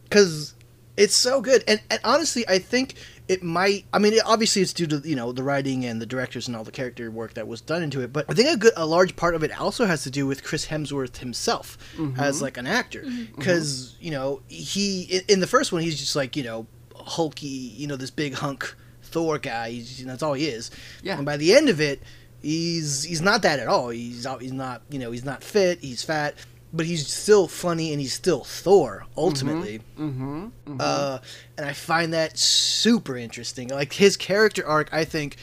because 0.05 0.55
it's 0.97 1.15
so 1.15 1.41
good, 1.41 1.65
and, 1.67 1.81
and 1.91 2.01
honestly, 2.05 2.47
I 2.49 2.59
think 2.59 2.95
it 3.29 3.43
might. 3.43 3.85
I 3.93 3.99
mean, 3.99 4.15
it, 4.15 4.23
obviously, 4.27 4.61
it's 4.63 4.73
due 4.73 4.87
to 4.89 5.01
you 5.05 5.17
know 5.17 5.33
the 5.33 5.43
writing 5.43 5.85
and 5.85 6.01
the 6.01 6.07
directors 6.07 6.49
and 6.49 6.57
all 6.57 6.65
the 6.65 6.73
character 6.73 7.11
work 7.11 7.35
that 7.35 7.47
was 7.47 7.61
done 7.61 7.83
into 7.83 8.01
it. 8.01 8.13
But 8.13 8.27
I 8.29 8.35
think 8.35 8.49
a 8.49 8.57
good, 8.57 8.73
a 8.77 8.87
large 8.87 9.17
part 9.17 9.35
of 9.35 9.43
it 9.43 9.59
also 9.59 9.87
has 9.87 10.03
to 10.03 10.11
do 10.11 10.27
with 10.27 10.43
Chris 10.43 10.67
Hemsworth 10.67 11.19
himself 11.19 11.79
mm-hmm. 11.97 12.19
as 12.21 12.43
like 12.43 12.57
an 12.57 12.67
actor, 12.67 13.03
mm-hmm. 13.03 13.11
mm-hmm. 13.11 13.37
because 13.37 13.97
you 14.01 14.11
know 14.11 14.43
he 14.49 15.03
in, 15.03 15.23
in 15.29 15.41
the 15.41 15.47
first 15.47 15.73
one 15.73 15.83
he's 15.83 15.99
just 15.99 16.17
like 16.17 16.37
you 16.37 16.43
know 16.43 16.67
hulky, 16.97 17.47
you 17.47 17.87
know 17.87 17.97
this 17.97 18.11
big 18.11 18.35
hunk 18.35 18.75
Thor 19.03 19.39
guy. 19.39 19.71
He's, 19.71 20.01
you 20.01 20.07
know, 20.07 20.13
that's 20.13 20.23
all 20.23 20.35
he 20.35 20.47
is. 20.47 20.71
Yeah. 21.03 21.17
And 21.17 21.27
by 21.27 21.37
the 21.37 21.55
end 21.55 21.69
of 21.69 21.81
it, 21.81 22.03
he's 22.43 23.03
he's 23.03 23.21
not 23.21 23.43
that 23.43 23.59
at 23.59 23.69
all. 23.69 23.91
He's 23.91 24.27
out- 24.27 24.43
he's 24.43 24.53
not 24.53 24.83
you 24.91 24.99
know 24.99 25.11
he's 25.11 25.25
not 25.25 25.45
fit. 25.45 25.81
He's 25.81 26.03
fat, 26.03 26.35
but 26.73 26.87
he's 26.87 27.07
still 27.07 27.49
funny 27.49 27.93
and 27.93 28.01
he's 28.01 28.13
still 28.13 28.45
Thor 28.45 29.07
ultimately. 29.17 29.81
Mm-hmm. 29.99 30.49
Uh, 30.79 31.19
and 31.59 31.67
I 31.67 31.73
find 31.73 32.13
that 32.15 32.39
super 32.39 33.17
interesting. 33.17 33.69
Like 33.69 33.93
his 33.93 34.17
character 34.17 34.67
arc, 34.67 34.89
I 34.93 35.05
think. 35.05 35.37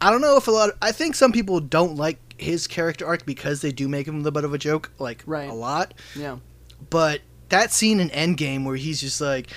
I 0.00 0.10
don't 0.10 0.20
know 0.20 0.36
if 0.36 0.48
a 0.48 0.50
lot. 0.50 0.70
Of, 0.70 0.76
I 0.82 0.92
think 0.92 1.14
some 1.14 1.32
people 1.32 1.60
don't 1.60 1.96
like 1.96 2.18
his 2.36 2.66
character 2.66 3.06
arc 3.06 3.24
because 3.24 3.60
they 3.62 3.72
do 3.72 3.88
make 3.88 4.06
him 4.08 4.22
the 4.22 4.32
butt 4.32 4.44
of 4.44 4.52
a 4.52 4.58
joke, 4.58 4.90
like 4.98 5.22
Right. 5.24 5.48
a 5.48 5.54
lot. 5.54 5.94
Yeah. 6.16 6.38
But 6.90 7.20
that 7.48 7.72
scene 7.72 8.00
in 8.00 8.10
Endgame 8.10 8.64
where 8.64 8.76
he's 8.76 9.00
just 9.00 9.20
like, 9.20 9.50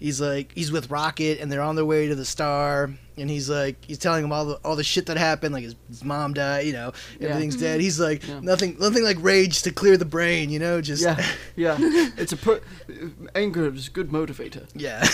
he's 0.00 0.20
like, 0.20 0.50
he's 0.54 0.72
with 0.72 0.90
Rocket 0.90 1.38
and 1.40 1.52
they're 1.52 1.62
on 1.62 1.76
their 1.76 1.84
way 1.84 2.08
to 2.08 2.14
the 2.16 2.24
star, 2.24 2.90
and 3.16 3.30
he's 3.30 3.48
like, 3.48 3.84
he's 3.84 3.98
telling 3.98 4.24
him 4.24 4.32
all 4.32 4.44
the 4.46 4.54
all 4.64 4.74
the 4.74 4.82
shit 4.82 5.06
that 5.06 5.16
happened, 5.18 5.54
like 5.54 5.62
his, 5.64 5.76
his 5.88 6.02
mom 6.04 6.32
died, 6.34 6.66
you 6.66 6.72
know, 6.72 6.92
Yeah. 7.20 7.28
everything's 7.28 7.56
dead. 7.56 7.80
He's 7.80 8.00
like, 8.00 8.26
Yeah. 8.26 8.40
nothing, 8.40 8.76
nothing 8.80 9.04
like 9.04 9.18
rage 9.20 9.62
to 9.62 9.70
clear 9.70 9.96
the 9.96 10.04
brain, 10.06 10.50
you 10.50 10.58
know, 10.58 10.80
just 10.80 11.02
Yeah. 11.02 11.22
Yeah. 11.56 11.76
it's 12.16 12.32
a 12.32 12.36
pro- 12.36 12.60
anger 13.34 13.72
is 13.74 13.88
a 13.88 13.90
good 13.90 14.10
motivator. 14.10 14.66
yeah. 14.74 15.06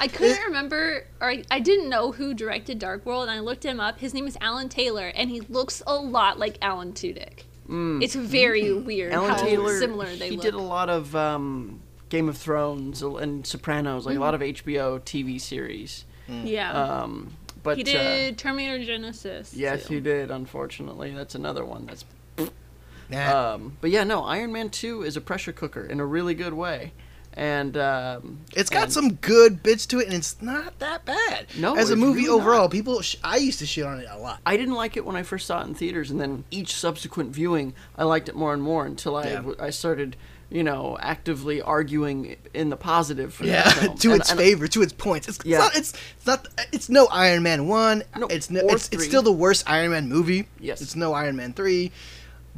I 0.00 0.06
couldn't 0.08 0.42
remember, 0.44 1.04
or 1.20 1.30
I, 1.30 1.42
I 1.50 1.58
didn't 1.60 1.88
know 1.88 2.12
who 2.12 2.32
directed 2.34 2.78
Dark 2.78 3.04
World, 3.04 3.22
and 3.28 3.30
I 3.32 3.40
looked 3.40 3.64
him 3.64 3.80
up. 3.80 3.98
His 3.98 4.14
name 4.14 4.26
is 4.28 4.36
Alan 4.40 4.68
Taylor, 4.68 5.10
and 5.14 5.30
he 5.30 5.40
looks 5.40 5.82
a 5.86 5.94
lot 5.96 6.38
like 6.38 6.58
Alan 6.62 6.92
Tudyk. 6.92 7.44
It's 7.70 8.14
very 8.14 8.72
weird 8.72 9.12
Mm. 9.12 9.16
Alan 9.16 9.30
how 9.30 9.36
Taylor, 9.42 9.78
similar 9.78 10.06
they 10.16 10.30
he 10.30 10.36
look. 10.36 10.42
did 10.44 10.54
a 10.54 10.58
lot 10.60 10.88
of 10.88 11.14
um, 11.14 11.77
Game 12.08 12.28
of 12.28 12.36
Thrones 12.36 13.02
and 13.02 13.46
Sopranos, 13.46 14.06
like 14.06 14.16
a 14.16 14.20
lot 14.20 14.34
of 14.34 14.40
HBO 14.40 15.00
TV 15.00 15.40
series. 15.40 16.04
yeah, 16.28 16.72
Um, 16.72 17.32
but 17.62 17.76
he 17.76 17.82
uh, 17.82 17.86
did 17.86 18.38
Terminator 18.38 18.78
Genisys. 18.84 19.50
yes, 19.54 19.86
too. 19.86 19.94
he 19.94 20.00
did. 20.00 20.30
Unfortunately, 20.30 21.12
that's 21.12 21.34
another 21.34 21.64
one. 21.64 21.86
That's 21.86 22.04
Nah. 23.10 23.54
um, 23.54 23.76
but 23.80 23.90
yeah, 23.90 24.04
no. 24.04 24.24
Iron 24.24 24.52
Man 24.52 24.68
Two 24.68 25.02
is 25.02 25.16
a 25.16 25.20
pressure 25.22 25.52
cooker 25.52 25.82
in 25.82 25.98
a 25.98 26.04
really 26.04 26.34
good 26.34 26.52
way, 26.52 26.92
and 27.32 27.74
um, 27.78 28.40
It's 28.54 28.68
got 28.68 28.84
and- 28.84 28.92
some 28.92 29.14
good 29.14 29.62
bits 29.62 29.86
to 29.86 29.98
it, 30.00 30.06
and 30.08 30.14
it's 30.14 30.42
not 30.42 30.78
that 30.80 31.06
bad. 31.06 31.46
No, 31.58 31.74
as 31.74 31.90
a 31.90 31.96
movie 31.96 32.24
really 32.26 32.38
overall, 32.38 32.62
not. 32.64 32.70
people 32.70 33.00
sh- 33.00 33.16
I 33.24 33.38
used 33.38 33.60
to 33.60 33.66
shit 33.66 33.86
on 33.86 34.00
it 34.00 34.06
a 34.10 34.18
lot. 34.18 34.40
I 34.44 34.58
didn't 34.58 34.74
like 34.74 34.98
it 34.98 35.06
when 35.06 35.16
I 35.16 35.22
first 35.22 35.46
saw 35.46 35.62
it 35.62 35.68
in 35.68 35.74
theaters, 35.74 36.10
and 36.10 36.20
then 36.20 36.44
each 36.50 36.74
subsequent 36.74 37.30
viewing, 37.34 37.72
I 37.96 38.04
liked 38.04 38.28
it 38.28 38.34
more 38.36 38.52
and 38.52 38.62
more 38.62 38.84
until 38.84 39.16
I 39.16 39.28
Yeah. 39.30 39.52
I 39.58 39.70
started, 39.70 40.14
you 40.50 40.64
know, 40.64 40.96
actively 41.00 41.60
arguing 41.60 42.36
in 42.54 42.70
the 42.70 42.76
positive 42.76 43.34
for 43.34 43.44
Yeah, 43.44 43.64
to 43.98 44.12
And- 44.12 44.20
its 44.20 44.30
and- 44.30 44.38
favor, 44.38 44.66
to 44.68 44.82
its 44.82 44.92
points. 44.92 45.28
It's, 45.28 45.38
it's 45.38 45.46
not. 45.46 45.76
It's, 45.76 45.92
it's 46.16 46.26
not. 46.26 46.48
It's 46.72 46.88
no 46.88 47.06
Iron 47.08 47.42
Man 47.42 47.66
one. 47.68 48.02
No, 48.16 48.26
it's 48.28 48.50
no, 48.50 48.60
it's, 48.64 48.88
it's 48.90 49.04
still 49.04 49.22
the 49.22 49.32
worst 49.32 49.68
Iron 49.68 49.90
Man 49.90 50.08
movie. 50.08 50.48
Yes. 50.58 50.80
It's 50.80 50.96
no 50.96 51.12
Iron 51.12 51.36
Man 51.36 51.52
three, 51.52 51.92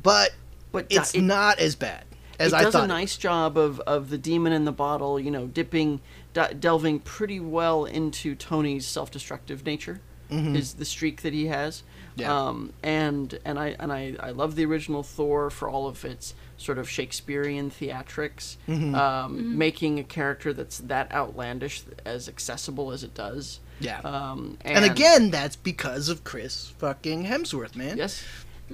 but 0.03 0.31
But 0.73 0.87
it's 0.91 1.15
it, 1.15 1.23
not 1.23 1.59
as 1.59 1.75
bad 1.75 2.05
as 2.39 2.53
it 2.53 2.57
I 2.57 2.63
does 2.63 2.73
thought. 2.73 2.85
a 2.85 2.87
nice 2.87 3.17
job 3.17 3.59
of, 3.59 3.81
of 3.81 4.09
the 4.11 4.19
demon 4.19 4.53
in 4.53 4.65
the 4.65 4.73
bottle, 4.73 5.19
you 5.21 5.31
know, 5.31 5.47
dipping, 5.47 6.01
d- 6.33 6.43
delving 6.59 7.01
pretty 7.01 7.39
well 7.41 7.85
into 7.85 8.35
Tony's 8.35 8.87
self-destructive 8.87 9.67
nature, 9.67 10.01
is 10.31 10.75
the 10.75 10.85
streak 10.85 11.23
that 11.23 11.33
he 11.33 11.47
has. 11.49 11.83
Mm-hmm. 12.13 12.21
Yeah. 12.21 12.35
Um, 12.47 12.73
and 12.85 13.39
and 13.45 13.59
I 13.59 13.75
and 13.81 13.93
I, 13.93 14.15
I 14.21 14.31
love 14.31 14.55
the 14.55 14.65
original 14.65 15.03
Thor 15.03 15.51
for 15.51 15.69
all 15.69 15.87
of 15.89 16.05
its 16.05 16.35
sort 16.61 16.77
of 16.79 16.89
Shakespearean 16.89 17.71
theatrics, 17.71 18.57
Mm-hmm. 18.69 18.95
um, 18.95 19.57
making 19.59 19.99
a 19.99 20.05
character 20.05 20.53
that's 20.53 20.79
that 20.79 21.11
outlandish 21.13 21.83
as 22.05 22.29
accessible 22.29 22.93
as 22.93 23.03
it 23.03 23.15
does. 23.15 23.61
Yeah. 23.81 24.01
Um, 24.01 24.59
and, 24.61 24.85
again, 24.85 25.31
that's 25.31 25.57
because 25.57 26.11
of 26.11 26.23
Chris 26.23 26.67
fucking 26.79 27.25
Hemsworth, 27.25 27.75
man. 27.75 27.97
Yes, 27.97 28.23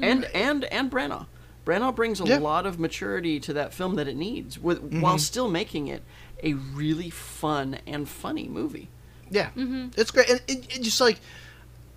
and 0.01 0.25
and 0.35 0.65
and 0.65 0.91
Branagh. 0.91 1.27
Branagh 1.65 1.95
brings 1.95 2.21
a 2.21 2.25
Yeah. 2.25 2.39
lot 2.39 2.67
of 2.67 2.79
maturity 2.79 3.39
to 3.41 3.53
that 3.55 3.73
film 3.73 3.95
that 3.97 4.09
it 4.09 4.17
needs, 4.17 4.59
with 4.59 4.83
Mm-hmm. 4.83 5.01
while 5.01 5.19
still 5.19 5.49
making 5.49 5.87
it 5.89 6.03
a 6.43 6.55
really 6.55 7.11
fun 7.11 7.79
and 7.87 8.09
funny 8.09 8.49
movie. 8.49 8.89
Yeah, 9.31 9.51
it's 9.57 10.11
great. 10.11 10.29
And 10.29 10.41
it, 10.49 10.77
it 10.77 10.83
just 10.83 11.01
like 11.01 11.19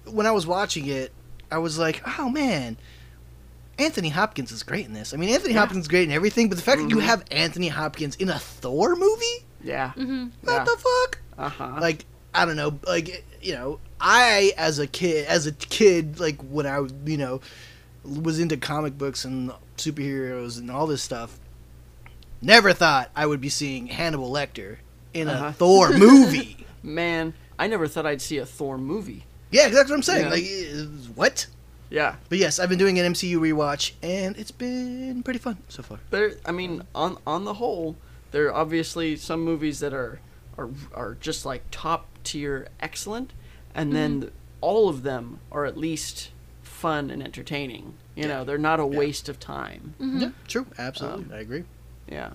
when 0.06 0.26
I 0.28 0.32
was 0.32 0.46
watching 0.48 0.86
it, 0.88 1.12
I 1.52 1.58
was 1.58 1.78
like, 1.80 2.02
oh 2.20 2.30
man, 2.30 2.78
Anthony 3.80 4.10
Hopkins 4.10 4.52
is 4.52 4.64
great 4.64 4.86
in 4.86 4.94
this. 4.94 5.14
I 5.14 5.18
mean, 5.18 5.30
Anthony 5.30 5.54
Yeah. 5.54 5.62
Hopkins 5.62 5.86
is 5.86 5.88
great 5.88 6.04
in 6.04 6.12
everything, 6.12 6.50
but 6.50 6.58
the 6.58 6.64
fact 6.64 6.82
that 6.82 6.90
you 6.90 7.00
have 7.00 7.24
Anthony 7.32 7.68
Hopkins 7.70 8.16
in 8.18 8.30
a 8.30 8.38
Thor 8.40 8.96
movie, 8.96 9.46
Yeah. 9.64 9.92
Mm-hmm. 9.96 10.28
what 10.42 10.54
Yeah. 10.54 10.64
the 10.66 10.78
fuck? 10.78 11.20
Uh 11.38 11.50
huh. 11.50 11.78
Like, 11.80 12.06
I 12.34 12.46
don't 12.46 12.56
know, 12.56 12.80
like 12.86 13.24
you 13.42 13.54
know, 13.54 13.80
I 14.02 14.52
as 14.58 14.80
a 14.80 14.88
kid, 14.88 15.26
as 15.28 15.48
a 15.48 15.52
kid, 15.54 16.20
like 16.20 16.42
when 16.42 16.66
I 16.66 16.80
was, 16.80 16.94
you 17.06 17.18
know, 17.18 17.42
was 18.04 18.40
into 18.40 18.58
comic 18.58 18.98
books 18.98 19.26
and 19.26 19.52
superheroes 19.78 20.58
and 20.58 20.70
all 20.70 20.88
this 20.88 21.02
stuff. 21.02 21.40
Never 22.42 22.72
thought 22.74 23.10
I 23.16 23.26
would 23.26 23.42
be 23.42 23.50
seeing 23.50 23.88
Hannibal 23.88 24.30
Lecter 24.32 24.78
in 25.14 25.28
Uh-huh. 25.28 25.48
a 25.48 25.54
Thor 25.54 25.90
movie. 25.98 26.66
Man, 26.84 27.34
I 27.58 27.68
never 27.68 27.88
thought 27.88 28.06
I'd 28.06 28.22
see 28.22 28.38
a 28.38 28.46
Thor 28.46 28.78
movie. 28.78 29.26
Yeah, 29.52 29.68
that's 29.70 29.90
what 29.90 29.96
I'm 29.96 30.04
saying. 30.04 30.26
Yeah. 30.26 30.30
Like, 30.32 31.16
what? 31.16 31.48
Yeah. 31.90 32.16
But 32.30 32.38
yes, 32.38 32.60
I've 32.60 32.70
been 32.70 32.78
doing 32.80 33.00
an 33.00 33.14
MCU 33.14 33.38
rewatch, 33.40 33.94
and 34.04 34.38
it's 34.38 34.52
been 34.52 35.24
pretty 35.24 35.40
fun 35.40 35.58
so 35.70 35.82
far. 35.84 36.00
There, 36.12 36.34
I 36.46 36.52
mean, 36.52 36.84
on 36.94 37.18
on 37.26 37.46
the 37.46 37.56
whole, 37.56 37.96
there 38.32 38.48
are 38.48 38.54
obviously 38.54 39.16
some 39.16 39.42
movies 39.42 39.80
that 39.80 39.94
are 39.94 40.20
are 40.58 40.70
are 40.94 41.18
just 41.20 41.46
like 41.46 41.64
top 41.72 42.08
tier 42.24 42.68
excellent, 42.80 43.34
and 43.74 43.96
then 43.96 44.32
all 44.62 44.90
of 44.90 45.04
them 45.04 45.40
are 45.52 45.66
at 45.66 45.78
least 45.78 46.32
fun 46.62 47.10
and 47.10 47.24
entertaining. 47.24 47.94
You 48.16 48.28
know, 48.28 48.44
they're 48.44 48.58
not 48.58 48.80
a 48.80 48.86
waste 48.86 49.30
of 49.30 49.40
time. 49.40 49.94
Yeah, 50.00 50.32
true, 50.48 50.68
absolutely, 50.78 51.26
Um, 51.26 51.32
I 51.34 51.40
agree. 51.40 51.64
Yeah. 52.08 52.32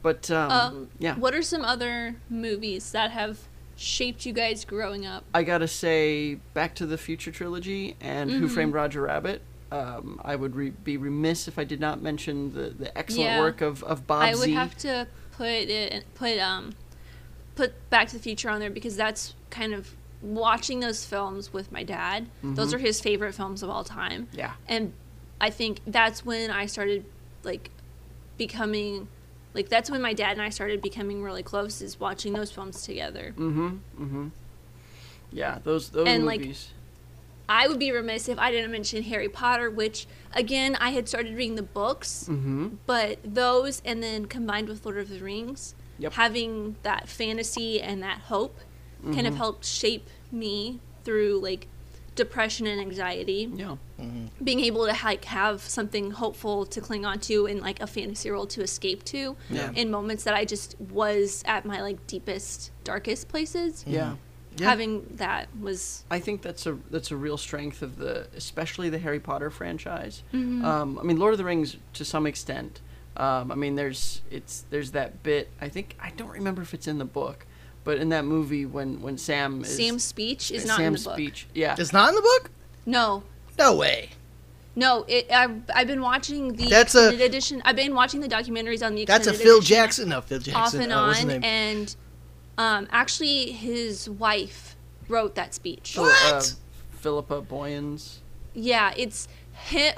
But 0.00 0.30
um, 0.30 0.50
Um, 0.52 0.88
yeah, 1.00 1.16
What 1.16 1.34
are 1.34 1.42
some 1.42 1.64
other 1.64 2.14
movies 2.30 2.92
that 2.92 3.10
have 3.10 3.40
shaped 3.78 4.26
you 4.26 4.32
guys 4.32 4.64
growing 4.64 5.06
up? 5.06 5.24
I 5.32 5.42
gotta 5.44 5.68
say, 5.68 6.34
Back 6.54 6.74
to 6.76 6.86
the 6.86 6.98
Future 6.98 7.30
trilogy 7.30 7.96
and 8.00 8.28
Mm-hmm. 8.30 8.40
Who 8.40 8.48
Framed 8.48 8.74
Roger 8.74 9.02
Rabbit. 9.02 9.40
Um, 9.70 10.20
I 10.24 10.34
would 10.34 10.56
re- 10.56 10.70
be 10.70 10.96
remiss 10.96 11.46
if 11.46 11.58
I 11.58 11.64
did 11.64 11.78
not 11.78 12.02
mention 12.02 12.52
the, 12.54 12.70
the 12.70 12.96
excellent 12.96 13.24
Yeah. 13.30 13.40
work 13.40 13.60
of, 13.60 13.82
of 13.84 14.06
Bob 14.06 14.22
I 14.22 14.30
would 14.34 14.44
Z. 14.44 14.52
have 14.52 14.76
to 14.78 15.06
put 15.32 15.46
it 15.46 16.04
put 16.14 16.38
um 16.38 16.74
put 17.54 17.72
Back 17.90 18.08
to 18.08 18.16
the 18.16 18.22
Future 18.22 18.48
on 18.50 18.60
there 18.60 18.70
because 18.70 18.96
that's 18.96 19.34
kind 19.50 19.74
of 19.74 19.94
watching 20.22 20.80
those 20.80 21.04
films 21.04 21.52
with 21.52 21.70
my 21.70 21.82
dad. 21.84 22.26
Those 22.42 22.72
are 22.74 22.78
his 22.78 23.00
favorite 23.00 23.34
films 23.34 23.62
of 23.62 23.70
all 23.70 23.84
time. 23.84 24.26
Mm-hmm. 24.26 24.38
Yeah. 24.38 24.52
And 24.66 24.92
I 25.40 25.50
think 25.50 25.80
that's 25.86 26.24
when 26.24 26.50
I 26.50 26.66
started 26.66 27.04
like 27.44 27.70
becoming 28.38 29.08
like 29.54 29.68
that's 29.68 29.90
when 29.90 30.02
my 30.02 30.12
dad 30.12 30.32
and 30.32 30.42
I 30.42 30.50
started 30.50 30.82
becoming 30.82 31.22
really 31.22 31.42
close 31.42 31.80
is 31.82 31.98
watching 31.98 32.32
those 32.32 32.50
films 32.50 32.82
together. 32.82 33.34
Mm-hmm. 33.36 33.68
Mm-hmm. 34.00 34.28
Yeah, 35.30 35.58
those 35.64 35.90
those 35.90 36.06
And, 36.06 36.24
like, 36.24 36.40
movies. 36.40 36.70
I 37.48 37.66
would 37.66 37.78
be 37.78 37.90
remiss 37.92 38.28
if 38.28 38.38
I 38.38 38.50
didn't 38.50 38.70
mention 38.70 39.02
Harry 39.04 39.28
Potter, 39.28 39.70
which 39.70 40.06
again 40.34 40.76
I 40.76 40.90
had 40.90 41.08
started 41.08 41.34
reading 41.34 41.54
the 41.54 41.62
books, 41.62 42.28
mm-hmm. 42.30 42.68
but 42.86 43.18
those 43.24 43.80
and 43.84 44.02
then 44.02 44.26
combined 44.26 44.68
with 44.68 44.84
Lord 44.84 44.98
of 44.98 45.08
the 45.08 45.18
Rings, 45.20 45.74
Yep. 45.98 46.12
having 46.12 46.76
that 46.82 47.08
fantasy 47.08 47.80
and 47.80 48.02
that 48.02 48.20
hope 48.20 48.58
kind 49.12 49.26
of 49.26 49.36
helped 49.36 49.64
shape 49.64 50.08
me 50.30 50.80
through 51.04 51.40
like 51.40 51.68
depression 52.18 52.66
and 52.66 52.80
anxiety. 52.80 53.48
Yeah. 53.54 53.76
Being 54.42 54.60
able 54.60 54.86
to 54.86 54.92
like 55.04 55.24
have 55.24 55.60
something 55.62 56.10
hopeful 56.10 56.66
to 56.66 56.80
cling 56.80 57.06
on 57.06 57.18
to 57.20 57.46
in 57.46 57.60
like 57.60 57.80
a 57.80 57.86
fantasy 57.86 58.30
world 58.30 58.50
to 58.50 58.62
escape 58.62 59.04
to 59.06 59.36
Yeah. 59.48 59.70
in 59.74 59.90
moments 59.90 60.24
that 60.24 60.34
I 60.34 60.44
just 60.44 60.76
was 60.80 61.42
at 61.46 61.64
my 61.64 61.80
like 61.80 62.06
deepest, 62.06 62.70
darkest 62.84 63.28
places. 63.28 63.84
Yeah. 63.86 64.16
Yeah. 64.56 64.68
Having 64.70 65.06
that 65.16 65.48
was 65.60 66.04
I 66.10 66.18
think 66.18 66.42
that's 66.42 66.66
a 66.66 66.76
that's 66.90 67.12
a 67.12 67.16
real 67.16 67.36
strength 67.36 67.80
of 67.82 67.96
the 67.96 68.26
especially 68.36 68.90
the 68.90 68.98
Harry 68.98 69.20
Potter 69.20 69.50
franchise. 69.50 70.24
Mm-hmm. 70.34 70.64
Um, 70.64 70.98
I 70.98 71.04
mean, 71.04 71.16
Lord 71.18 71.32
of 71.34 71.38
the 71.38 71.44
Rings 71.44 71.76
to 71.94 72.04
some 72.04 72.26
extent. 72.26 72.80
Um, 73.16 73.52
I 73.52 73.54
mean, 73.54 73.76
there's 73.76 74.22
it's 74.30 74.64
there's 74.70 74.90
that 74.92 75.22
bit. 75.22 75.48
I 75.60 75.68
think 75.68 75.96
I 76.00 76.10
don't 76.16 76.30
remember 76.30 76.62
if 76.62 76.74
it's 76.74 76.88
in 76.88 76.98
the 76.98 77.04
book, 77.04 77.46
but 77.88 77.96
in 77.96 78.10
that 78.10 78.26
movie 78.26 78.66
when 78.66 79.00
when 79.00 79.16
Sam 79.16 79.62
is 79.62 79.74
Sam's 79.74 80.04
speech 80.04 80.50
is 80.50 80.66
not 80.66 80.78
in 80.78 80.84
Sam's 80.84 81.04
the 81.04 81.08
book. 81.08 81.16
speech. 81.16 81.46
Yeah. 81.54 81.74
It's 81.78 81.90
not 81.90 82.10
in 82.10 82.16
the 82.16 82.20
book. 82.20 82.50
No, 82.84 83.22
No 83.58 83.74
way. 83.76 84.10
No, 84.76 85.06
it, 85.08 85.30
I've, 85.32 85.62
I've 85.74 85.86
been 85.86 86.02
watching 86.02 86.52
the 86.52 86.66
That's 86.68 86.94
a- 86.94 87.06
extended 87.08 87.24
edition. 87.24 87.62
I've 87.64 87.76
been 87.76 87.94
watching 87.94 88.20
the 88.20 88.28
documentaries 88.28 88.84
on 88.86 88.94
the 88.94 89.06
That's 89.06 89.26
a 89.26 89.32
Phil 89.32 89.56
edition 89.56 89.74
Jackson. 89.76 90.08
No, 90.10 90.20
Phil 90.20 90.38
Jackson. 90.38 90.60
off 90.60 90.74
and 90.84 90.92
uh, 90.92 91.02
what's 91.06 91.16
his 91.20 91.24
on, 91.24 91.28
name? 91.40 91.44
and 91.44 91.96
um, 92.58 92.88
actually 92.92 93.52
his 93.52 94.08
wife 94.10 94.76
wrote 95.08 95.34
that 95.36 95.54
speech. 95.54 95.94
Phil- 95.94 96.04
What? 96.04 96.34
Uh, 96.34 96.42
Philippa 97.00 97.40
Boyens. 97.40 98.18
Yeah, 98.54 98.92
it's 98.96 99.28
hit 99.47 99.47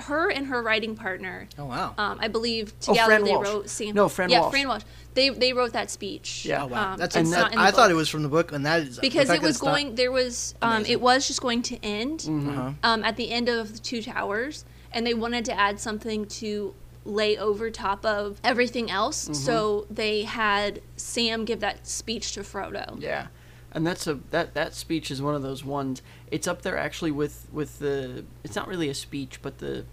her 0.00 0.30
and 0.30 0.46
her 0.46 0.62
writing 0.62 0.96
partner. 0.96 1.48
Oh 1.58 1.66
wow. 1.66 1.94
Um, 1.98 2.18
I 2.20 2.28
believe 2.28 2.72
Oh, 2.88 2.92
together 2.92 3.06
Fran 3.06 3.24
they 3.24 3.30
Walsh. 3.32 3.46
wrote 3.46 3.68
Sam. 3.70 3.94
No, 3.94 4.08
Fran 4.08 4.30
yeah, 4.30 4.40
Walsh. 4.40 4.50
Fran 4.50 4.68
Walsh. 4.68 4.82
They 5.14 5.28
they 5.30 5.52
wrote 5.52 5.72
that 5.72 5.90
speech. 5.90 6.44
Yeah. 6.46 6.64
oh 6.64 6.66
wow. 6.66 6.92
um, 6.92 6.98
That's 6.98 7.16
and 7.16 7.32
that, 7.32 7.56
I 7.56 7.70
thought 7.70 7.90
it 7.90 7.94
was 7.94 8.08
from 8.08 8.22
the 8.22 8.28
book, 8.28 8.52
and 8.52 8.64
that 8.66 8.82
is 8.82 8.98
because 8.98 9.30
it 9.30 9.42
was 9.42 9.58
going. 9.58 9.94
There 9.94 10.12
was 10.12 10.54
um, 10.62 10.84
it 10.86 11.00
was 11.00 11.26
just 11.26 11.40
going 11.40 11.62
to 11.62 11.84
end 11.84 12.26
Uh-huh. 12.28 12.72
um, 12.82 13.04
at 13.04 13.16
the 13.16 13.30
end 13.30 13.48
of 13.48 13.72
the 13.72 13.78
Two 13.78 14.02
Towers, 14.02 14.64
and 14.92 15.06
they 15.06 15.14
wanted 15.14 15.44
to 15.46 15.58
add 15.58 15.78
something 15.80 16.26
to 16.26 16.74
lay 17.04 17.36
over 17.38 17.70
top 17.70 18.04
of 18.04 18.38
everything 18.44 18.90
else. 18.90 19.24
Mm-hmm. 19.24 19.34
So 19.34 19.86
they 19.90 20.22
had 20.22 20.80
Sam 20.96 21.44
give 21.44 21.60
that 21.60 21.86
speech 21.86 22.32
to 22.32 22.40
Frodo. 22.40 23.00
Yeah, 23.00 23.28
and 23.72 23.86
that's 23.86 24.06
a 24.06 24.14
that 24.30 24.54
that 24.54 24.74
speech 24.74 25.10
is 25.10 25.20
one 25.22 25.34
of 25.34 25.42
those 25.42 25.64
ones. 25.64 26.02
It's 26.30 26.46
up 26.48 26.62
there 26.62 26.76
actually 26.76 27.10
with 27.10 27.46
with 27.52 27.78
the. 27.78 28.24
It's 28.44 28.56
not 28.56 28.68
really 28.68 28.88
a 28.88 28.94
speech, 28.94 29.40
but 29.42 29.58
the 29.58 29.84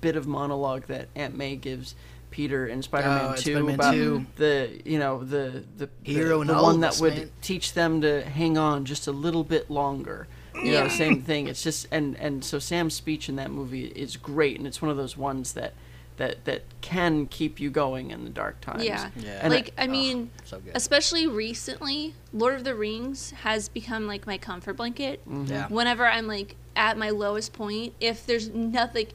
bit 0.00 0.16
of 0.16 0.26
monologue 0.26 0.86
that 0.86 1.08
Aunt 1.14 1.36
May 1.36 1.56
gives 1.56 1.94
Peter 2.30 2.66
in 2.66 2.82
Spider-Man 2.82 3.32
Oh, 3.32 3.36
Two 3.36 3.52
Spider-Man 3.52 3.74
about 3.74 3.92
2. 3.94 4.26
the 4.36 4.80
you 4.84 4.98
know 4.98 5.22
the 5.24 5.64
the 5.76 5.88
Hero 6.04 6.36
the, 6.36 6.40
and 6.42 6.50
the 6.50 6.62
one 6.62 6.80
that 6.80 6.92
us, 6.92 7.00
would 7.00 7.14
man. 7.16 7.30
teach 7.42 7.74
them 7.74 8.00
to 8.02 8.22
hang 8.22 8.56
on 8.56 8.84
just 8.84 9.06
a 9.06 9.12
little 9.12 9.44
bit 9.44 9.70
longer. 9.70 10.26
You 10.54 10.72
know, 10.72 10.82
Yeah. 10.84 10.88
same 10.88 11.22
thing. 11.22 11.48
It's 11.48 11.62
just 11.62 11.86
and 11.90 12.16
and 12.18 12.44
so 12.44 12.58
Sam's 12.58 12.94
speech 12.94 13.28
in 13.28 13.36
that 13.36 13.50
movie 13.50 13.86
is 13.86 14.16
great, 14.16 14.58
and 14.58 14.66
it's 14.66 14.80
one 14.80 14.90
of 14.90 14.96
those 14.96 15.16
ones 15.16 15.52
that. 15.54 15.74
That, 16.20 16.44
that 16.44 16.62
can 16.82 17.26
keep 17.28 17.58
you 17.60 17.70
going 17.70 18.10
in 18.10 18.24
the 18.24 18.30
dark 18.30 18.60
times. 18.60 18.84
Yeah. 18.84 19.08
Yeah. 19.16 19.40
And 19.40 19.54
like 19.54 19.72
I 19.78 19.86
oh, 19.86 19.90
mean, 19.90 20.30
so 20.44 20.60
good. 20.60 20.72
especially 20.76 21.26
recently, 21.26 22.14
Lord 22.34 22.56
of 22.56 22.64
the 22.64 22.74
Rings 22.74 23.30
has 23.30 23.70
become 23.70 24.06
like 24.06 24.26
my 24.26 24.36
comfort 24.36 24.74
blanket. 24.74 25.22
Yeah. 25.26 25.68
Whenever 25.68 26.06
I'm 26.06 26.26
like 26.26 26.56
at 26.76 26.98
my 26.98 27.08
lowest 27.08 27.54
point, 27.54 27.94
if 28.00 28.26
there's 28.26 28.50
nothing, 28.50 29.06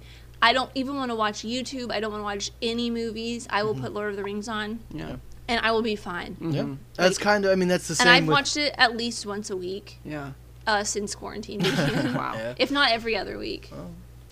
I 0.41 0.51
don't 0.51 0.71
even 0.73 0.95
want 0.95 1.11
to 1.11 1.15
watch 1.15 1.43
YouTube. 1.43 1.91
I 1.91 1.99
don't 1.99 2.11
want 2.11 2.21
to 2.21 2.25
watch 2.25 2.49
any 2.59 2.89
movies. 2.89 3.47
I 3.51 3.61
will 3.61 3.73
Mm-hmm. 3.75 3.83
put 3.83 3.93
Lord 3.93 4.09
of 4.09 4.17
the 4.17 4.23
Rings 4.23 4.47
on, 4.49 4.79
yeah, 4.89 5.17
and 5.47 5.63
I 5.63 5.71
will 5.73 5.83
be 5.83 5.95
fine. 5.95 6.37
Yeah. 6.41 6.73
That's 6.95 7.19
kind 7.19 7.45
of. 7.45 7.51
I 7.51 7.55
mean, 7.55 7.67
that's 7.67 7.87
the 7.87 7.93
same. 7.93 8.07
And. 8.07 8.15
I've 8.15 8.27
with, 8.27 8.33
watched 8.33 8.57
it 8.57 8.73
at 8.79 8.97
least 8.97 9.27
once 9.27 9.51
a 9.51 9.57
week 9.57 9.99
yeah. 10.03 10.31
uh, 10.65 10.83
since 10.83 11.13
quarantine 11.13 11.59
began. 11.59 12.13
Wow. 12.15 12.33
Yeah. 12.33 12.55
if 12.57 12.71
not 12.71 12.89
every 12.89 13.15
other 13.15 13.37
week. 13.37 13.69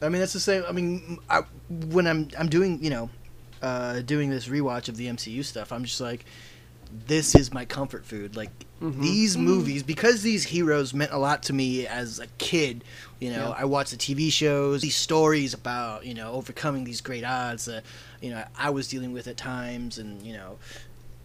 I 0.03 0.09
mean, 0.09 0.19
that's 0.19 0.33
the 0.33 0.39
same. 0.39 0.63
I 0.67 0.71
mean, 0.71 1.19
I, 1.29 1.41
when 1.69 2.07
I'm 2.07 2.27
I'm 2.37 2.49
doing 2.49 2.83
you 2.83 2.89
know, 2.89 3.09
uh, 3.61 4.01
doing 4.01 4.29
this 4.29 4.47
rewatch 4.47 4.89
of 4.89 4.97
the 4.97 5.07
MCU 5.07 5.43
stuff, 5.43 5.71
I'm 5.71 5.83
just 5.85 6.01
like, 6.01 6.25
this 7.07 7.35
is 7.35 7.53
my 7.53 7.65
comfort 7.65 8.05
food. 8.05 8.35
Like 8.35 8.51
these 8.81 9.37
movies, 9.37 9.81
because 9.81 10.23
these 10.23 10.43
heroes 10.43 10.93
meant 10.93 11.11
a 11.13 11.17
lot 11.17 11.43
to 11.43 11.53
me 11.53 11.87
as 11.87 12.19
a 12.19 12.27
kid. 12.37 12.83
You 13.19 13.31
know, 13.31 13.49
Yeah. 13.49 13.55
I 13.57 13.63
watched 13.65 13.91
the 13.91 13.97
TV 13.97 14.29
shows, 14.29 14.81
these 14.81 14.97
stories 14.97 15.53
about 15.53 16.05
you 16.05 16.13
know 16.13 16.33
overcoming 16.33 16.83
these 16.83 16.99
great 16.99 17.23
odds 17.23 17.65
that 17.65 17.83
you 18.21 18.31
know 18.31 18.43
I 18.57 18.71
was 18.71 18.89
dealing 18.89 19.13
with 19.13 19.27
at 19.27 19.37
times, 19.37 19.97
and 19.99 20.21
you 20.21 20.33
know, 20.33 20.57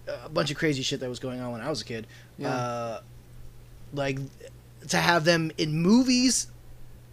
a 0.07 0.29
bunch 0.29 0.53
of 0.53 0.57
crazy 0.57 0.83
shit 0.83 1.01
that 1.01 1.09
was 1.09 1.19
going 1.19 1.41
on 1.41 1.51
when 1.51 1.61
I 1.61 1.69
was 1.69 1.81
a 1.81 1.85
kid. 1.85 2.07
Yeah. 2.39 2.55
Uh, 2.55 3.01
like 3.93 4.19
to 4.89 4.97
have 4.99 5.25
them 5.25 5.51
in 5.59 5.73
movies 5.83 6.47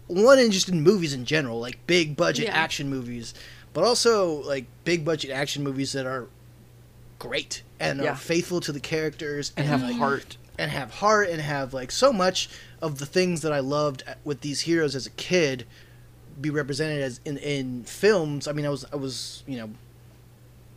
one 0.08 0.38
and 0.38 0.52
just 0.52 0.68
in 0.68 0.80
movies 0.82 1.12
in 1.12 1.24
general 1.24 1.58
like 1.60 1.78
big 1.86 2.16
budget 2.16 2.46
Yeah. 2.46 2.54
action 2.56 2.88
movies 2.88 3.34
but 3.72 3.84
also 3.84 4.42
like 4.42 4.66
big 4.84 5.04
budget 5.04 5.30
action 5.30 5.62
movies 5.64 5.92
that 5.92 6.06
are 6.06 6.26
great 7.18 7.62
and 7.80 8.00
Yeah. 8.00 8.12
are 8.12 8.16
faithful 8.16 8.60
to 8.60 8.72
the 8.72 8.80
characters 8.80 9.52
And 9.56 9.66
have 9.66 9.82
like, 9.82 9.96
heart. 9.96 10.36
and 10.58 10.70
have 10.70 10.90
heart 10.94 11.28
and 11.28 11.40
have 11.40 11.72
like 11.74 11.90
so 11.90 12.12
much 12.12 12.48
of 12.82 12.98
the 12.98 13.06
things 13.06 13.40
that 13.42 13.52
I 13.52 13.60
loved 13.60 14.04
with 14.24 14.42
these 14.42 14.60
heroes 14.62 14.94
as 14.94 15.06
a 15.06 15.10
kid 15.10 15.66
be 16.40 16.50
represented 16.50 17.02
as 17.02 17.18
in 17.24 17.38
in 17.38 17.84
films. 17.84 18.46
I 18.46 18.52
mean, 18.52 18.66
I 18.66 18.68
was 18.68 18.84
I 18.92 18.96
was 18.96 19.42
you 19.46 19.56
know 19.56 19.70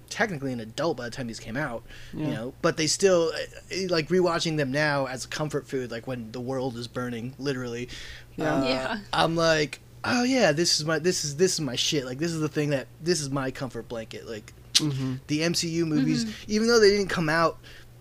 technically 0.10 0.51
an 0.53 0.60
adult 0.60 0.97
by 0.97 1.05
the 1.05 1.12
time 1.12 1.28
these 1.28 1.39
came 1.39 1.55
out, 1.57 1.84
you 2.14 2.28
know, 2.28 2.53
but 2.62 2.78
they 2.78 2.88
still 2.88 3.32
eh, 3.72 3.88
like 3.89 4.10
rewatching 4.10 4.57
them 4.57 4.72
now 4.72 5.05
as 5.05 5.26
a 5.26 5.28
comfort 5.28 5.68
food, 5.68 5.91
like 5.91 6.07
when 6.07 6.32
the 6.32 6.39
world 6.41 6.76
is 6.78 6.88
burning, 6.88 7.34
literally. 7.39 7.89
Yeah. 8.36 8.55
uh, 8.55 8.64
Yeah. 8.66 8.97
I'm 9.14 9.36
like, 9.36 9.80
oh 10.03 10.24
yeah, 10.24 10.51
this 10.51 10.80
is 10.80 10.86
my 10.86 10.99
this 10.99 11.24
is 11.26 11.36
this 11.38 11.53
is 11.53 11.62
my 11.62 11.76
shit. 11.76 12.05
Like 12.05 12.18
this 12.20 12.32
is 12.32 12.39
the 12.39 12.49
thing 12.49 12.70
that 12.72 12.88
this 13.01 13.22
is 13.22 13.30
my 13.30 13.51
comfort 13.51 13.88
blanket. 13.88 14.28
Like 14.28 14.53
Mm-hmm. 14.76 15.16
the 15.28 15.39
MCU 15.41 15.86
movies, 15.86 16.26
even 16.47 16.68
though 16.70 16.80
they 16.80 16.89
didn't 16.89 17.10
come 17.10 17.28
out 17.28 17.57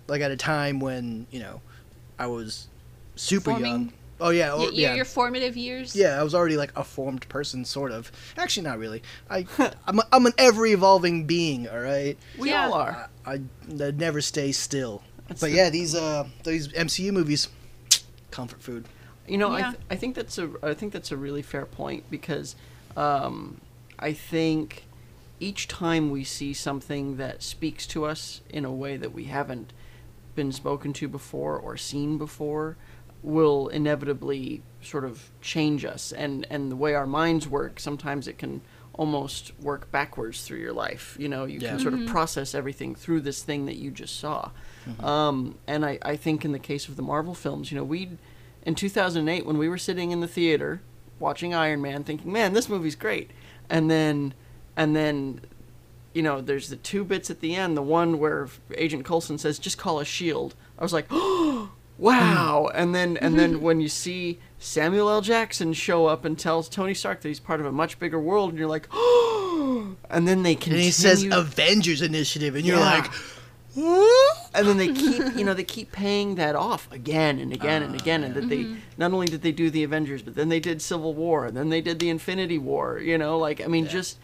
like 0.06 0.20
at 0.20 0.30
a 0.30 0.36
time 0.36 0.78
when 0.78 1.26
you 1.32 1.40
know 1.40 1.60
I 2.20 2.28
was 2.28 2.68
super 3.16 3.50
Forming? 3.50 3.66
young. 3.70 3.92
Oh 4.20 4.30
yeah, 4.30 4.52
oh, 4.52 4.62
your, 4.64 4.72
yeah, 4.72 4.94
your 4.94 5.04
formative 5.04 5.56
years. 5.56 5.94
yeah. 5.94 6.18
I 6.18 6.22
was 6.24 6.34
already 6.34 6.56
like 6.56 6.72
a 6.76 6.82
formed 6.84 7.28
person, 7.28 7.64
sort 7.64 7.92
of. 7.92 8.10
Actually, 8.36 8.64
not 8.64 8.78
really. 8.78 9.02
I 9.30 9.46
I'm, 9.86 10.00
a, 10.00 10.06
I'm 10.12 10.26
an 10.26 10.32
ever 10.38 10.66
evolving 10.66 11.24
being. 11.24 11.68
All 11.68 11.78
right. 11.78 12.18
We 12.38 12.50
Yeah. 12.50 12.66
all 12.66 12.74
are. 12.74 13.08
I, 13.24 13.32
I, 13.34 13.40
I 13.80 13.90
never 13.92 14.20
stay 14.20 14.52
still. 14.52 15.02
That's 15.28 15.40
but 15.40 15.50
the- 15.50 15.56
yeah, 15.56 15.70
these 15.70 15.94
uh 15.94 16.26
these 16.44 16.68
MCU 16.68 17.12
movies, 17.12 17.48
comfort 18.30 18.60
food. 18.62 18.86
You 19.28 19.36
know, 19.38 19.52
I, 19.52 19.62
th- 19.62 19.74
I 19.90 19.96
think 19.96 20.14
that's 20.14 20.38
a 20.38 20.50
I 20.62 20.72
think 20.74 20.92
that's 20.92 21.12
a 21.12 21.16
really 21.16 21.42
fair 21.42 21.66
point 21.66 22.04
because 22.10 22.56
um, 22.96 23.60
I 23.98 24.12
think 24.14 24.84
each 25.38 25.68
time 25.68 26.10
we 26.10 26.24
see 26.24 26.52
something 26.54 27.18
that 27.18 27.42
speaks 27.42 27.86
to 27.88 28.04
us 28.04 28.40
in 28.50 28.64
a 28.64 28.72
way 28.72 28.96
that 28.96 29.12
we 29.12 29.24
haven't 29.24 29.72
been 30.34 30.50
spoken 30.50 30.92
to 30.94 31.08
before 31.08 31.58
or 31.58 31.76
seen 31.76 32.16
before 32.18 32.76
will 33.22 33.68
inevitably 33.68 34.62
sort 34.82 35.04
of 35.04 35.30
change 35.40 35.84
us. 35.84 36.12
And 36.12 36.46
and 36.50 36.70
the 36.70 36.76
way 36.76 36.94
our 36.94 37.06
minds 37.06 37.48
work 37.48 37.80
sometimes 37.80 38.28
it 38.28 38.38
can 38.38 38.60
almost 38.94 39.52
work 39.60 39.90
backwards 39.92 40.42
through 40.42 40.58
your 40.58 40.72
life. 40.72 41.16
You 41.20 41.28
know 41.28 41.44
you 41.44 41.58
Yeah. 41.60 41.70
can 41.70 41.78
sort 41.80 41.94
of 41.94 42.06
process 42.06 42.54
everything 42.54 42.94
through 42.94 43.20
this 43.20 43.42
thing 43.42 43.66
that 43.66 43.76
you 43.76 43.90
just 43.90 44.18
saw. 44.18 44.50
Um, 45.00 45.56
and 45.66 45.84
I, 45.84 45.98
I 46.02 46.16
think 46.16 46.44
in 46.44 46.52
the 46.52 46.58
case 46.58 46.88
of 46.88 46.96
the 46.96 47.02
marvel 47.02 47.34
films 47.34 47.70
you 47.70 47.76
know 47.78 47.84
we 47.84 48.10
in 48.64 48.74
2008 48.74 49.44
when 49.46 49.58
we 49.58 49.68
were 49.68 49.78
sitting 49.78 50.10
in 50.12 50.20
the 50.20 50.26
theater 50.28 50.80
watching 51.20 51.54
iron 51.54 51.80
man 51.82 52.04
thinking 52.04 52.32
man 52.32 52.52
this 52.54 52.68
movie's 52.68 52.96
great. 52.96 53.30
And 53.70 53.90
then 53.90 54.34
and 54.76 54.96
then 54.96 55.40
you 56.14 56.22
know 56.22 56.40
there's 56.40 56.68
the 56.70 56.76
two 56.76 57.04
bits 57.04 57.30
at 57.30 57.40
the 57.40 57.54
end 57.54 57.76
the 57.76 57.82
one 57.82 58.18
where 58.18 58.48
agent 58.76 59.04
coulson 59.04 59.38
says 59.38 59.58
just 59.58 59.78
call 59.78 60.00
a 60.00 60.04
shield. 60.04 60.54
I 60.78 60.82
was 60.82 60.92
like 60.92 61.06
oh 61.10 61.47
wow. 61.98 62.68
Mm-hmm. 62.68 62.80
And 62.80 62.94
then 62.94 63.16
and 63.18 63.38
then 63.38 63.54
mm-hmm. 63.54 63.62
when 63.62 63.80
you 63.80 63.88
see 63.88 64.38
samuel 64.58 65.10
l. 65.10 65.20
Jackson 65.20 65.72
show 65.72 66.06
up 66.06 66.24
and 66.24 66.38
tells 66.38 66.68
tony 66.68 66.94
stark 66.94 67.20
that 67.20 67.28
he's 67.28 67.40
part 67.40 67.60
of 67.60 67.66
a 67.66 67.72
much 67.72 67.98
bigger 67.98 68.18
world 68.18 68.50
and 68.50 68.58
you're 68.58 68.68
like 68.68 68.88
oh 68.92 69.96
and 70.10 70.26
then 70.26 70.42
they 70.42 70.54
continue 70.54 70.78
And 70.78 70.84
he 70.84 70.90
says 70.90 71.24
Avengers 71.24 72.02
Initiative, 72.02 72.54
and 72.56 72.64
you're 72.64 72.78
Yeah. 72.78 73.02
like, 73.02 73.10
and 74.54 74.66
then 74.66 74.76
they 74.76 74.88
keep 74.92 75.36
you 75.36 75.44
know 75.44 75.54
they 75.54 75.64
keep 75.64 75.92
paying 75.92 76.34
that 76.36 76.56
off 76.56 76.90
again 76.90 77.38
and 77.38 77.52
again 77.52 77.82
and 77.82 77.92
ah, 77.92 77.98
again 77.98 78.24
and 78.24 78.34
that 78.34 78.48
they 78.48 78.64
mm-hmm. 78.64 78.76
not 78.96 79.12
only 79.12 79.26
did 79.26 79.42
they 79.42 79.52
do 79.52 79.70
the 79.70 79.84
avengers 79.84 80.22
but 80.22 80.34
then 80.34 80.48
they 80.48 80.58
did 80.58 80.82
civil 80.82 81.14
war 81.14 81.46
and 81.46 81.56
then 81.56 81.68
they 81.68 81.80
did 81.80 81.98
the 81.98 82.08
infinity 82.08 82.58
war 82.58 82.98
you 82.98 83.16
know 83.16 83.38
like 83.38 83.60
i 83.60 83.66
mean 83.66 83.86
just 83.86 84.18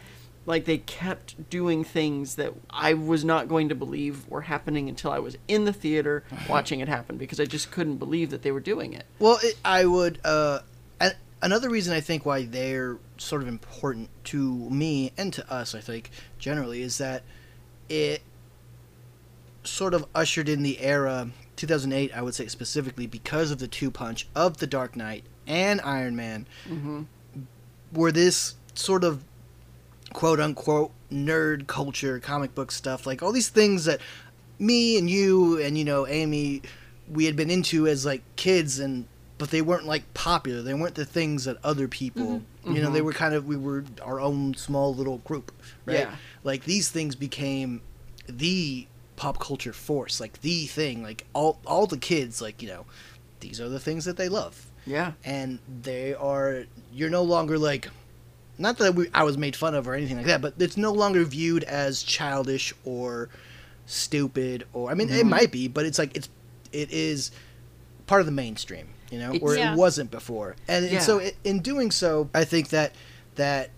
like 0.46 0.64
they 0.64 0.78
kept 0.78 1.48
doing 1.50 1.84
things 1.84 2.34
that 2.36 2.52
i 2.70 2.92
was 2.94 3.24
not 3.24 3.48
going 3.48 3.68
to 3.68 3.74
believe 3.74 4.28
were 4.28 4.42
happening 4.42 4.88
until 4.88 5.10
i 5.10 5.18
was 5.18 5.36
in 5.48 5.64
the 5.64 5.72
theater 5.72 6.24
watching 6.48 6.80
it 6.80 6.88
happen 6.88 7.16
because 7.16 7.40
i 7.40 7.44
just 7.44 7.70
couldn't 7.70 7.96
believe 7.96 8.30
that 8.30 8.42
they 8.42 8.52
were 8.52 8.60
doing 8.60 8.92
it 8.92 9.04
Well, 9.18 9.38
it, 9.42 9.56
I 9.64 9.84
would. 9.84 10.18
Uh, 10.24 10.60
a- 11.00 11.14
another 11.42 11.68
reason 11.70 11.92
I 11.94 12.00
think 12.00 12.24
why 12.26 12.44
they're 12.44 12.98
sort 13.18 13.42
of 13.42 13.48
important 13.48 14.08
to 14.24 14.70
me 14.70 15.12
and 15.16 15.32
to 15.34 15.52
us, 15.52 15.74
I 15.74 15.80
think 15.80 16.10
generally, 16.38 16.82
is 16.82 16.98
that 16.98 17.22
it 17.88 18.22
sort 19.62 19.94
of 19.94 20.06
ushered 20.14 20.48
in 20.48 20.62
the 20.62 20.80
era 20.80 21.30
2008. 21.56 22.12
I 22.14 22.22
would 22.22 22.34
say 22.34 22.46
specifically 22.46 23.06
because 23.06 23.50
of 23.50 23.58
the 23.58 23.68
two 23.68 23.90
punch 23.90 24.26
of 24.34 24.58
the 24.58 24.66
Dark 24.66 24.96
Knight 24.96 25.24
and 25.46 25.80
Iron 25.82 26.16
Man, 26.16 26.46
mm-hmm. 26.68 27.02
where 27.90 28.12
this 28.12 28.54
sort 28.74 29.04
of 29.04 29.24
quote 30.14 30.40
unquote 30.40 30.92
nerd 31.12 31.66
culture, 31.66 32.18
comic 32.18 32.54
book 32.54 32.72
stuff, 32.72 33.06
like 33.06 33.22
all 33.22 33.32
these 33.32 33.50
things 33.50 33.84
that 33.84 34.00
me 34.58 34.96
and 34.96 35.10
you 35.10 35.60
and 35.60 35.76
you 35.76 35.84
know 35.84 36.06
Amy, 36.06 36.62
we 37.12 37.26
had 37.26 37.36
been 37.36 37.50
into 37.50 37.86
as 37.86 38.06
like 38.06 38.22
kids, 38.36 38.78
and 38.78 39.04
but 39.36 39.50
they 39.50 39.60
weren't 39.60 39.84
like 39.84 40.14
popular. 40.14 40.62
They 40.62 40.72
weren't 40.72 40.94
the 40.94 41.04
things 41.04 41.44
that 41.44 41.58
other 41.62 41.86
people, 41.86 42.40
mm-hmm. 42.64 42.74
you 42.74 42.80
know, 42.80 42.90
they 42.90 43.00
mm-hmm. 43.00 43.06
were 43.06 43.12
kind 43.12 43.34
of 43.34 43.46
we 43.46 43.56
were 43.56 43.84
our 44.02 44.20
own 44.20 44.54
small 44.54 44.94
little 44.94 45.18
group, 45.18 45.52
right? 45.84 45.98
Yeah. 45.98 46.16
Like 46.42 46.64
these 46.64 46.88
things 46.88 47.14
became 47.14 47.82
the 48.26 48.86
pop 49.16 49.38
culture 49.38 49.74
force, 49.74 50.20
like 50.20 50.40
the 50.40 50.64
thing, 50.66 51.02
like 51.02 51.26
all 51.34 51.60
all 51.66 51.86
the 51.86 51.98
kids, 51.98 52.40
like 52.40 52.62
you 52.62 52.68
know, 52.68 52.86
these 53.40 53.60
are 53.60 53.68
the 53.68 53.80
things 53.80 54.06
that 54.06 54.16
they 54.16 54.30
love 54.30 54.70
yeah 54.86 55.12
and 55.24 55.58
they 55.82 56.12
are 56.14 56.64
you're 56.92 57.08
no 57.08 57.22
longer 57.22 57.58
like 57.58 57.88
not 58.58 58.78
that 58.78 58.94
we, 58.94 59.08
I 59.12 59.24
was 59.24 59.36
made 59.36 59.56
fun 59.56 59.74
of 59.74 59.88
or 59.88 59.94
anything 59.94 60.16
like 60.16 60.26
that, 60.26 60.40
but 60.40 60.54
it's 60.58 60.76
no 60.76 60.92
longer 60.92 61.24
viewed 61.24 61.64
as 61.64 62.02
childish 62.02 62.72
or 62.84 63.28
stupid 63.86 64.66
or 64.72 64.90
I 64.90 64.94
mean 64.94 65.10
it 65.10 65.26
might 65.26 65.52
be, 65.52 65.68
but 65.68 65.84
it's 65.84 65.98
like 65.98 66.16
it's 66.16 66.28
it 66.72 66.90
is 66.90 67.30
part 68.06 68.20
of 68.20 68.26
the 68.26 68.32
mainstream, 68.32 68.88
you 69.10 69.18
know, 69.18 69.34
It's- 69.34 69.42
or 69.42 69.56
Yeah. 69.56 69.72
it 69.72 69.76
wasn't 69.76 70.10
before. 70.10 70.56
And, 70.68 70.84
and 70.86 71.02
so 71.02 71.20
Yeah. 71.20 71.28
i 71.28 71.32
in 71.44 71.60
doing 71.60 71.90
so, 71.90 72.30
I 72.34 72.44
think 72.44 72.70
that 72.70 72.94
that 73.36 73.70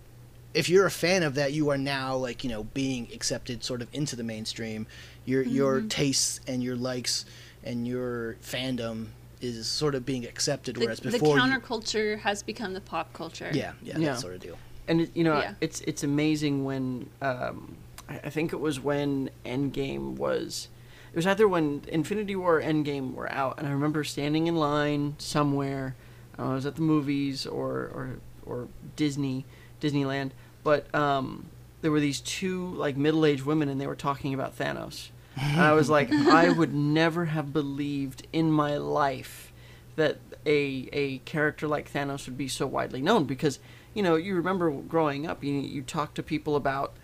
if 0.55 0.69
you're 0.69 0.87
a 0.87 0.91
fan 0.91 1.23
of 1.23 1.35
that, 1.35 1.53
you 1.53 1.69
are 1.71 1.79
now 1.79 2.17
like 2.17 2.45
you 2.45 2.51
know 2.51 2.65
being 2.65 3.09
accepted 3.13 3.65
sort 3.65 3.83
of 3.83 3.89
into 3.93 4.17
the 4.17 4.25
mainstream. 4.25 4.87
Your 5.25 5.43
your 5.43 5.79
mm-hmm. 5.79 5.89
tastes 5.89 6.41
and 6.47 6.63
your 6.63 6.77
likes 6.77 7.25
and 7.65 7.87
your 7.87 8.37
fandom 8.43 9.09
is 9.41 9.67
sort 9.67 9.95
of 9.95 10.05
being 10.07 10.25
accepted, 10.25 10.77
The, 10.77 10.81
whereas 10.81 11.01
the 11.01 11.11
before, 11.11 11.37
you- 11.37 11.43
counterculture 11.43 12.19
has 12.21 12.43
become 12.43 12.73
the 12.75 12.81
pop 12.81 13.13
culture. 13.13 13.51
yeah, 13.53 13.73
yeah, 13.83 13.99
Yeah. 13.99 14.13
that 14.13 14.21
sort 14.21 14.35
of 14.35 14.41
deal. 14.41 14.57
and 14.89 15.01
it, 15.03 15.11
you 15.15 15.25
know 15.25 15.39
Yeah. 15.39 15.55
it's 15.61 15.81
it's 15.83 16.03
amazing 16.05 16.65
when 16.65 17.11
um, 17.21 17.77
I, 18.09 18.19
I 18.25 18.31
think 18.31 18.53
it 18.53 18.61
was 18.61 18.79
when 18.81 19.31
Endgame 19.45 20.15
was 20.17 20.69
it 21.13 21.17
was 21.17 21.27
either 21.27 21.49
when 21.49 21.83
Infinity 21.89 22.37
War 22.37 22.59
or 22.59 22.63
Endgame 22.63 23.15
were 23.15 23.31
out, 23.33 23.59
and 23.59 23.67
I 23.67 23.71
remember 23.71 24.05
standing 24.05 24.47
in 24.49 24.55
line 24.57 25.15
somewhere. 25.19 25.95
I, 26.35 26.37
don't 26.39 26.47
know, 26.47 26.53
I 26.53 26.55
was 26.57 26.67
at 26.67 26.75
the 26.77 26.83
movies 26.83 27.47
or 27.47 27.71
or 27.95 28.19
or 28.45 28.69
Disney 28.97 29.45
Disneyland, 29.81 30.31
but 30.63 30.93
um, 30.95 31.47
there 31.83 31.91
were 31.91 32.01
these 32.01 32.21
two 32.21 32.67
like 32.75 32.97
middle 32.97 33.25
aged 33.27 33.45
women, 33.45 33.69
and 33.69 33.81
they 33.81 33.87
were 33.87 33.97
talking 33.97 34.33
about 34.35 34.57
Thanos. 34.59 35.09
And 35.37 35.61
I 35.61 35.73
was 35.73 35.91
like, 35.91 36.11
I 36.11 36.49
would 36.49 36.75
never 36.75 37.27
have 37.27 37.53
believed 37.53 38.27
in 38.33 38.51
my 38.51 38.77
life 38.77 39.53
that 39.97 40.19
a 40.47 40.89
a 40.93 41.19
character 41.19 41.67
like 41.67 41.93
Thanos 41.93 42.27
would 42.27 42.39
be 42.39 42.49
so 42.49 42.67
widely 42.67 43.03
known 43.03 43.25
because 43.25 43.59
you 43.95 44.03
know 44.03 44.15
you 44.17 44.35
remember 44.35 44.71
growing 44.71 45.27
up 45.27 45.43
you 45.43 45.53
you 45.55 45.83
talk 45.83 46.15
to 46.15 46.23
people 46.23 46.55
about 46.55 46.95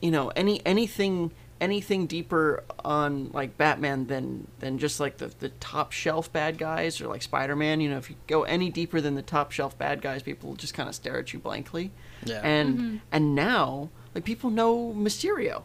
you 0.00 0.10
know 0.10 0.28
any 0.36 0.64
anything 0.64 1.32
anything 1.60 2.06
deeper 2.06 2.64
on 2.84 3.30
like 3.32 3.56
Batman 3.58 4.06
than 4.06 4.46
than 4.60 4.78
just 4.78 5.00
like 5.00 5.18
the 5.18 5.32
the 5.38 5.48
top 5.48 5.92
shelf 5.92 6.32
bad 6.32 6.56
guys 6.56 7.00
or 7.00 7.08
like 7.08 7.22
Spider-Man 7.22 7.80
you 7.80 7.90
know 7.90 7.98
if 7.98 8.08
you 8.08 8.16
go 8.26 8.44
any 8.44 8.70
deeper 8.70 9.00
than 9.00 9.14
the 9.14 9.22
top 9.22 9.52
shelf 9.52 9.76
bad 9.76 10.00
guys 10.00 10.22
people 10.22 10.54
just 10.54 10.74
kind 10.74 10.88
of 10.88 10.94
stare 10.94 11.18
at 11.18 11.32
you 11.32 11.38
blankly. 11.38 11.90
Yeah. 12.24 12.40
and 12.42 12.78
mm-hmm. 12.78 12.96
and 13.12 13.34
now 13.34 13.90
like 14.14 14.24
people 14.24 14.50
know 14.50 14.94
Mysterio 14.96 15.62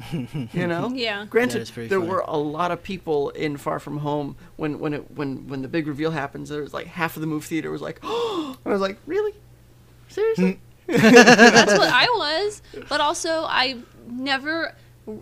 you 0.52 0.66
know 0.66 0.90
Yeah. 0.94 1.26
granted 1.28 1.58
That 1.66 1.76
is 1.78 1.88
there 1.88 1.98
funny. 1.98 2.10
were 2.10 2.24
a 2.26 2.36
lot 2.36 2.70
of 2.70 2.82
people 2.82 3.30
in 3.30 3.56
far 3.56 3.78
from 3.80 3.98
home 3.98 4.36
when 4.56 4.78
when 4.78 4.94
it 4.94 5.10
when 5.10 5.48
when 5.48 5.62
the 5.62 5.68
big 5.68 5.86
reveal 5.88 6.10
happens 6.12 6.48
there 6.50 6.62
was 6.62 6.72
like 6.72 6.86
half 6.86 7.16
of 7.16 7.20
the 7.20 7.26
movie 7.26 7.46
theater 7.46 7.70
was 7.70 7.82
like 7.82 7.98
oh 8.04 8.56
i 8.64 8.68
was 8.68 8.80
like 8.80 8.98
really 9.06 9.34
seriously 10.08 10.60
That's 10.88 11.76
what 11.76 11.92
I 11.92 12.06
was. 12.16 12.62
But 12.88 13.02
also, 13.02 13.44
I 13.46 13.76
never 14.08 14.74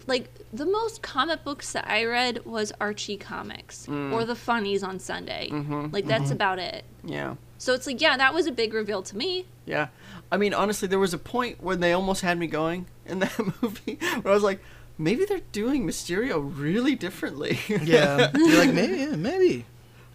like 0.06 0.28
the 0.52 0.64
most 0.64 1.02
comic 1.02 1.42
books 1.42 1.72
that 1.72 1.88
I 1.90 2.04
read 2.04 2.44
was 2.44 2.72
Archie 2.80 3.16
comics 3.16 3.86
Mm. 3.86 4.12
or 4.12 4.24
the 4.24 4.36
funnies 4.36 4.84
on 4.84 5.00
Sunday. 5.00 5.48
Mm-hmm, 5.50 5.88
Like 5.90 6.06
that's 6.06 6.30
about 6.30 6.60
it. 6.60 6.84
yeah 7.02 7.34
So 7.58 7.74
it's 7.74 7.84
like, 7.84 8.00
yeah, 8.00 8.16
that 8.16 8.32
was 8.32 8.46
a 8.46 8.52
big 8.52 8.74
reveal 8.74 9.02
to 9.02 9.16
me. 9.16 9.46
yeah 9.64 9.88
i 10.30 10.36
mean 10.36 10.52
honestly 10.54 10.88
there 10.88 10.98
was 10.98 11.14
a 11.14 11.18
point 11.18 11.62
when 11.62 11.80
they 11.80 11.92
almost 11.92 12.22
had 12.22 12.38
me 12.38 12.46
going 12.46 12.86
in 13.06 13.18
that 13.20 13.38
movie 13.62 13.98
where 14.22 14.32
i 14.32 14.34
was 14.34 14.42
like 14.42 14.60
maybe 14.98 15.24
they're 15.24 15.40
doing 15.52 15.86
mysterio 15.86 16.40
really 16.56 16.94
differently. 16.94 17.58
Yeah, 17.68 18.30
you're 18.34 18.58
like 18.58 18.72
maybe, 18.72 18.96
yeah, 18.96 19.16
maybe. 19.16 19.64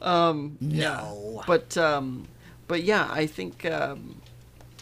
um 0.01 0.57
No, 0.59 1.43
but 1.47 1.77
um, 1.77 2.27
but 2.67 2.83
yeah, 2.83 3.07
I 3.11 3.27
think 3.27 3.65
um, 3.65 4.21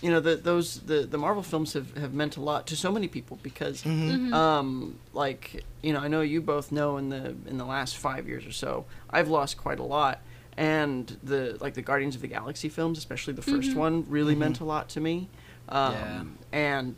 you 0.01 0.09
know 0.09 0.19
the, 0.19 0.35
those 0.35 0.79
the, 0.81 1.01
the 1.01 1.17
Marvel 1.17 1.43
films 1.43 1.73
have, 1.73 1.95
have 1.97 2.13
meant 2.13 2.37
a 2.37 2.41
lot 2.41 2.67
to 2.67 2.75
so 2.75 2.91
many 2.91 3.07
people 3.07 3.39
because 3.43 3.85
um, 3.85 4.97
like 5.13 5.63
you 5.81 5.93
know 5.93 5.99
I 5.99 6.07
know 6.07 6.21
you 6.21 6.41
both 6.41 6.71
know 6.71 6.97
in 6.97 7.09
the 7.09 7.35
in 7.47 7.57
the 7.57 7.65
last 7.65 7.97
five 7.97 8.27
years 8.27 8.45
or 8.45 8.51
so 8.51 8.85
I've 9.09 9.27
lost 9.27 9.57
quite 9.57 9.79
a 9.79 9.83
lot 9.83 10.21
and 10.59 11.17
the 11.23 11.57
like 11.61 11.73
the 11.73 11.81
Guardians 11.81 12.15
of 12.15 12.21
the 12.21 12.27
Galaxy 12.27 12.67
films 12.69 12.97
especially 12.97 13.33
the 13.33 13.41
1st 13.41 13.75
one 13.75 14.05
really 14.09 14.35
meant 14.35 14.59
a 14.59 14.65
lot 14.65 14.89
to 14.89 14.99
me. 14.99 15.29
Um, 15.69 15.93
Yeah. 15.93 16.23
and 16.51 16.95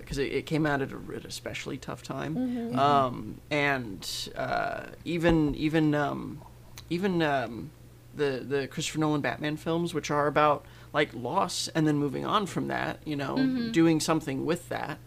because 0.00 0.18
it, 0.18 0.32
it 0.32 0.46
came 0.46 0.66
out 0.66 0.82
at 0.82 0.90
a, 0.90 0.98
at 1.16 1.24
a 1.24 1.28
especially 1.28 1.76
tough 1.78 2.02
time. 2.02 2.32
Um, 2.76 3.40
and 3.50 4.00
uh, 4.36 4.86
even 5.04 5.54
even 5.54 5.94
um, 5.94 6.40
even 6.90 7.22
um, 7.22 7.70
the 8.16 8.42
the 8.48 8.66
Christopher 8.66 8.98
Nolan 8.98 9.20
Batman 9.20 9.56
films, 9.56 9.94
which 9.94 10.10
are 10.10 10.26
about 10.26 10.64
like 10.92 11.10
loss 11.14 11.68
and 11.74 11.86
then 11.86 11.96
moving 11.98 12.24
on 12.26 12.46
from 12.46 12.66
that, 12.68 12.98
you 13.04 13.16
know, 13.16 13.36
doing 13.72 14.00
something 14.00 14.44
with 14.46 14.68
that, 14.70 14.98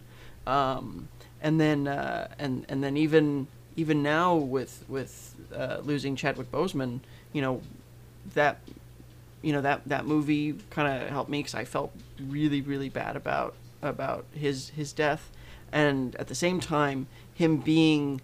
um, 0.46 1.08
and 1.42 1.60
then 1.60 1.86
uh, 1.88 2.28
and 2.38 2.64
and 2.70 2.82
then 2.82 2.96
even 2.96 3.48
even 3.76 4.02
now 4.02 4.34
with 4.34 4.84
with 4.88 5.34
uh, 5.54 5.78
losing 5.82 6.16
Chadwick 6.16 6.50
Boseman, 6.52 7.00
you 7.32 7.42
know, 7.42 7.60
that 8.34 8.60
you 9.42 9.52
know 9.52 9.60
that 9.60 9.82
that 9.86 10.04
movie 10.06 10.54
kind 10.70 11.02
of 11.02 11.08
helped 11.08 11.30
me 11.30 11.38
because 11.40 11.54
I 11.54 11.64
felt 11.64 11.92
really 12.20 12.60
really 12.60 12.88
bad 12.88 13.16
about 13.16 13.54
about 13.82 14.24
his 14.32 14.70
his 14.70 14.92
death, 14.92 15.30
and 15.72 16.14
at 16.16 16.26
the 16.28 16.34
same 16.34 16.60
time 16.60 17.06
him 17.34 17.58
being 17.58 18.20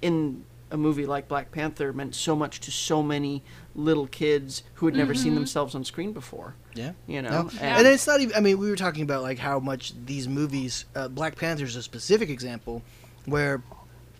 in 0.00 0.44
a 0.70 0.76
movie 0.76 1.06
like 1.06 1.28
Black 1.28 1.52
Panther 1.52 1.92
meant 1.92 2.14
so 2.14 2.34
much 2.34 2.58
to 2.60 2.70
so 2.70 3.02
many 3.02 3.42
little 3.76 4.06
kids 4.08 4.62
who 4.74 4.86
had 4.86 4.94
never 4.96 5.14
seen 5.14 5.34
themselves 5.34 5.74
on 5.74 5.84
screen 5.84 6.12
before. 6.12 6.54
yeah. 6.74 6.92
You 7.06 7.22
know, 7.22 7.30
No. 7.30 7.40
and, 7.60 7.60
And 7.60 7.86
it's 7.86 8.06
not 8.06 8.20
even. 8.20 8.34
I 8.34 8.40
mean, 8.40 8.58
we 8.58 8.68
were 8.70 8.74
talking 8.76 9.02
about 9.02 9.22
like 9.22 9.38
how 9.38 9.60
much 9.60 9.92
these 10.06 10.26
movies. 10.26 10.86
Uh, 10.96 11.06
Black 11.08 11.36
Panther 11.36 11.64
is 11.64 11.76
a 11.76 11.82
specific 11.82 12.28
example 12.30 12.82
where, 13.26 13.62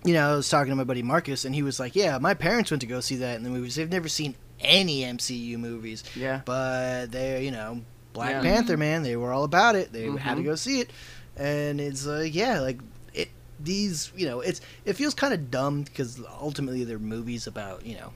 you 0.04 0.12
know, 0.12 0.32
I 0.32 0.36
was 0.36 0.48
talking 0.48 0.70
to 0.70 0.76
my 0.76 0.84
buddy 0.84 1.02
Marcus, 1.02 1.44
and 1.44 1.54
he 1.54 1.62
was 1.62 1.80
like, 1.80 1.96
"Yeah, 1.96 2.18
my 2.18 2.34
parents 2.34 2.70
went 2.70 2.82
to 2.82 2.86
go 2.86 3.00
see 3.00 3.16
that 3.16 3.36
in 3.36 3.42
the 3.42 3.50
movies. 3.50 3.74
They've 3.74 3.90
never 3.90 4.08
seen 4.08 4.36
any 4.60 5.02
MCU 5.02 5.58
movies, 5.58 6.04
yeah, 6.14 6.40
but 6.44 7.12
they, 7.12 7.44
you 7.44 7.50
know, 7.50 7.80
Black 8.12 8.30
Yeah. 8.30 8.42
Panther, 8.42 8.76
man, 8.76 9.02
they 9.02 9.16
were 9.16 9.32
all 9.32 9.44
about 9.44 9.74
it. 9.76 9.92
They 9.92 10.04
had 10.10 10.36
to 10.36 10.42
Mhm. 10.42 10.44
go 10.44 10.54
see 10.54 10.80
it, 10.80 10.90
and 11.36 11.80
it's 11.80 12.06
like, 12.06 12.34
yeah, 12.34 12.60
like 12.60 12.78
it. 13.12 13.28
These, 13.60 14.12
you 14.16 14.26
know, 14.26 14.40
it's 14.40 14.60
it 14.84 14.94
feels 14.94 15.14
kind 15.14 15.34
of 15.34 15.50
dumb 15.50 15.82
because 15.82 16.20
ultimately 16.40 16.84
they're 16.84 16.98
movies 16.98 17.46
about 17.46 17.84
you 17.86 17.96
know 17.96 18.12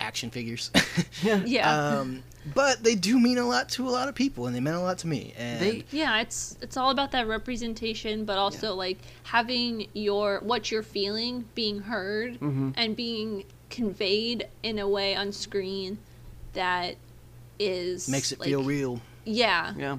action 0.00 0.30
figures. 0.30 0.70
yeah, 1.22 1.42
Yeah. 1.44 1.98
um, 1.98 2.22
but 2.54 2.82
they 2.82 2.94
do 2.94 3.20
mean 3.20 3.36
a 3.38 3.46
lot 3.46 3.68
to 3.70 3.86
a 3.86 3.90
lot 3.90 4.08
of 4.08 4.14
people, 4.14 4.46
and 4.46 4.56
they 4.56 4.60
meant 4.60 4.76
a 4.76 4.80
lot 4.80 4.96
to 4.98 5.06
me. 5.06 5.34
And 5.36 5.60
They- 5.60 5.84
yeah, 5.92 6.20
it's 6.22 6.56
it's 6.62 6.76
all 6.76 6.90
about 6.90 7.12
that 7.12 7.26
representation, 7.28 8.24
but 8.24 8.38
also 8.38 8.74
like 8.74 8.98
having 9.24 9.86
your 9.92 10.40
what 10.40 10.70
you're 10.70 10.82
feeling 10.82 11.44
being 11.54 11.80
heard 11.80 12.40
Mhm. 12.40 12.72
and 12.76 12.96
being 12.96 13.44
conveyed 13.70 14.48
in 14.62 14.78
a 14.78 14.88
way 14.88 15.14
on 15.14 15.32
screen 15.32 15.98
that 16.52 16.96
is 17.58 18.08
makes 18.08 18.32
it 18.32 18.40
like- 18.40 18.48
feel 18.48 18.62
real. 18.62 19.00
Yeah. 19.24 19.74
yeah. 19.76 19.98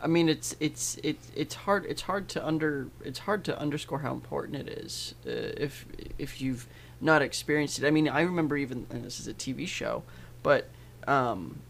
I 0.00 0.06
mean, 0.06 0.28
it's 0.28 0.54
it's 0.60 0.98
it, 1.02 1.16
it's 1.34 1.54
hard 1.54 1.86
it's 1.86 2.02
hard 2.02 2.28
to 2.30 2.46
under 2.46 2.88
it's 3.02 3.20
hard 3.20 3.42
to 3.44 3.58
underscore 3.58 4.00
how 4.00 4.12
important 4.12 4.56
it 4.56 4.68
is 4.68 5.14
uh, 5.26 5.30
if 5.30 5.86
if 6.18 6.40
you've 6.42 6.66
not 7.00 7.22
experienced 7.22 7.78
it. 7.78 7.86
I 7.86 7.90
mean, 7.90 8.08
I 8.08 8.20
remember 8.20 8.56
even 8.56 8.86
and 8.90 9.02
this 9.02 9.18
is 9.18 9.26
a 9.26 9.34
TV 9.34 9.66
show, 9.66 10.02
but 10.42 10.68
um, 11.06 11.60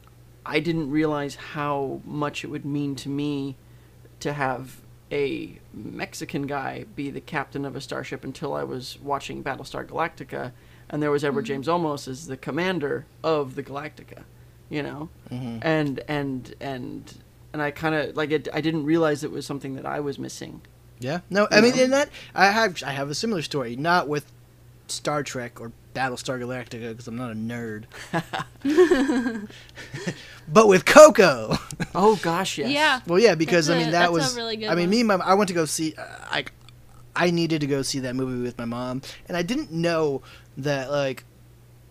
I 0.44 0.58
didn't 0.60 0.90
realize 0.90 1.36
how 1.36 2.00
much 2.04 2.44
it 2.44 2.48
would 2.48 2.64
mean 2.64 2.96
to 2.96 3.08
me 3.08 3.56
to 4.20 4.32
have 4.32 4.80
a 5.12 5.58
Mexican 5.72 6.46
guy 6.46 6.86
be 6.96 7.10
the 7.10 7.20
captain 7.20 7.64
of 7.64 7.76
a 7.76 7.80
starship 7.80 8.24
until 8.24 8.52
I 8.52 8.64
was 8.64 8.98
watching 9.00 9.44
Battlestar 9.44 9.86
Galactica, 9.86 10.52
and 10.90 11.02
there 11.02 11.10
was 11.10 11.24
Edward 11.24 11.42
James 11.46 11.66
Olmos 11.66 12.06
as 12.08 12.26
the 12.26 12.36
commander 12.36 13.06
of 13.22 13.54
the 13.54 13.62
Galactica, 13.62 14.24
you 14.70 14.82
know, 14.82 15.08
Mhm. 15.30 15.58
and 15.62 16.00
and 16.08 16.54
and 16.60 17.14
and 17.52 17.62
I 17.62 17.70
kind 17.70 17.94
of 17.94 18.16
like 18.16 18.30
it. 18.30 18.48
I 18.52 18.60
didn't 18.60 18.84
realize 18.84 19.22
it 19.24 19.30
was 19.30 19.46
something 19.46 19.74
that 19.76 19.86
I 19.86 20.00
was 20.00 20.18
missing. 20.18 20.60
Yeah. 21.00 21.20
No, 21.30 21.46
I 21.50 21.60
mean, 21.60 21.76
know? 21.76 21.82
in 21.82 21.90
that 21.90 22.08
I 22.34 22.46
have 22.50 22.82
I 22.84 22.90
have 22.92 23.10
a 23.10 23.14
similar 23.14 23.42
story, 23.42 23.76
not 23.76 24.08
with 24.08 24.30
Star 24.88 25.22
Trek 25.22 25.60
or 25.60 25.72
Battlestar 25.94 26.40
Galactica 26.40 26.90
because 26.90 27.06
I'm 27.08 27.16
not 27.16 27.30
a 27.30 27.34
nerd, 27.34 27.84
but 30.48 30.66
with 30.68 30.84
Coco. 30.84 31.56
Oh 31.94 32.16
gosh, 32.22 32.58
yes. 32.58 32.70
Yeah. 32.70 33.00
well, 33.06 33.18
yeah, 33.18 33.34
because 33.34 33.66
That's 33.66 33.76
I 33.76 33.78
mean 33.80 33.88
a- 33.88 33.92
that 33.92 34.08
a 34.08 34.12
was. 34.12 34.36
really 34.36 34.56
good 34.56 34.68
I 34.68 34.74
mean, 34.74 34.90
me 34.90 35.00
and 35.00 35.08
my 35.08 35.14
I 35.16 35.34
went 35.34 35.48
to 35.48 35.54
go 35.54 35.64
see. 35.64 35.94
Uh, 35.96 36.04
I 36.30 36.44
I 37.16 37.30
needed 37.30 37.60
to 37.60 37.66
go 37.66 37.82
see 37.82 38.00
that 38.00 38.14
movie 38.16 38.42
with 38.42 38.58
my 38.58 38.64
mom, 38.64 39.02
and 39.28 39.36
I 39.36 39.42
didn't 39.42 39.70
know 39.72 40.22
that 40.58 40.90
like. 40.90 41.24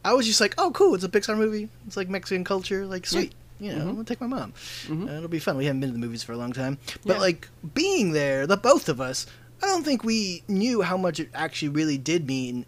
I 0.06 0.12
was 0.14 0.26
just 0.26 0.42
like, 0.42 0.54
oh, 0.58 0.72
cool! 0.72 0.96
It's 0.96 1.06
a 1.06 1.10
Pixar 1.10 1.38
movie. 1.38 1.70
It's 1.88 1.96
like 1.96 2.10
Mexican 2.10 2.44
culture. 2.44 2.86
Like, 2.86 3.06
sweet. 3.06 3.34
You 3.60 3.74
know, 3.74 3.86
Mhm. 3.94 3.98
I'll 4.00 4.04
take 4.04 4.20
my 4.20 4.28
mom. 4.28 4.52
Mhm. 4.88 5.08
Uh, 5.10 5.14
it'll 5.14 5.30
be 5.30 5.40
fun. 5.40 5.56
We 5.56 5.64
haven't 5.64 5.80
been 5.80 5.90
to 5.92 5.94
the 5.94 6.00
movies 6.06 6.24
for 6.24 6.34
a 6.34 6.38
long 6.38 6.52
time, 6.52 6.78
but 7.06 7.14
Yeah. 7.14 7.20
like 7.22 7.48
being 7.74 8.12
there, 8.12 8.46
the 8.46 8.58
both 8.58 8.90
of 8.90 9.00
us, 9.00 9.26
I 9.62 9.68
don't 9.68 9.86
think 9.86 10.04
we 10.04 10.44
knew 10.50 10.82
how 10.82 10.98
much 10.98 11.22
it 11.22 11.30
actually 11.34 11.70
really 11.70 11.98
did 11.98 12.28
mean 12.28 12.66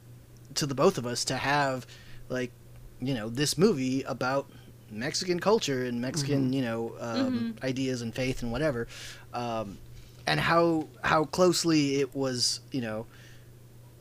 to 0.54 0.66
the 0.66 0.76
both 0.76 0.98
of 0.98 1.06
us 1.06 1.26
to 1.26 1.36
have, 1.36 1.86
like, 2.30 2.52
you 3.02 3.14
know, 3.14 3.28
this 3.28 3.58
movie 3.58 4.04
about 4.04 4.48
Mexican 4.90 5.42
culture 5.42 5.84
and 5.84 6.00
Mexican, 6.00 6.54
you 6.54 6.62
know, 6.62 6.94
um, 7.02 7.56
ideas 7.64 8.02
and 8.02 8.16
faith 8.16 8.42
and 8.42 8.54
whatever, 8.54 8.88
um, 9.34 9.78
and 10.28 10.40
how 10.40 10.88
how 11.04 11.26
closely 11.26 11.98
it 12.00 12.16
was, 12.16 12.62
you 12.72 12.82
know. 12.82 13.06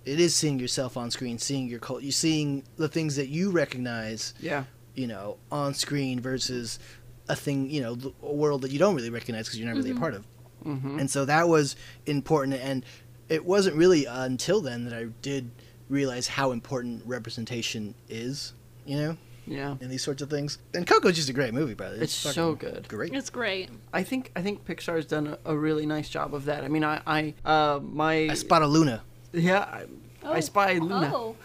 It 0.05 0.21
is 0.21 0.35
seeing 0.37 0.59
yourself 0.59 0.99
on 0.99 1.11
screen, 1.11 1.39
seeing 1.39 1.67
your 1.67 1.79
cult, 1.79 2.03
you 2.03 2.13
seeing 2.13 2.63
the 2.77 2.89
things 2.89 3.17
that 3.17 3.29
you 3.29 3.51
recognize 3.51 4.35
Yeah. 4.39 4.65
you 4.95 5.07
know, 5.07 5.39
on 5.51 5.73
screen 5.73 6.21
versus 6.21 6.79
a 7.27 7.35
thing, 7.35 7.71
you 7.71 7.81
know, 7.81 7.97
a 8.23 8.33
world 8.33 8.61
that 8.63 8.71
you 8.71 8.79
don't 8.79 8.95
really 8.95 9.09
recognize 9.09 9.47
because 9.47 9.59
you're 9.59 9.67
not 9.69 9.77
really 9.77 9.93
a 9.93 9.95
part 9.97 10.13
of. 10.15 10.27
Mhm. 10.65 11.01
and 11.01 11.11
so 11.11 11.25
that 11.25 11.49
was 11.49 11.75
important. 12.07 12.55
And 12.61 12.85
it 13.31 13.45
wasn't 13.47 13.77
really 13.77 14.05
until 14.05 14.61
then 14.61 14.85
that 14.85 14.93
I 14.93 15.07
did 15.23 15.51
realize 15.89 16.27
how 16.29 16.53
important 16.53 17.03
representation 17.07 17.95
is. 18.11 18.53
You 18.87 18.97
know, 18.99 19.17
Yeah. 19.47 19.77
and 19.81 19.91
these 19.91 20.03
sorts 20.03 20.23
of 20.23 20.31
things. 20.31 20.59
And 20.75 20.87
Coco's 20.87 21.17
just 21.17 21.29
a 21.29 21.33
great 21.33 21.53
movie, 21.53 21.75
by 21.75 21.91
the 21.91 21.97
way. 21.97 22.03
It's 22.03 22.23
fucking 22.23 22.35
so 22.35 22.55
good. 22.55 22.89
Great. 22.89 23.13
It's 23.13 23.31
great. 23.31 23.71
I 23.93 24.03
think 24.03 24.31
I 24.37 24.43
think 24.43 24.65
Pixar's 24.67 25.07
done 25.07 25.37
a, 25.45 25.53
a 25.53 25.57
really 25.57 25.87
nice 25.87 26.09
job 26.09 26.35
of 26.35 26.47
that. 26.47 26.65
I 26.65 26.69
mean, 26.69 26.85
I 26.85 27.01
I 27.07 27.35
uh, 27.45 27.81
my 27.83 28.29
I 28.31 28.35
spot 28.35 28.63
a 28.63 28.67
Luna. 28.67 29.03
yeah, 29.33 29.61
I, 29.61 29.85
I 30.25 30.41
spy 30.41 30.75
Luna. 30.79 31.13
Oh. 31.15 31.37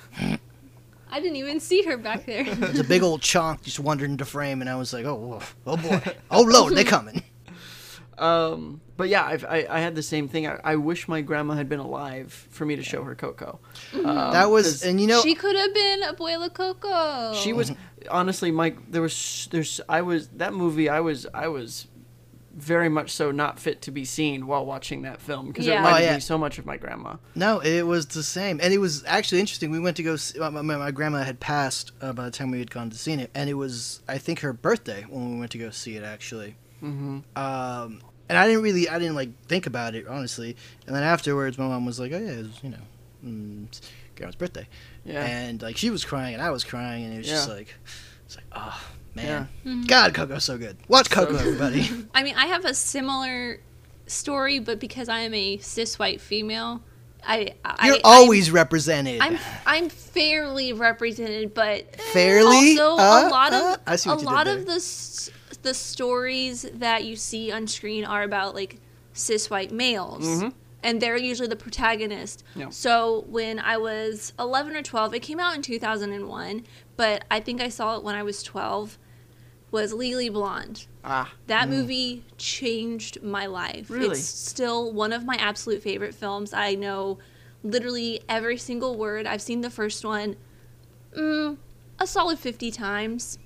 I 1.12 1.20
didn't 1.20 1.38
even 1.38 1.60
see 1.60 1.82
her 1.84 1.98
back 1.98 2.26
there. 2.26 2.44
There's 2.56 2.80
a 2.80 2.84
big 2.84 3.02
old 3.02 3.22
chonk 3.22 3.64
just 3.64 3.80
wandered 3.80 4.10
into 4.12 4.26
frame, 4.26 4.62
and 4.62 4.70
I 4.70 4.76
was 4.76 4.94
like, 4.94 5.06
oh, 5.06 5.42
oh 5.66 5.78
boy, 5.78 6.02
oh 6.32 6.42
lord, 6.44 6.76
they're 6.76 6.84
coming. 6.84 7.24
Um, 8.18 8.80
but 9.00 9.10
yeah, 9.10 9.24
I've, 9.26 9.44
I 9.46 9.66
I 9.70 9.80
had 9.80 9.96
the 9.96 10.04
same 10.04 10.28
thing. 10.28 10.46
I, 10.46 10.60
I 10.64 10.76
wish 10.76 11.08
my 11.08 11.22
grandma 11.22 11.54
had 11.56 11.68
been 11.70 11.80
alive 11.80 12.32
for 12.52 12.66
me 12.66 12.76
to 12.76 12.84
show 12.84 13.02
her 13.04 13.16
Coco. 13.16 13.60
Um, 13.96 14.04
that 14.04 14.52
was, 14.52 14.84
and 14.84 15.02
you 15.02 15.08
know, 15.08 15.22
she 15.22 15.34
could 15.34 15.56
have 15.56 15.74
been 15.74 16.02
Abuela 16.04 16.54
Coco. 16.54 17.34
she 17.34 17.52
was 17.54 17.72
honestly, 18.12 18.52
Mike. 18.52 18.92
There 18.92 19.02
was 19.02 19.48
there's 19.52 19.82
I 19.90 20.02
was 20.02 20.28
that 20.38 20.54
movie. 20.54 20.88
I 20.90 21.00
was 21.00 21.26
I 21.34 21.48
was 21.48 21.88
very 22.56 22.90
much 22.90 23.12
so 23.12 23.32
not 23.32 23.58
fit 23.58 23.82
to 23.84 23.92
be 23.92 24.04
seen 24.04 24.46
while 24.46 24.66
watching 24.66 25.04
that 25.04 25.22
film 25.22 25.48
because 25.48 25.66
it 25.66 25.72
reminded 25.72 26.02
Oh, 26.02 26.06
yeah. 26.10 26.14
me 26.16 26.20
so 26.20 26.38
much 26.38 26.60
of 26.60 26.66
my 26.66 26.76
grandma. 26.76 27.16
no, 27.36 27.60
it 27.62 27.84
was 27.88 28.06
the 28.08 28.24
same, 28.24 28.60
and 28.62 28.74
it 28.74 28.80
was 28.80 29.04
actually 29.06 29.40
interesting. 29.40 29.72
We 29.72 29.80
went 29.80 29.96
to 29.98 30.04
go. 30.04 30.18
See, 30.18 30.38
my, 30.40 30.50
my, 30.50 30.62
my 30.62 30.92
grandma 30.92 31.24
had 31.24 31.40
passed 31.40 31.94
uh, 32.02 32.12
by 32.12 32.26
the 32.26 32.32
time 32.32 32.52
we 32.52 32.60
had 32.60 32.70
gone 32.70 32.90
to 32.90 32.98
see 32.98 33.14
it, 33.14 33.32
and 33.34 33.50
it 33.50 33.54
was, 33.54 34.02
I 34.10 34.18
think, 34.18 34.42
her 34.42 34.52
birthday 34.52 35.06
when 35.08 35.34
we 35.36 35.40
went 35.40 35.52
to 35.52 35.58
go 35.58 35.70
see 35.70 35.96
it. 35.96 36.04
Actually, 36.04 36.56
Mm-hmm. 36.84 37.20
um, 37.38 38.02
and 38.30 38.38
I 38.38 38.48
didn't 38.48 38.62
really, 38.64 38.88
I 38.88 38.98
didn't 39.00 39.16
like 39.16 39.30
think 39.48 39.66
about 39.68 39.96
it 39.96 40.08
honestly. 40.08 40.56
And 40.88 40.96
then 40.96 41.04
afterwards, 41.04 41.58
my 41.58 41.68
mom 41.68 41.86
was 41.86 42.00
like, 42.00 42.12
"Oh 42.14 42.18
yeah, 42.20 42.32
it 42.32 42.38
was, 42.48 42.60
you 42.64 42.70
know, 42.70 42.78
mm, 43.26 43.66
it's 43.68 43.82
grandma's 44.16 44.36
birthday," 44.36 44.68
Yeah. 45.04 45.26
and 45.26 45.62
like 45.62 45.76
she 45.78 45.90
was 45.90 46.06
crying 46.06 46.34
and 46.36 46.42
I 46.44 46.52
was 46.52 46.64
crying, 46.64 47.04
and 47.06 47.14
it 47.14 47.18
was 47.18 47.28
just 47.28 47.50
like, 47.50 47.74
it's 48.26 48.36
like, 48.38 48.46
oh 48.54 48.80
man, 49.16 49.50
Mm-hmm. 49.66 49.82
God, 49.84 50.14
Coco's 50.14 50.44
so 50.46 50.58
good. 50.58 50.78
Watch 50.88 51.10
Coco, 51.10 51.32
good. 51.32 51.42
everybody. 51.42 51.90
I 52.14 52.24
mean, 52.24 52.36
I 52.38 52.46
have 52.48 52.64
a 52.66 52.74
similar 52.74 53.60
story, 54.08 54.60
but 54.60 54.80
because 54.80 55.10
I 55.10 55.20
am 55.20 55.34
a 55.34 55.58
cis 55.58 56.00
white 56.00 56.22
female, 56.22 56.82
I 57.28 57.54
I 57.66 57.88
You're 57.88 57.96
I'm- 57.96 58.02
always 58.06 58.50
represented. 58.52 59.20
I'm 59.22 59.38
I'm 59.66 59.90
fairly 59.90 60.72
represented, 60.74 61.54
but 61.54 61.96
Fairly? 62.14 62.80
also 62.80 63.02
Uh, 63.02 63.28
a 63.28 63.30
lot 63.30 63.54
uh, 63.54 63.74
of 63.74 63.80
I 63.86 63.96
see 63.98 64.10
a 64.10 64.14
what 64.14 64.22
you 64.22 64.28
did 64.28 64.34
lot 64.34 64.46
there. 64.46 64.58
of 64.58 64.66
the 64.66 64.80
the 65.62 65.74
stories 65.74 66.66
that 66.74 67.04
you 67.04 67.16
see 67.16 67.52
on 67.52 67.68
screen 67.68 68.06
are 68.06 68.24
about 68.24 68.56
like 68.56 68.80
cis 69.14 69.50
white 69.50 69.72
males. 69.72 70.26
Mhm. 70.26 70.54
And 70.82 71.02
they're 71.02 71.18
usually 71.18 71.50
the 71.50 71.58
protagonist. 71.58 72.44
Yeah. 72.56 72.70
So 72.70 73.26
when 73.28 73.60
I 73.60 73.78
was 73.78 74.32
11 74.40 74.76
or 74.78 74.82
12, 74.82 75.14
it 75.14 75.20
came 75.20 75.40
out 75.40 75.54
in 75.56 75.62
2001, 75.62 76.66
but 76.96 77.26
I 77.30 77.42
think 77.42 77.60
I 77.60 77.68
saw 77.68 77.98
it 77.98 78.04
when 78.04 78.16
I 78.16 78.24
was 78.24 78.42
12. 78.44 78.98
Was 79.72 79.94
Legally 79.94 80.30
Blonde. 80.30 80.88
Ah, 81.04 81.32
That 81.46 81.70
movie 81.70 82.24
changed 82.38 83.22
my 83.22 83.46
life. 83.46 83.90
Really? 83.92 84.08
It's 84.18 84.26
still 84.26 84.92
one 84.92 85.14
of 85.14 85.26
my 85.26 85.36
absolute 85.36 85.84
favorite 85.84 86.16
films. 86.16 86.54
I 86.54 86.74
know 86.74 87.20
literally 87.64 88.22
every 88.28 88.58
single 88.58 88.96
word. 88.98 89.28
I've 89.28 89.42
seen 89.44 89.62
the 89.62 89.70
first 89.70 90.04
one 90.04 90.38
mm, 91.16 91.58
a 92.00 92.08
solid 92.08 92.40
50 92.40 92.72
times. 92.72 93.38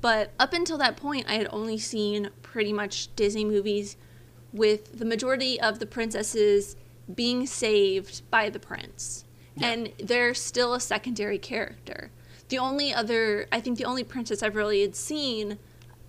But 0.00 0.32
up 0.38 0.52
until 0.52 0.78
that 0.78 0.96
point, 0.96 1.26
I 1.28 1.34
had 1.34 1.48
only 1.50 1.78
seen 1.78 2.30
pretty 2.42 2.72
much 2.72 3.14
Disney 3.16 3.44
movies 3.44 3.96
with 4.52 4.98
the 4.98 5.04
majority 5.04 5.60
of 5.60 5.78
the 5.78 5.86
princesses 5.86 6.76
being 7.12 7.46
saved 7.46 8.22
by 8.30 8.50
the 8.50 8.58
prince. 8.58 9.24
And 9.60 9.92
they're 9.98 10.34
still 10.34 10.74
a 10.74 10.80
secondary 10.80 11.38
character. 11.38 12.10
The 12.50 12.58
only 12.58 12.92
other, 12.92 13.46
I 13.50 13.60
think 13.60 13.78
the 13.78 13.86
only 13.86 14.04
princess 14.04 14.42
I've 14.42 14.54
really 14.54 14.82
had 14.82 14.94
seen 14.94 15.58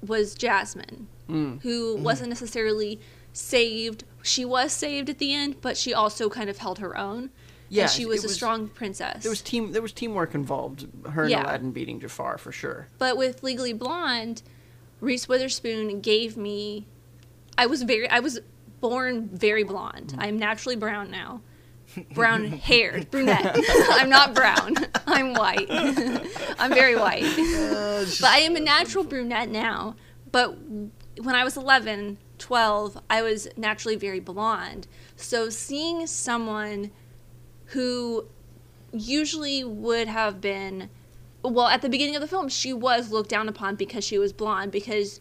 was 0.06 0.36
Jasmine, 0.36 1.08
Mm. 1.30 1.62
who 1.62 1.96
wasn't 1.96 2.30
necessarily 2.30 3.00
saved. 3.34 4.04
She 4.22 4.44
was 4.46 4.72
saved 4.74 5.10
at 5.10 5.18
the 5.18 5.34
end, 5.34 5.62
but 5.62 5.78
she 5.78 5.94
also 5.94 6.30
kind 6.30 6.50
of 6.50 6.58
held 6.58 6.80
her 6.80 6.98
own. 6.98 7.30
Yeah, 7.70 7.84
and 7.84 7.92
she 7.92 8.06
was 8.06 8.24
a 8.24 8.28
was- 8.28 8.36
strong 8.36 8.68
princess. 8.70 9.24
there 9.24 9.30
was 9.30 9.42
team 9.42 9.72
there 9.72 9.82
was 9.82 9.92
teamwork 9.94 10.34
involved. 10.36 10.88
Her 11.10 11.24
and 11.24 11.32
Yeah. 11.32 11.44
Aladdin 11.44 11.72
beating 11.72 12.00
Jafar 12.00 12.38
for 12.38 12.52
sure. 12.52 12.88
But 12.98 13.18
with 13.18 13.44
Legally 13.44 13.74
Blonde, 13.74 14.42
Reese 15.02 15.28
Witherspoon 15.28 16.00
gave 16.02 16.38
me. 16.38 16.88
I 17.58 17.66
was 17.66 17.84
very. 17.84 18.08
I 18.10 18.20
was 18.20 18.40
born 18.80 19.30
very 19.34 19.64
blonde. 19.64 20.14
Mm. 20.16 20.24
I'm 20.24 20.38
naturally 20.38 20.76
brown 20.76 21.10
now. 21.12 21.42
Brown 22.14 22.46
haired, 22.52 23.10
brunette. 23.12 23.58
I'm 23.92 24.10
not 24.10 24.36
brown. 24.36 24.76
I'm 25.08 25.34
white. 25.34 25.68
I'm 26.60 26.74
very 26.74 26.96
white. 26.96 27.24
Uh, 27.24 28.06
But 28.22 28.30
I 28.30 28.40
am 28.40 28.56
a 28.56 28.60
natural 28.60 29.04
brunette 29.04 29.50
now. 29.50 29.96
But 30.32 30.58
when 31.22 31.34
I 31.34 31.44
was 31.44 31.58
11, 31.58 32.18
12, 32.38 33.00
I 33.10 33.22
was 33.24 33.48
naturally 33.58 33.96
very 33.96 34.20
blonde. 34.20 34.86
So 35.16 35.50
seeing 35.50 36.06
someone 36.06 36.92
who 37.68 38.26
usually 38.92 39.64
would 39.64 40.08
have 40.08 40.40
been 40.42 40.90
well 41.44 41.68
at 41.68 41.82
the 41.82 41.90
beginning 41.90 42.16
of 42.16 42.22
the 42.22 42.28
film 42.28 42.50
she 42.50 42.74
was 42.74 43.12
looked 43.12 43.30
down 43.30 43.48
upon 43.48 43.76
because 43.76 44.04
she 44.04 44.18
was 44.18 44.34
blonde 44.34 44.72
because 44.72 45.20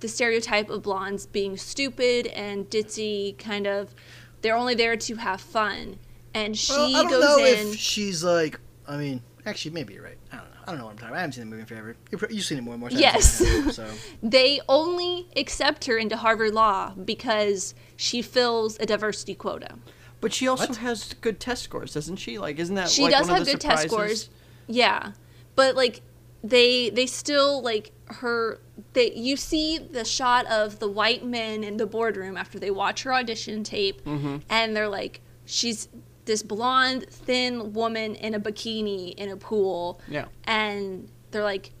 the 0.00 0.08
stereotype 0.08 0.68
of 0.68 0.82
blondes 0.82 1.26
being 1.26 1.56
stupid 1.56 2.26
and 2.28 2.68
ditzy 2.68 3.38
kind 3.38 3.66
of 3.66 3.94
they're 4.40 4.56
only 4.56 4.74
there 4.74 4.96
to 4.96 5.14
have 5.16 5.40
fun 5.40 5.98
and 6.34 6.56
she 6.56 6.72
well, 6.72 6.96
I 6.96 7.02
don't 7.02 7.10
goes 7.10 7.22
know 7.22 7.44
in 7.44 7.68
if 7.68 7.76
she's 7.76 8.24
like. 8.24 8.58
I 8.86 8.96
mean, 8.96 9.22
actually, 9.46 9.72
maybe 9.72 9.94
you're 9.94 10.02
right. 10.02 10.18
I 10.32 10.36
don't 10.36 10.44
know. 10.44 10.50
I 10.62 10.66
don't 10.66 10.78
know 10.78 10.84
what 10.86 10.90
I'm 10.92 10.96
talking 10.96 11.08
about. 11.08 11.16
I 11.16 11.20
haven't 11.20 11.32
seen 11.32 11.44
the 11.44 11.50
movie 11.50 11.60
in 11.60 11.66
forever. 11.66 11.96
You've, 12.10 12.24
you've 12.30 12.44
seen 12.44 12.58
it 12.58 12.62
more 12.62 12.74
and 12.74 12.80
more 12.80 12.90
times. 12.90 13.00
Yes. 13.00 13.74
so 13.76 13.88
they 14.22 14.60
only 14.68 15.28
accept 15.36 15.84
her 15.86 15.98
into 15.98 16.16
Harvard 16.16 16.54
Law 16.54 16.94
because 16.94 17.74
she 17.96 18.22
fills 18.22 18.78
a 18.80 18.86
diversity 18.86 19.34
quota. 19.34 19.76
But 20.22 20.32
she 20.32 20.48
also 20.48 20.68
What? 20.68 20.76
has 20.78 21.12
good 21.20 21.38
test 21.38 21.62
scores, 21.64 21.92
doesn't 21.92 22.16
she? 22.16 22.38
Like, 22.38 22.58
isn't 22.58 22.74
that 22.76 22.88
she 22.88 23.02
like 23.02 23.12
does 23.12 23.26
one 23.26 23.32
have 23.34 23.40
of 23.42 23.46
the 23.46 23.52
good 23.52 23.60
test 23.60 23.88
scores 23.90 24.30
yeah 24.68 25.12
but 25.56 25.74
like 25.74 26.00
they 26.44 26.88
they 26.90 27.04
still 27.04 27.60
like 27.62 27.90
her 28.06 28.60
they 28.94 29.12
you 29.12 29.36
see 29.36 29.76
the 29.76 30.04
shot 30.04 30.46
of 30.46 30.78
the 30.78 30.88
white 30.88 31.24
men 31.26 31.64
in 31.64 31.76
the 31.76 31.84
boardroom 31.86 32.36
after 32.36 32.58
they 32.60 32.70
watch 32.70 33.02
her 33.02 33.12
audition 33.12 33.64
tape 33.64 34.02
Mm-hmm. 34.04 34.36
and 34.48 34.74
they're 34.76 34.88
like 34.88 35.20
she's 35.44 35.88
this 36.24 36.42
blonde 36.44 37.06
thin 37.10 37.72
woman 37.72 38.14
in 38.14 38.34
a 38.34 38.40
bikini 38.40 39.12
in 39.14 39.28
a 39.30 39.36
pool 39.36 40.00
Yeah. 40.08 40.26
and 40.44 41.08
they're 41.32 41.42
like 41.44 41.72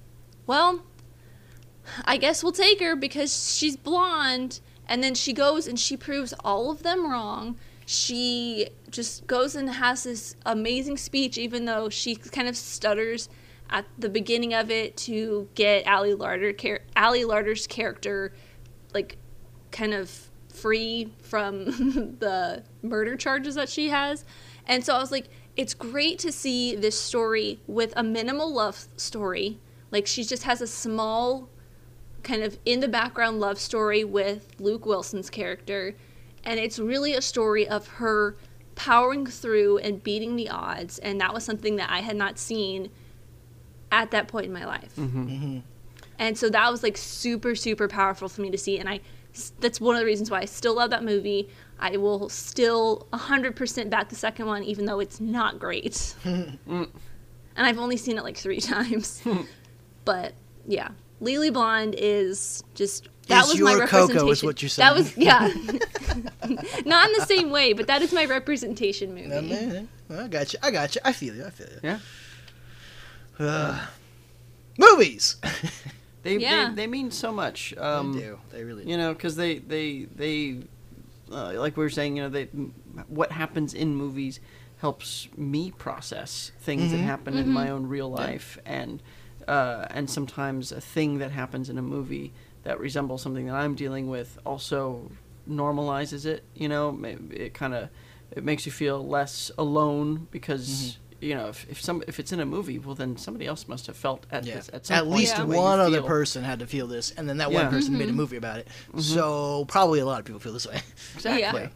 well 0.48 0.82
i 2.04 2.16
guess 2.16 2.42
we'll 2.42 2.50
take 2.52 2.80
her 2.80 2.96
because 2.96 3.54
she's 3.56 3.76
blonde 3.76 4.58
and 4.88 5.02
then 5.04 5.14
she 5.14 5.32
goes 5.32 5.68
and 5.68 5.78
she 5.78 5.96
proves 5.96 6.34
all 6.44 6.70
of 6.72 6.82
them 6.82 7.08
wrong 7.10 7.56
she 7.92 8.68
just 8.90 9.26
goes 9.26 9.54
and 9.54 9.68
has 9.68 10.04
this 10.04 10.34
amazing 10.46 10.96
speech 10.96 11.36
even 11.36 11.66
though 11.66 11.88
she 11.88 12.16
kind 12.16 12.48
of 12.48 12.56
stutters 12.56 13.28
at 13.70 13.86
the 13.98 14.08
beginning 14.08 14.54
of 14.54 14.70
it 14.70 14.96
to 14.96 15.48
get 15.54 15.86
Ali 15.86 16.14
Larter 16.14 16.80
Ali 16.96 17.24
Larter's 17.24 17.66
character 17.66 18.32
like 18.94 19.16
kind 19.70 19.94
of 19.94 20.30
free 20.48 21.12
from 21.22 21.64
the 22.18 22.62
murder 22.82 23.16
charges 23.16 23.54
that 23.54 23.68
she 23.68 23.88
has. 23.88 24.24
And 24.66 24.84
so 24.84 24.94
I 24.94 24.98
was 24.98 25.10
like 25.10 25.28
it's 25.56 25.74
great 25.74 26.18
to 26.20 26.32
see 26.32 26.74
this 26.74 26.98
story 26.98 27.60
with 27.66 27.92
a 27.96 28.02
minimal 28.02 28.52
love 28.52 28.88
story. 28.96 29.58
Like 29.90 30.06
she 30.06 30.24
just 30.24 30.44
has 30.44 30.60
a 30.60 30.66
small 30.66 31.48
kind 32.22 32.42
of 32.42 32.58
in 32.64 32.80
the 32.80 32.88
background 32.88 33.40
love 33.40 33.58
story 33.58 34.04
with 34.04 34.48
Luke 34.58 34.86
Wilson's 34.86 35.28
character 35.28 35.94
and 36.44 36.58
it's 36.58 36.78
really 36.78 37.14
a 37.14 37.22
story 37.22 37.66
of 37.66 37.86
her 37.88 38.36
powering 38.74 39.26
through 39.26 39.78
and 39.78 40.02
beating 40.02 40.36
the 40.36 40.48
odds 40.48 40.98
and 40.98 41.20
that 41.20 41.32
was 41.34 41.44
something 41.44 41.76
that 41.76 41.90
I 41.90 42.00
had 42.00 42.16
not 42.16 42.38
seen 42.38 42.90
at 43.90 44.10
that 44.12 44.28
point 44.28 44.46
in 44.46 44.52
my 44.52 44.64
life. 44.64 44.96
Mm-hmm. 44.96 45.58
And 46.18 46.38
so 46.38 46.48
that 46.48 46.70
was 46.70 46.82
like 46.82 46.96
super 46.96 47.54
super 47.54 47.88
powerful 47.88 48.28
for 48.28 48.40
me 48.40 48.50
to 48.50 48.58
see 48.58 48.78
and 48.78 48.88
I 48.88 49.00
that's 49.60 49.80
one 49.80 49.94
of 49.94 50.00
the 50.00 50.06
reasons 50.06 50.30
why 50.30 50.40
I 50.40 50.44
still 50.44 50.74
love 50.74 50.90
that 50.90 51.04
movie. 51.04 51.48
I 51.78 51.96
will 51.96 52.28
still 52.28 53.08
100% 53.12 53.90
back 53.90 54.08
the 54.08 54.14
second 54.14 54.46
one 54.46 54.62
even 54.62 54.84
though 54.84 55.00
it's 55.00 55.20
not 55.20 55.58
great. 55.58 56.14
and 56.24 57.66
I've 57.66 57.78
only 57.78 57.96
seen 57.96 58.18
it 58.18 58.24
like 58.24 58.36
3 58.36 58.60
times. 58.60 59.22
but 60.04 60.34
yeah, 60.66 60.88
Legally 61.22 61.50
Blonde 61.50 61.94
is 61.96 62.64
just 62.74 63.08
that 63.28 63.44
Is 63.44 63.50
was 63.50 63.58
your 63.58 63.78
my 63.78 63.86
Coco, 63.86 64.04
is 64.04 64.40
representation. 64.40 64.46
what 64.48 64.62
you're 64.62 64.68
That 64.76 64.94
was 64.96 65.16
yeah. 65.16 65.46
not 66.84 67.06
in 67.08 67.12
the 67.18 67.24
same 67.26 67.50
way, 67.50 67.72
but 67.72 67.86
that 67.86 68.02
is 68.02 68.12
my 68.12 68.24
representation 68.24 69.14
movie. 69.14 69.28
Yeah, 69.28 69.40
man, 69.40 69.88
I 70.10 70.26
got 70.28 70.52
you. 70.52 70.58
I 70.62 70.70
got 70.72 70.94
you. 70.94 71.00
I 71.04 71.12
feel 71.12 71.34
you. 71.34 71.44
I 71.46 71.50
feel 71.50 71.68
you. 71.68 71.78
Yeah. 71.82 71.98
Uh, 73.38 73.86
movies. 74.78 75.36
They, 76.24 76.36
Yeah. 76.36 76.68
they 76.68 76.82
they 76.82 76.86
mean 76.86 77.10
so 77.10 77.32
much. 77.32 77.74
Um, 77.76 78.12
they 78.12 78.20
do. 78.20 78.38
They 78.52 78.62
really 78.62 78.84
do. 78.84 78.90
You 78.90 78.96
know, 78.96 79.12
because 79.12 79.34
they 79.34 79.58
they 79.58 80.06
they 80.14 80.58
uh, 81.32 81.54
like 81.56 81.76
we 81.76 81.82
were 81.82 81.90
saying, 81.90 82.16
you 82.16 82.22
know, 82.22 82.28
they, 82.28 82.44
what 83.08 83.32
happens 83.32 83.74
in 83.74 83.96
movies 83.96 84.38
helps 84.78 85.26
me 85.36 85.72
process 85.72 86.52
things 86.60 86.92
that 86.92 86.98
happen 86.98 87.36
in 87.36 87.48
my 87.48 87.70
own 87.70 87.88
real 87.88 88.08
life, 88.08 88.56
and 88.64 89.02
uh, 89.48 89.86
and 89.90 90.08
sometimes 90.08 90.72
a 90.72 90.80
thing 90.80 91.18
that 91.18 91.30
happens 91.30 91.68
in 91.68 91.78
a 91.78 91.82
movie 91.82 92.32
that 92.64 92.78
resembles 92.80 93.22
something 93.22 93.46
that 93.46 93.54
I'm 93.54 93.74
dealing 93.74 94.08
with 94.08 94.38
also 94.46 95.10
normalizes 95.48 96.26
it. 96.26 96.44
You 96.54 96.68
know, 96.68 96.98
it 97.30 97.54
kind 97.54 97.74
of 97.74 97.88
it 98.30 98.44
makes 98.44 98.66
you 98.66 98.72
feel 98.72 99.06
less 99.06 99.50
alone 99.58 100.28
because. 100.30 100.98
You 101.20 101.36
know, 101.36 101.46
if, 101.50 101.70
if 101.70 101.80
some 101.80 102.02
if 102.08 102.18
it's 102.18 102.32
in 102.32 102.40
a 102.40 102.44
movie, 102.44 102.80
well, 102.80 102.96
then 102.96 103.16
somebody 103.16 103.46
else 103.46 103.68
must 103.68 103.86
have 103.86 103.96
felt 103.96 104.26
at 104.32 104.44
Yeah. 104.44 104.54
this 104.54 104.68
at 104.72 104.86
some 104.86 104.96
At 104.96 105.04
point 105.04 105.18
least 105.18 105.36
the 105.36 105.46
way 105.46 105.54
you 105.54 105.62
one 105.62 105.78
other 105.78 105.98
feel. 105.98 106.06
person 106.08 106.42
had 106.42 106.58
to 106.58 106.66
feel 106.66 106.88
this, 106.88 107.12
and 107.12 107.28
then 107.28 107.36
that 107.36 107.52
Yeah. 107.52 107.62
one 107.62 107.70
person 107.70 107.96
made 107.96 108.08
a 108.08 108.12
movie 108.12 108.34
about 108.36 108.58
it. 108.58 108.66
So 108.98 109.64
probably 109.68 110.00
a 110.00 110.04
lot 110.04 110.18
of 110.18 110.24
people 110.24 110.40
feel 110.40 110.52
this 110.52 110.66
way. 110.66 110.80
exactly 111.14 111.68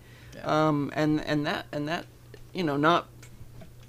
um 0.43 0.91
and 0.97 1.21
and 1.25 1.47
that 1.47 1.67
and 1.71 1.87
that 1.87 2.07
you 2.53 2.65
know 2.65 2.77
not 2.77 3.07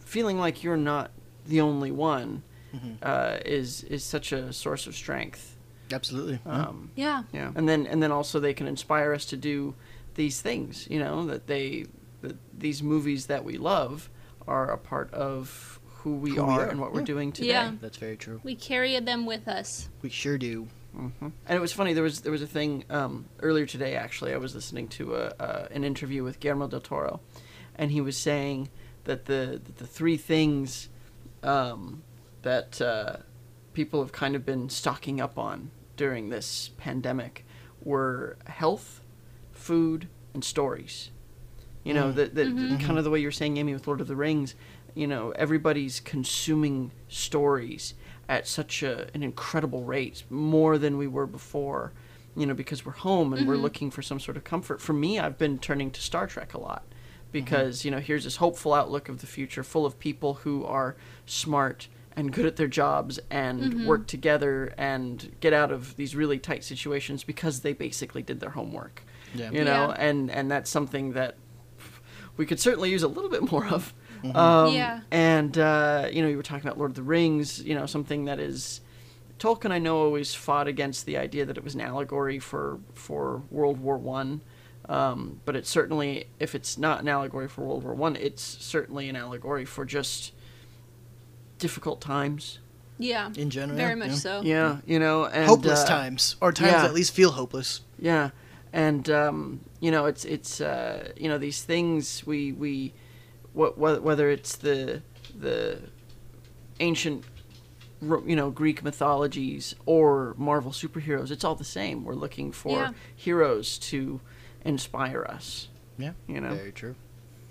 feeling 0.06 0.38
like 0.40 0.64
you're 0.64 0.78
not 0.78 1.10
the 1.48 1.60
only 1.62 1.90
one 1.92 2.44
uh 3.02 3.38
is 3.46 3.84
is 3.84 4.04
such 4.04 4.32
a 4.32 4.52
source 4.54 4.88
of 4.88 4.96
strength 4.96 5.56
Absolutely. 5.92 6.40
Yeah. 6.46 6.52
um 6.68 6.92
Yeah. 6.96 7.24
yeah 7.34 7.52
and 7.56 7.68
then 7.68 7.88
and 7.88 8.02
then 8.04 8.12
also 8.12 8.40
they 8.40 8.54
can 8.54 8.68
inspire 8.68 9.14
us 9.14 9.26
to 9.26 9.38
do 9.38 9.74
these 10.16 10.42
things 10.42 10.88
you 10.90 11.00
know 11.00 11.26
that 11.28 11.48
they 11.48 11.86
that 12.22 12.36
these 12.60 12.82
movies 12.84 13.28
that 13.28 13.44
we 13.44 13.58
love 13.58 14.10
are 14.48 14.72
a 14.72 14.78
part 14.78 15.14
of 15.14 15.80
who 16.02 16.16
we, 16.16 16.30
Who 16.32 16.36
we 16.36 16.42
are, 16.42 16.62
are, 16.62 16.70
and 16.70 16.80
what 16.80 16.94
we're 16.94 17.04
doing 17.04 17.32
today 17.32 17.50
Yeah. 17.50 17.72
That's 17.82 17.98
very 17.98 18.16
true. 18.18 18.40
We 18.44 18.56
carry 18.56 18.98
them 19.00 19.26
with 19.26 19.48
us. 19.48 19.90
We 20.02 20.10
sure 20.10 20.38
do. 20.38 20.68
And 20.98 21.32
it 21.50 21.60
was 21.60 21.74
funny. 21.74 21.94
There 21.94 22.04
was 22.04 22.22
there 22.22 22.32
was 22.32 22.42
a 22.42 22.48
thing 22.48 22.84
um, 22.90 23.26
earlier 23.42 23.66
today. 23.68 23.96
Actually, 23.96 24.34
I 24.34 24.38
was 24.38 24.56
listening 24.56 24.88
to 24.98 25.16
a, 25.16 25.26
uh, 25.40 25.68
an 25.70 25.84
interview 25.84 26.24
with 26.24 26.40
Guillermo 26.40 26.68
del 26.68 26.80
Toro, 26.82 27.20
and 27.76 27.92
he 27.92 28.02
was 28.02 28.18
saying 28.18 28.70
that 29.04 29.26
the 29.26 29.62
that 29.64 29.78
the 29.78 29.86
three 29.86 30.18
things 30.18 30.90
um, 31.44 32.02
that 32.48 32.82
uh, 32.82 33.18
people 33.74 34.00
have 34.02 34.14
kind 34.14 34.34
of 34.34 34.46
been 34.46 34.70
stocking 34.70 35.20
up 35.20 35.38
on 35.38 35.70
during 35.98 36.30
this 36.30 36.70
pandemic 36.78 37.46
were 37.84 38.38
health, 38.46 39.02
food, 39.52 40.08
and 40.34 40.46
stories. 40.46 41.12
You 41.84 41.94
know, 41.94 42.06
mm. 42.06 42.16
that 42.16 42.36
that 42.36 42.48
mm-hmm. 42.48 42.78
kind 42.78 42.98
of 42.98 43.04
the 43.04 43.10
way 43.10 43.20
you 43.20 43.28
were 43.28 43.34
saying, 43.34 43.58
Amy, 43.58 43.74
with 43.74 43.86
Lord 43.86 44.00
of 44.00 44.08
the 44.08 44.16
Rings. 44.16 44.56
You 44.96 45.08
know, 45.08 45.32
everybody's 45.32 46.00
consuming 46.00 46.92
stories 47.10 47.96
at 48.30 48.48
such 48.48 48.82
a, 48.82 49.10
an 49.14 49.24
incredible 49.24 49.84
rate, 49.84 50.24
more 50.30 50.78
than 50.78 50.98
we 50.98 51.08
were 51.08 51.28
before. 51.28 51.92
You 52.34 52.46
know, 52.46 52.54
because 52.54 52.86
we're 52.86 52.94
home 52.94 53.34
and 53.34 53.46
we're 53.46 53.56
mm-hmm. 53.56 53.64
looking 53.64 53.92
for 53.92 54.02
some 54.02 54.22
sort 54.22 54.38
of 54.38 54.46
comfort. 54.46 54.80
For 54.80 54.94
me, 54.94 55.20
I've 55.20 55.38
been 55.38 55.60
turning 55.60 55.92
to 55.92 56.02
Star 56.02 56.28
Trek 56.28 56.54
a 56.54 56.60
lot 56.60 56.84
mm-hmm. 56.84 57.32
because 57.32 57.84
you 57.84 57.92
know 57.92 58.00
here's 58.00 58.24
this 58.24 58.38
hopeful 58.38 58.74
outlook 58.74 59.10
of 59.10 59.20
the 59.20 59.28
future, 59.28 59.66
full 59.66 59.86
of 59.86 60.00
people 60.00 60.36
who 60.46 60.64
are 60.64 60.96
smart 61.26 61.90
and 62.18 62.34
good 62.34 62.46
at 62.46 62.58
their 62.58 62.68
jobs 62.68 63.20
and 63.30 63.86
work 63.88 64.08
together 64.08 64.74
and 64.78 65.32
get 65.40 65.54
out 65.54 65.72
of 65.72 65.96
these 65.96 66.16
really 66.16 66.40
tight 66.40 66.64
situations 66.66 67.24
because 67.24 67.62
they 67.62 67.72
basically 67.74 68.22
did 68.24 68.40
their 68.42 68.50
homework. 68.50 69.04
Yeah. 69.34 69.52
You 69.52 69.64
know, 69.64 69.90
Yeah. 69.90 69.96
and 70.00 70.30
and 70.32 70.52
that's 70.52 70.70
something 70.70 71.14
that 71.14 71.36
we 72.36 72.46
could 72.46 72.60
certainly 72.60 72.90
use 72.90 73.04
a 73.04 73.08
little 73.08 73.30
bit 73.30 73.50
more 73.52 73.68
of. 73.68 73.94
Um, 74.36 74.74
Yeah. 74.74 75.02
And 75.12 75.58
uh, 75.58 76.10
you 76.12 76.22
know, 76.22 76.28
you 76.28 76.38
were 76.38 76.44
talking 76.44 76.68
about 76.68 76.78
Lord 76.78 76.92
of 76.92 76.96
the 76.96 77.04
Rings. 77.04 77.64
You 77.64 77.76
know, 77.76 77.86
something 77.86 78.26
that 78.26 78.40
is 78.40 78.82
Tolkien. 79.40 79.72
I 79.72 79.78
know 79.80 79.98
always 80.00 80.34
fought 80.34 80.68
against 80.68 81.06
the 81.06 81.18
idea 81.18 81.46
that 81.46 81.56
it 81.58 81.64
was 81.64 81.76
an 81.76 81.82
allegory 81.82 82.40
for 82.40 82.80
for 82.94 83.44
World 83.52 83.80
War 83.80 83.98
One. 83.98 84.42
Um, 84.90 85.42
but 85.44 85.56
it's 85.58 85.70
certainly, 85.70 86.30
if 86.40 86.56
it's 86.56 86.78
not 86.78 87.02
an 87.02 87.10
allegory 87.10 87.50
for 87.50 87.62
World 87.62 87.84
War 87.84 87.94
One, 87.94 88.16
it's 88.16 88.42
certainly 88.42 89.10
an 89.10 89.16
allegory 89.18 89.66
for 89.66 89.84
just 89.84 90.32
difficult 91.58 92.02
times. 92.02 92.60
Yeah. 93.00 93.30
In 93.36 93.50
general, 93.50 93.78
Very 93.78 93.96
much 93.96 94.10
yeah. 94.10 94.16
so. 94.16 94.42
Yeah, 94.42 94.78
you 94.86 94.98
know, 95.00 95.26
and 95.26 95.46
hopeless 95.46 95.84
uh, 95.84 95.88
times, 95.88 96.36
or 96.42 96.52
times 96.52 96.72
yeah. 96.72 96.82
that 96.82 96.86
at 96.90 96.94
least 96.96 97.14
feel 97.14 97.32
hopeless. 97.32 97.82
Yeah, 98.00 98.32
and 98.74 99.08
um, 99.10 99.60
you 99.80 99.92
know, 99.92 100.06
it's 100.08 100.26
it's 100.26 100.62
uh, 100.62 101.12
you 101.16 101.30
know 101.30 101.38
these 101.38 101.62
things 101.64 102.26
we 102.26 102.54
we 102.54 102.94
what 103.54 103.78
whether 103.78 104.30
it's 104.30 104.56
the 104.56 105.02
the 105.38 105.80
ancient 106.80 107.24
you 108.02 108.36
know 108.36 108.50
Greek 108.50 108.84
mythologies 108.84 109.76
or 109.86 110.34
Marvel 110.38 110.72
superheroes, 110.72 111.32
it's 111.32 111.44
all 111.44 111.56
the 111.56 111.64
same. 111.64 112.04
We're 112.04 112.14
looking 112.16 112.52
for 112.52 112.80
Yeah. 112.80 112.92
heroes 113.16 113.78
to 113.80 114.22
inspire 114.64 115.24
us. 115.24 115.68
Yeah, 115.98 116.14
You 116.28 116.42
know. 116.42 116.54
very 116.54 116.72
true. 116.72 116.96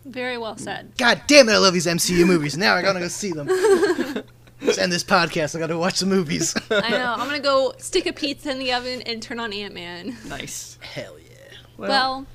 Very 0.07 0.39
well 0.39 0.57
said. 0.57 0.93
God 0.97 1.23
damn 1.27 1.49
it, 1.49 1.53
I 1.53 1.59
love 1.59 1.75
these 1.75 1.87
MCU 1.87 2.27
movies. 2.27 2.57
Now 2.57 2.75
I 2.75 2.83
gotta 2.83 3.01
go 3.01 3.09
see 3.09 3.33
them. 3.33 3.47
Let's 4.63 4.79
end 4.79 4.91
this 4.93 5.05
podcast. 5.05 5.55
I 5.55 5.59
gotta 5.59 5.77
watch 5.77 5.99
the 6.01 6.07
movies. 6.07 6.55
I 6.71 6.91
know. 6.91 7.15
I'm 7.19 7.27
gonna 7.27 7.41
go 7.41 7.75
stick 7.79 8.07
a 8.07 8.13
pizza 8.13 8.51
in 8.51 8.59
the 8.59 8.73
oven 8.73 9.03
and 9.03 9.23
turn 9.23 9.39
on 9.41 9.53
Ant 9.53 9.75
Man. 9.75 10.17
Nice. 10.29 10.79
Hell 10.81 11.19
yeah. 11.19 11.57
Well, 11.77 12.27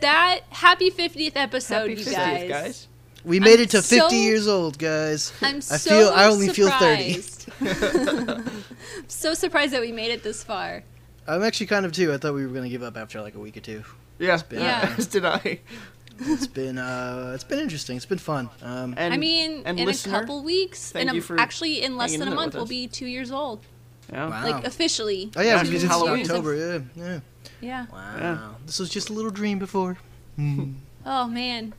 that 0.00 0.40
happy 0.50 0.90
50th 0.90 1.32
episode, 1.34 1.88
happy 1.90 2.02
you 2.02 2.04
guys. 2.12 2.48
guys. 2.48 2.88
We 3.24 3.40
made 3.40 3.54
I'm 3.58 3.64
it 3.64 3.70
to 3.70 3.82
50 3.82 3.98
so- 3.98 4.10
years 4.10 4.46
old, 4.46 4.78
guys. 4.78 5.32
I'm 5.42 5.56
I 5.56 5.60
so 5.60 5.90
feel 5.90 6.08
I 6.14 6.26
only 6.26 6.48
feel 6.50 6.70
30. 6.70 7.22
so 9.08 9.34
surprised 9.34 9.72
that 9.72 9.80
we 9.80 9.92
made 9.92 10.10
it 10.10 10.22
this 10.22 10.44
far. 10.44 10.84
I'm 11.26 11.42
actually 11.42 11.66
kind 11.66 11.84
of 11.84 11.92
too. 11.92 12.12
I 12.12 12.18
thought 12.18 12.34
we 12.34 12.46
were 12.46 12.52
gonna 12.52 12.68
give 12.68 12.82
up 12.82 12.96
after 12.96 13.20
like 13.20 13.34
a 13.34 13.40
week 13.40 13.56
or 13.56 13.60
two. 13.60 13.82
Yeah, 14.18 14.40
been- 14.48 14.60
Yeah. 14.62 14.94
As 14.96 15.06
did 15.06 15.24
I. 15.24 15.60
It's 16.20 16.46
been 16.46 16.78
uh, 16.78 17.32
it's 17.34 17.44
been 17.44 17.58
interesting. 17.60 17.96
It's 17.96 18.06
been 18.06 18.18
fun. 18.18 18.50
Um, 18.62 18.94
And, 18.96 19.14
I 19.14 19.16
mean, 19.16 19.62
and 19.64 19.78
in 19.78 19.86
listener, 19.86 20.16
a 20.16 20.20
couple 20.20 20.42
weeks, 20.42 20.90
thank 20.92 21.10
in 21.10 21.16
a, 21.38 21.40
actually 21.40 21.82
in 21.82 21.96
less 21.96 22.16
than 22.16 22.28
a 22.28 22.34
month, 22.34 22.54
we'll 22.54 22.64
us. 22.64 22.68
be 22.68 22.86
two 22.88 23.06
years 23.06 23.30
old. 23.30 23.60
Yeah. 24.12 24.28
Wow. 24.28 24.42
Like 24.42 24.64
officially. 24.64 25.30
oh 25.36 25.40
yeah, 25.42 25.48
Yeah, 25.48 25.54
because 25.62 25.74
it's 25.74 25.84
it's 25.84 25.92
Halloween. 25.92 26.22
October. 26.22 26.54
Yeah, 26.56 26.80
yeah. 26.96 27.20
Yeah. 27.60 27.86
Wow. 27.92 28.16
Yeah. 28.18 28.48
This 28.66 28.78
was 28.78 28.88
just 28.88 29.10
a 29.10 29.12
little 29.12 29.30
dream 29.30 29.58
before. 29.58 29.98
Oh 31.06 31.26
man, 31.26 31.72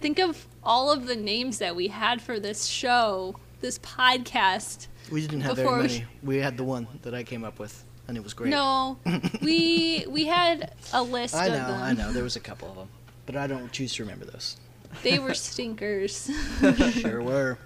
think 0.00 0.18
of 0.18 0.46
all 0.62 0.90
of 0.92 1.06
the 1.06 1.16
names 1.16 1.58
that 1.58 1.74
we 1.74 1.88
had 1.88 2.20
for 2.20 2.38
this 2.38 2.66
show, 2.66 3.36
this 3.60 3.78
podcast. 3.78 4.88
We 5.10 5.22
didn't 5.22 5.40
have 5.42 5.56
Before 5.56 5.76
very 5.76 5.86
we- 5.88 5.94
many. 5.94 6.06
We 6.22 6.36
had 6.38 6.56
the 6.56 6.64
one 6.64 6.86
that 7.02 7.14
I 7.14 7.22
came 7.22 7.42
up 7.44 7.58
with, 7.58 7.84
and 8.06 8.16
it 8.16 8.22
was 8.22 8.34
great. 8.34 8.50
No, 8.50 8.98
we 9.42 10.04
we 10.08 10.26
had 10.26 10.74
a 10.92 11.02
list 11.02 11.34
I 11.34 11.46
of 11.46 11.52
know, 11.52 11.68
them. 11.68 11.82
I 11.82 11.92
know. 11.94 12.12
There 12.12 12.22
was 12.24 12.36
a 12.36 12.40
couple 12.40 12.68
of 12.68 12.76
them, 12.76 12.88
but 13.32 13.38
I 13.40 13.46
don't 13.46 13.70
choose 13.70 13.94
to 13.94 14.02
remember 14.02 14.24
those. 14.24 14.56
They 15.04 15.18
were 15.20 15.34
stinkers. 15.34 16.28
Sure 16.92 17.22
were. 17.22 17.58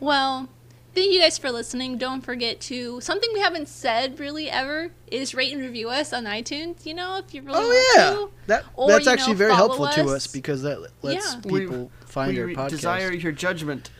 well, 0.00 0.48
thank 0.94 1.12
you 1.12 1.20
guys 1.20 1.38
for 1.38 1.50
listening. 1.52 1.96
Don't 1.98 2.22
forget 2.22 2.60
to 2.62 3.00
something 3.00 3.30
we 3.32 3.40
haven't 3.40 3.68
said 3.68 4.18
really 4.18 4.50
ever 4.50 4.90
is 5.12 5.32
rate 5.34 5.52
and 5.52 5.62
review 5.62 5.88
us 5.88 6.12
on 6.12 6.24
iTunes. 6.24 6.84
You 6.84 6.94
know, 6.94 7.18
if 7.18 7.32
you 7.32 7.42
really 7.42 7.58
Oh 7.60 7.68
want 7.68 7.96
yeah, 7.96 8.10
to. 8.10 8.30
that 8.48 8.64
Or, 8.74 8.88
that's 8.88 9.06
actually 9.06 9.34
know, 9.34 9.38
very 9.38 9.50
follow 9.52 9.76
helpful 9.76 10.04
to 10.04 10.10
us. 10.10 10.24
us 10.24 10.26
because 10.26 10.62
that 10.62 10.80
lets 11.02 11.34
Yeah. 11.34 11.40
We- 11.44 11.60
people 11.60 11.90
find 12.04 12.34
we 12.36 12.42
our 12.42 12.48
podcast. 12.48 12.70
desire 12.70 13.12
your 13.12 13.32
judgment. 13.32 13.90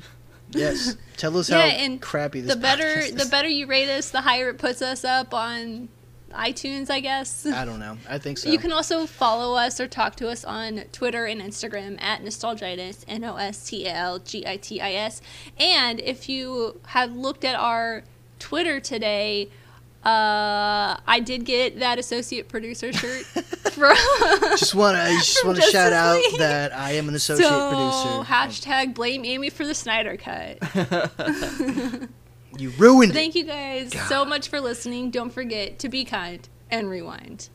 Yes, 0.51 0.97
tell 1.19 1.37
us 1.37 1.51
Yeah, 1.51 1.61
how 1.61 1.67
and 1.69 2.01
crappy 2.01 2.41
this 2.41 2.51
is. 2.51 2.57
the 2.57 2.61
better 2.63 2.85
podcast 2.85 3.19
the 3.19 3.27
better 3.31 3.49
you 3.49 3.67
rate 3.67 3.89
us, 3.91 4.11
the 4.11 4.23
higher 4.23 4.49
it 4.49 4.59
puts 4.59 4.81
us 4.83 5.05
up 5.05 5.35
on 5.35 5.89
iTunes, 6.39 6.89
I 6.91 7.01
guess. 7.01 7.45
I 7.47 7.64
don't 7.64 7.80
know. 7.80 7.99
I 8.09 8.18
think 8.18 8.39
so. 8.39 8.51
You 8.51 8.59
can 8.59 8.72
also 8.72 9.07
follow 9.07 9.57
us 9.57 9.80
or 9.80 9.89
talk 9.89 10.16
to 10.16 10.28
us 10.28 10.45
on 10.45 10.84
Twitter 10.93 11.26
and 11.26 11.41
Instagram 11.41 12.01
at 12.01 12.22
Nostalgitis, 12.22 13.05
N 13.09 13.24
O 13.24 13.36
S 13.36 13.68
T 13.68 13.86
A 13.86 13.93
L 13.93 14.18
G 14.20 14.47
I 14.47 14.57
T 14.57 14.80
I 14.80 14.93
S. 14.93 15.20
And 15.59 16.01
if 16.01 16.28
you 16.28 16.80
have 16.86 17.14
looked 17.14 17.45
at 17.45 17.57
our 17.57 18.05
Twitter 18.39 18.80
today, 18.80 19.49
uh, 20.05 20.97
I 21.07 21.20
did 21.24 21.45
get 21.45 21.80
that 21.80 21.99
associate 21.99 22.49
producer 22.49 22.93
shirt 22.93 23.24
from. 23.72 23.97
just 24.57 24.74
want 24.74 24.97
to 24.97 25.03
just 25.18 25.45
want 25.45 25.57
to 25.57 25.62
Justice 25.62 25.72
shout 25.72 25.93
out 25.93 26.22
that 26.39 26.72
I 26.72 26.93
am 26.93 27.09
an 27.09 27.14
associate 27.16 27.49
so 27.49 27.68
producer. 27.68 28.32
hashtag 28.32 28.95
blame 28.95 29.24
Amy 29.24 29.51
for 29.51 29.66
the 29.66 29.74
Snyder 29.74 30.16
cut. 30.16 30.59
You 32.59 32.71
ruined 32.71 33.13
Thank 33.13 33.37
it. 33.37 33.47
Thank 33.47 33.47
you 33.47 33.91
guys 33.91 33.93
God. 33.93 34.09
so 34.09 34.25
much 34.25 34.49
for 34.49 34.61
listening. 34.61 35.11
Don't 35.11 35.31
forget 35.31 35.79
to 35.81 35.89
be 35.89 36.05
kind 36.05 36.49
and 36.71 36.91
rewind. 36.91 37.49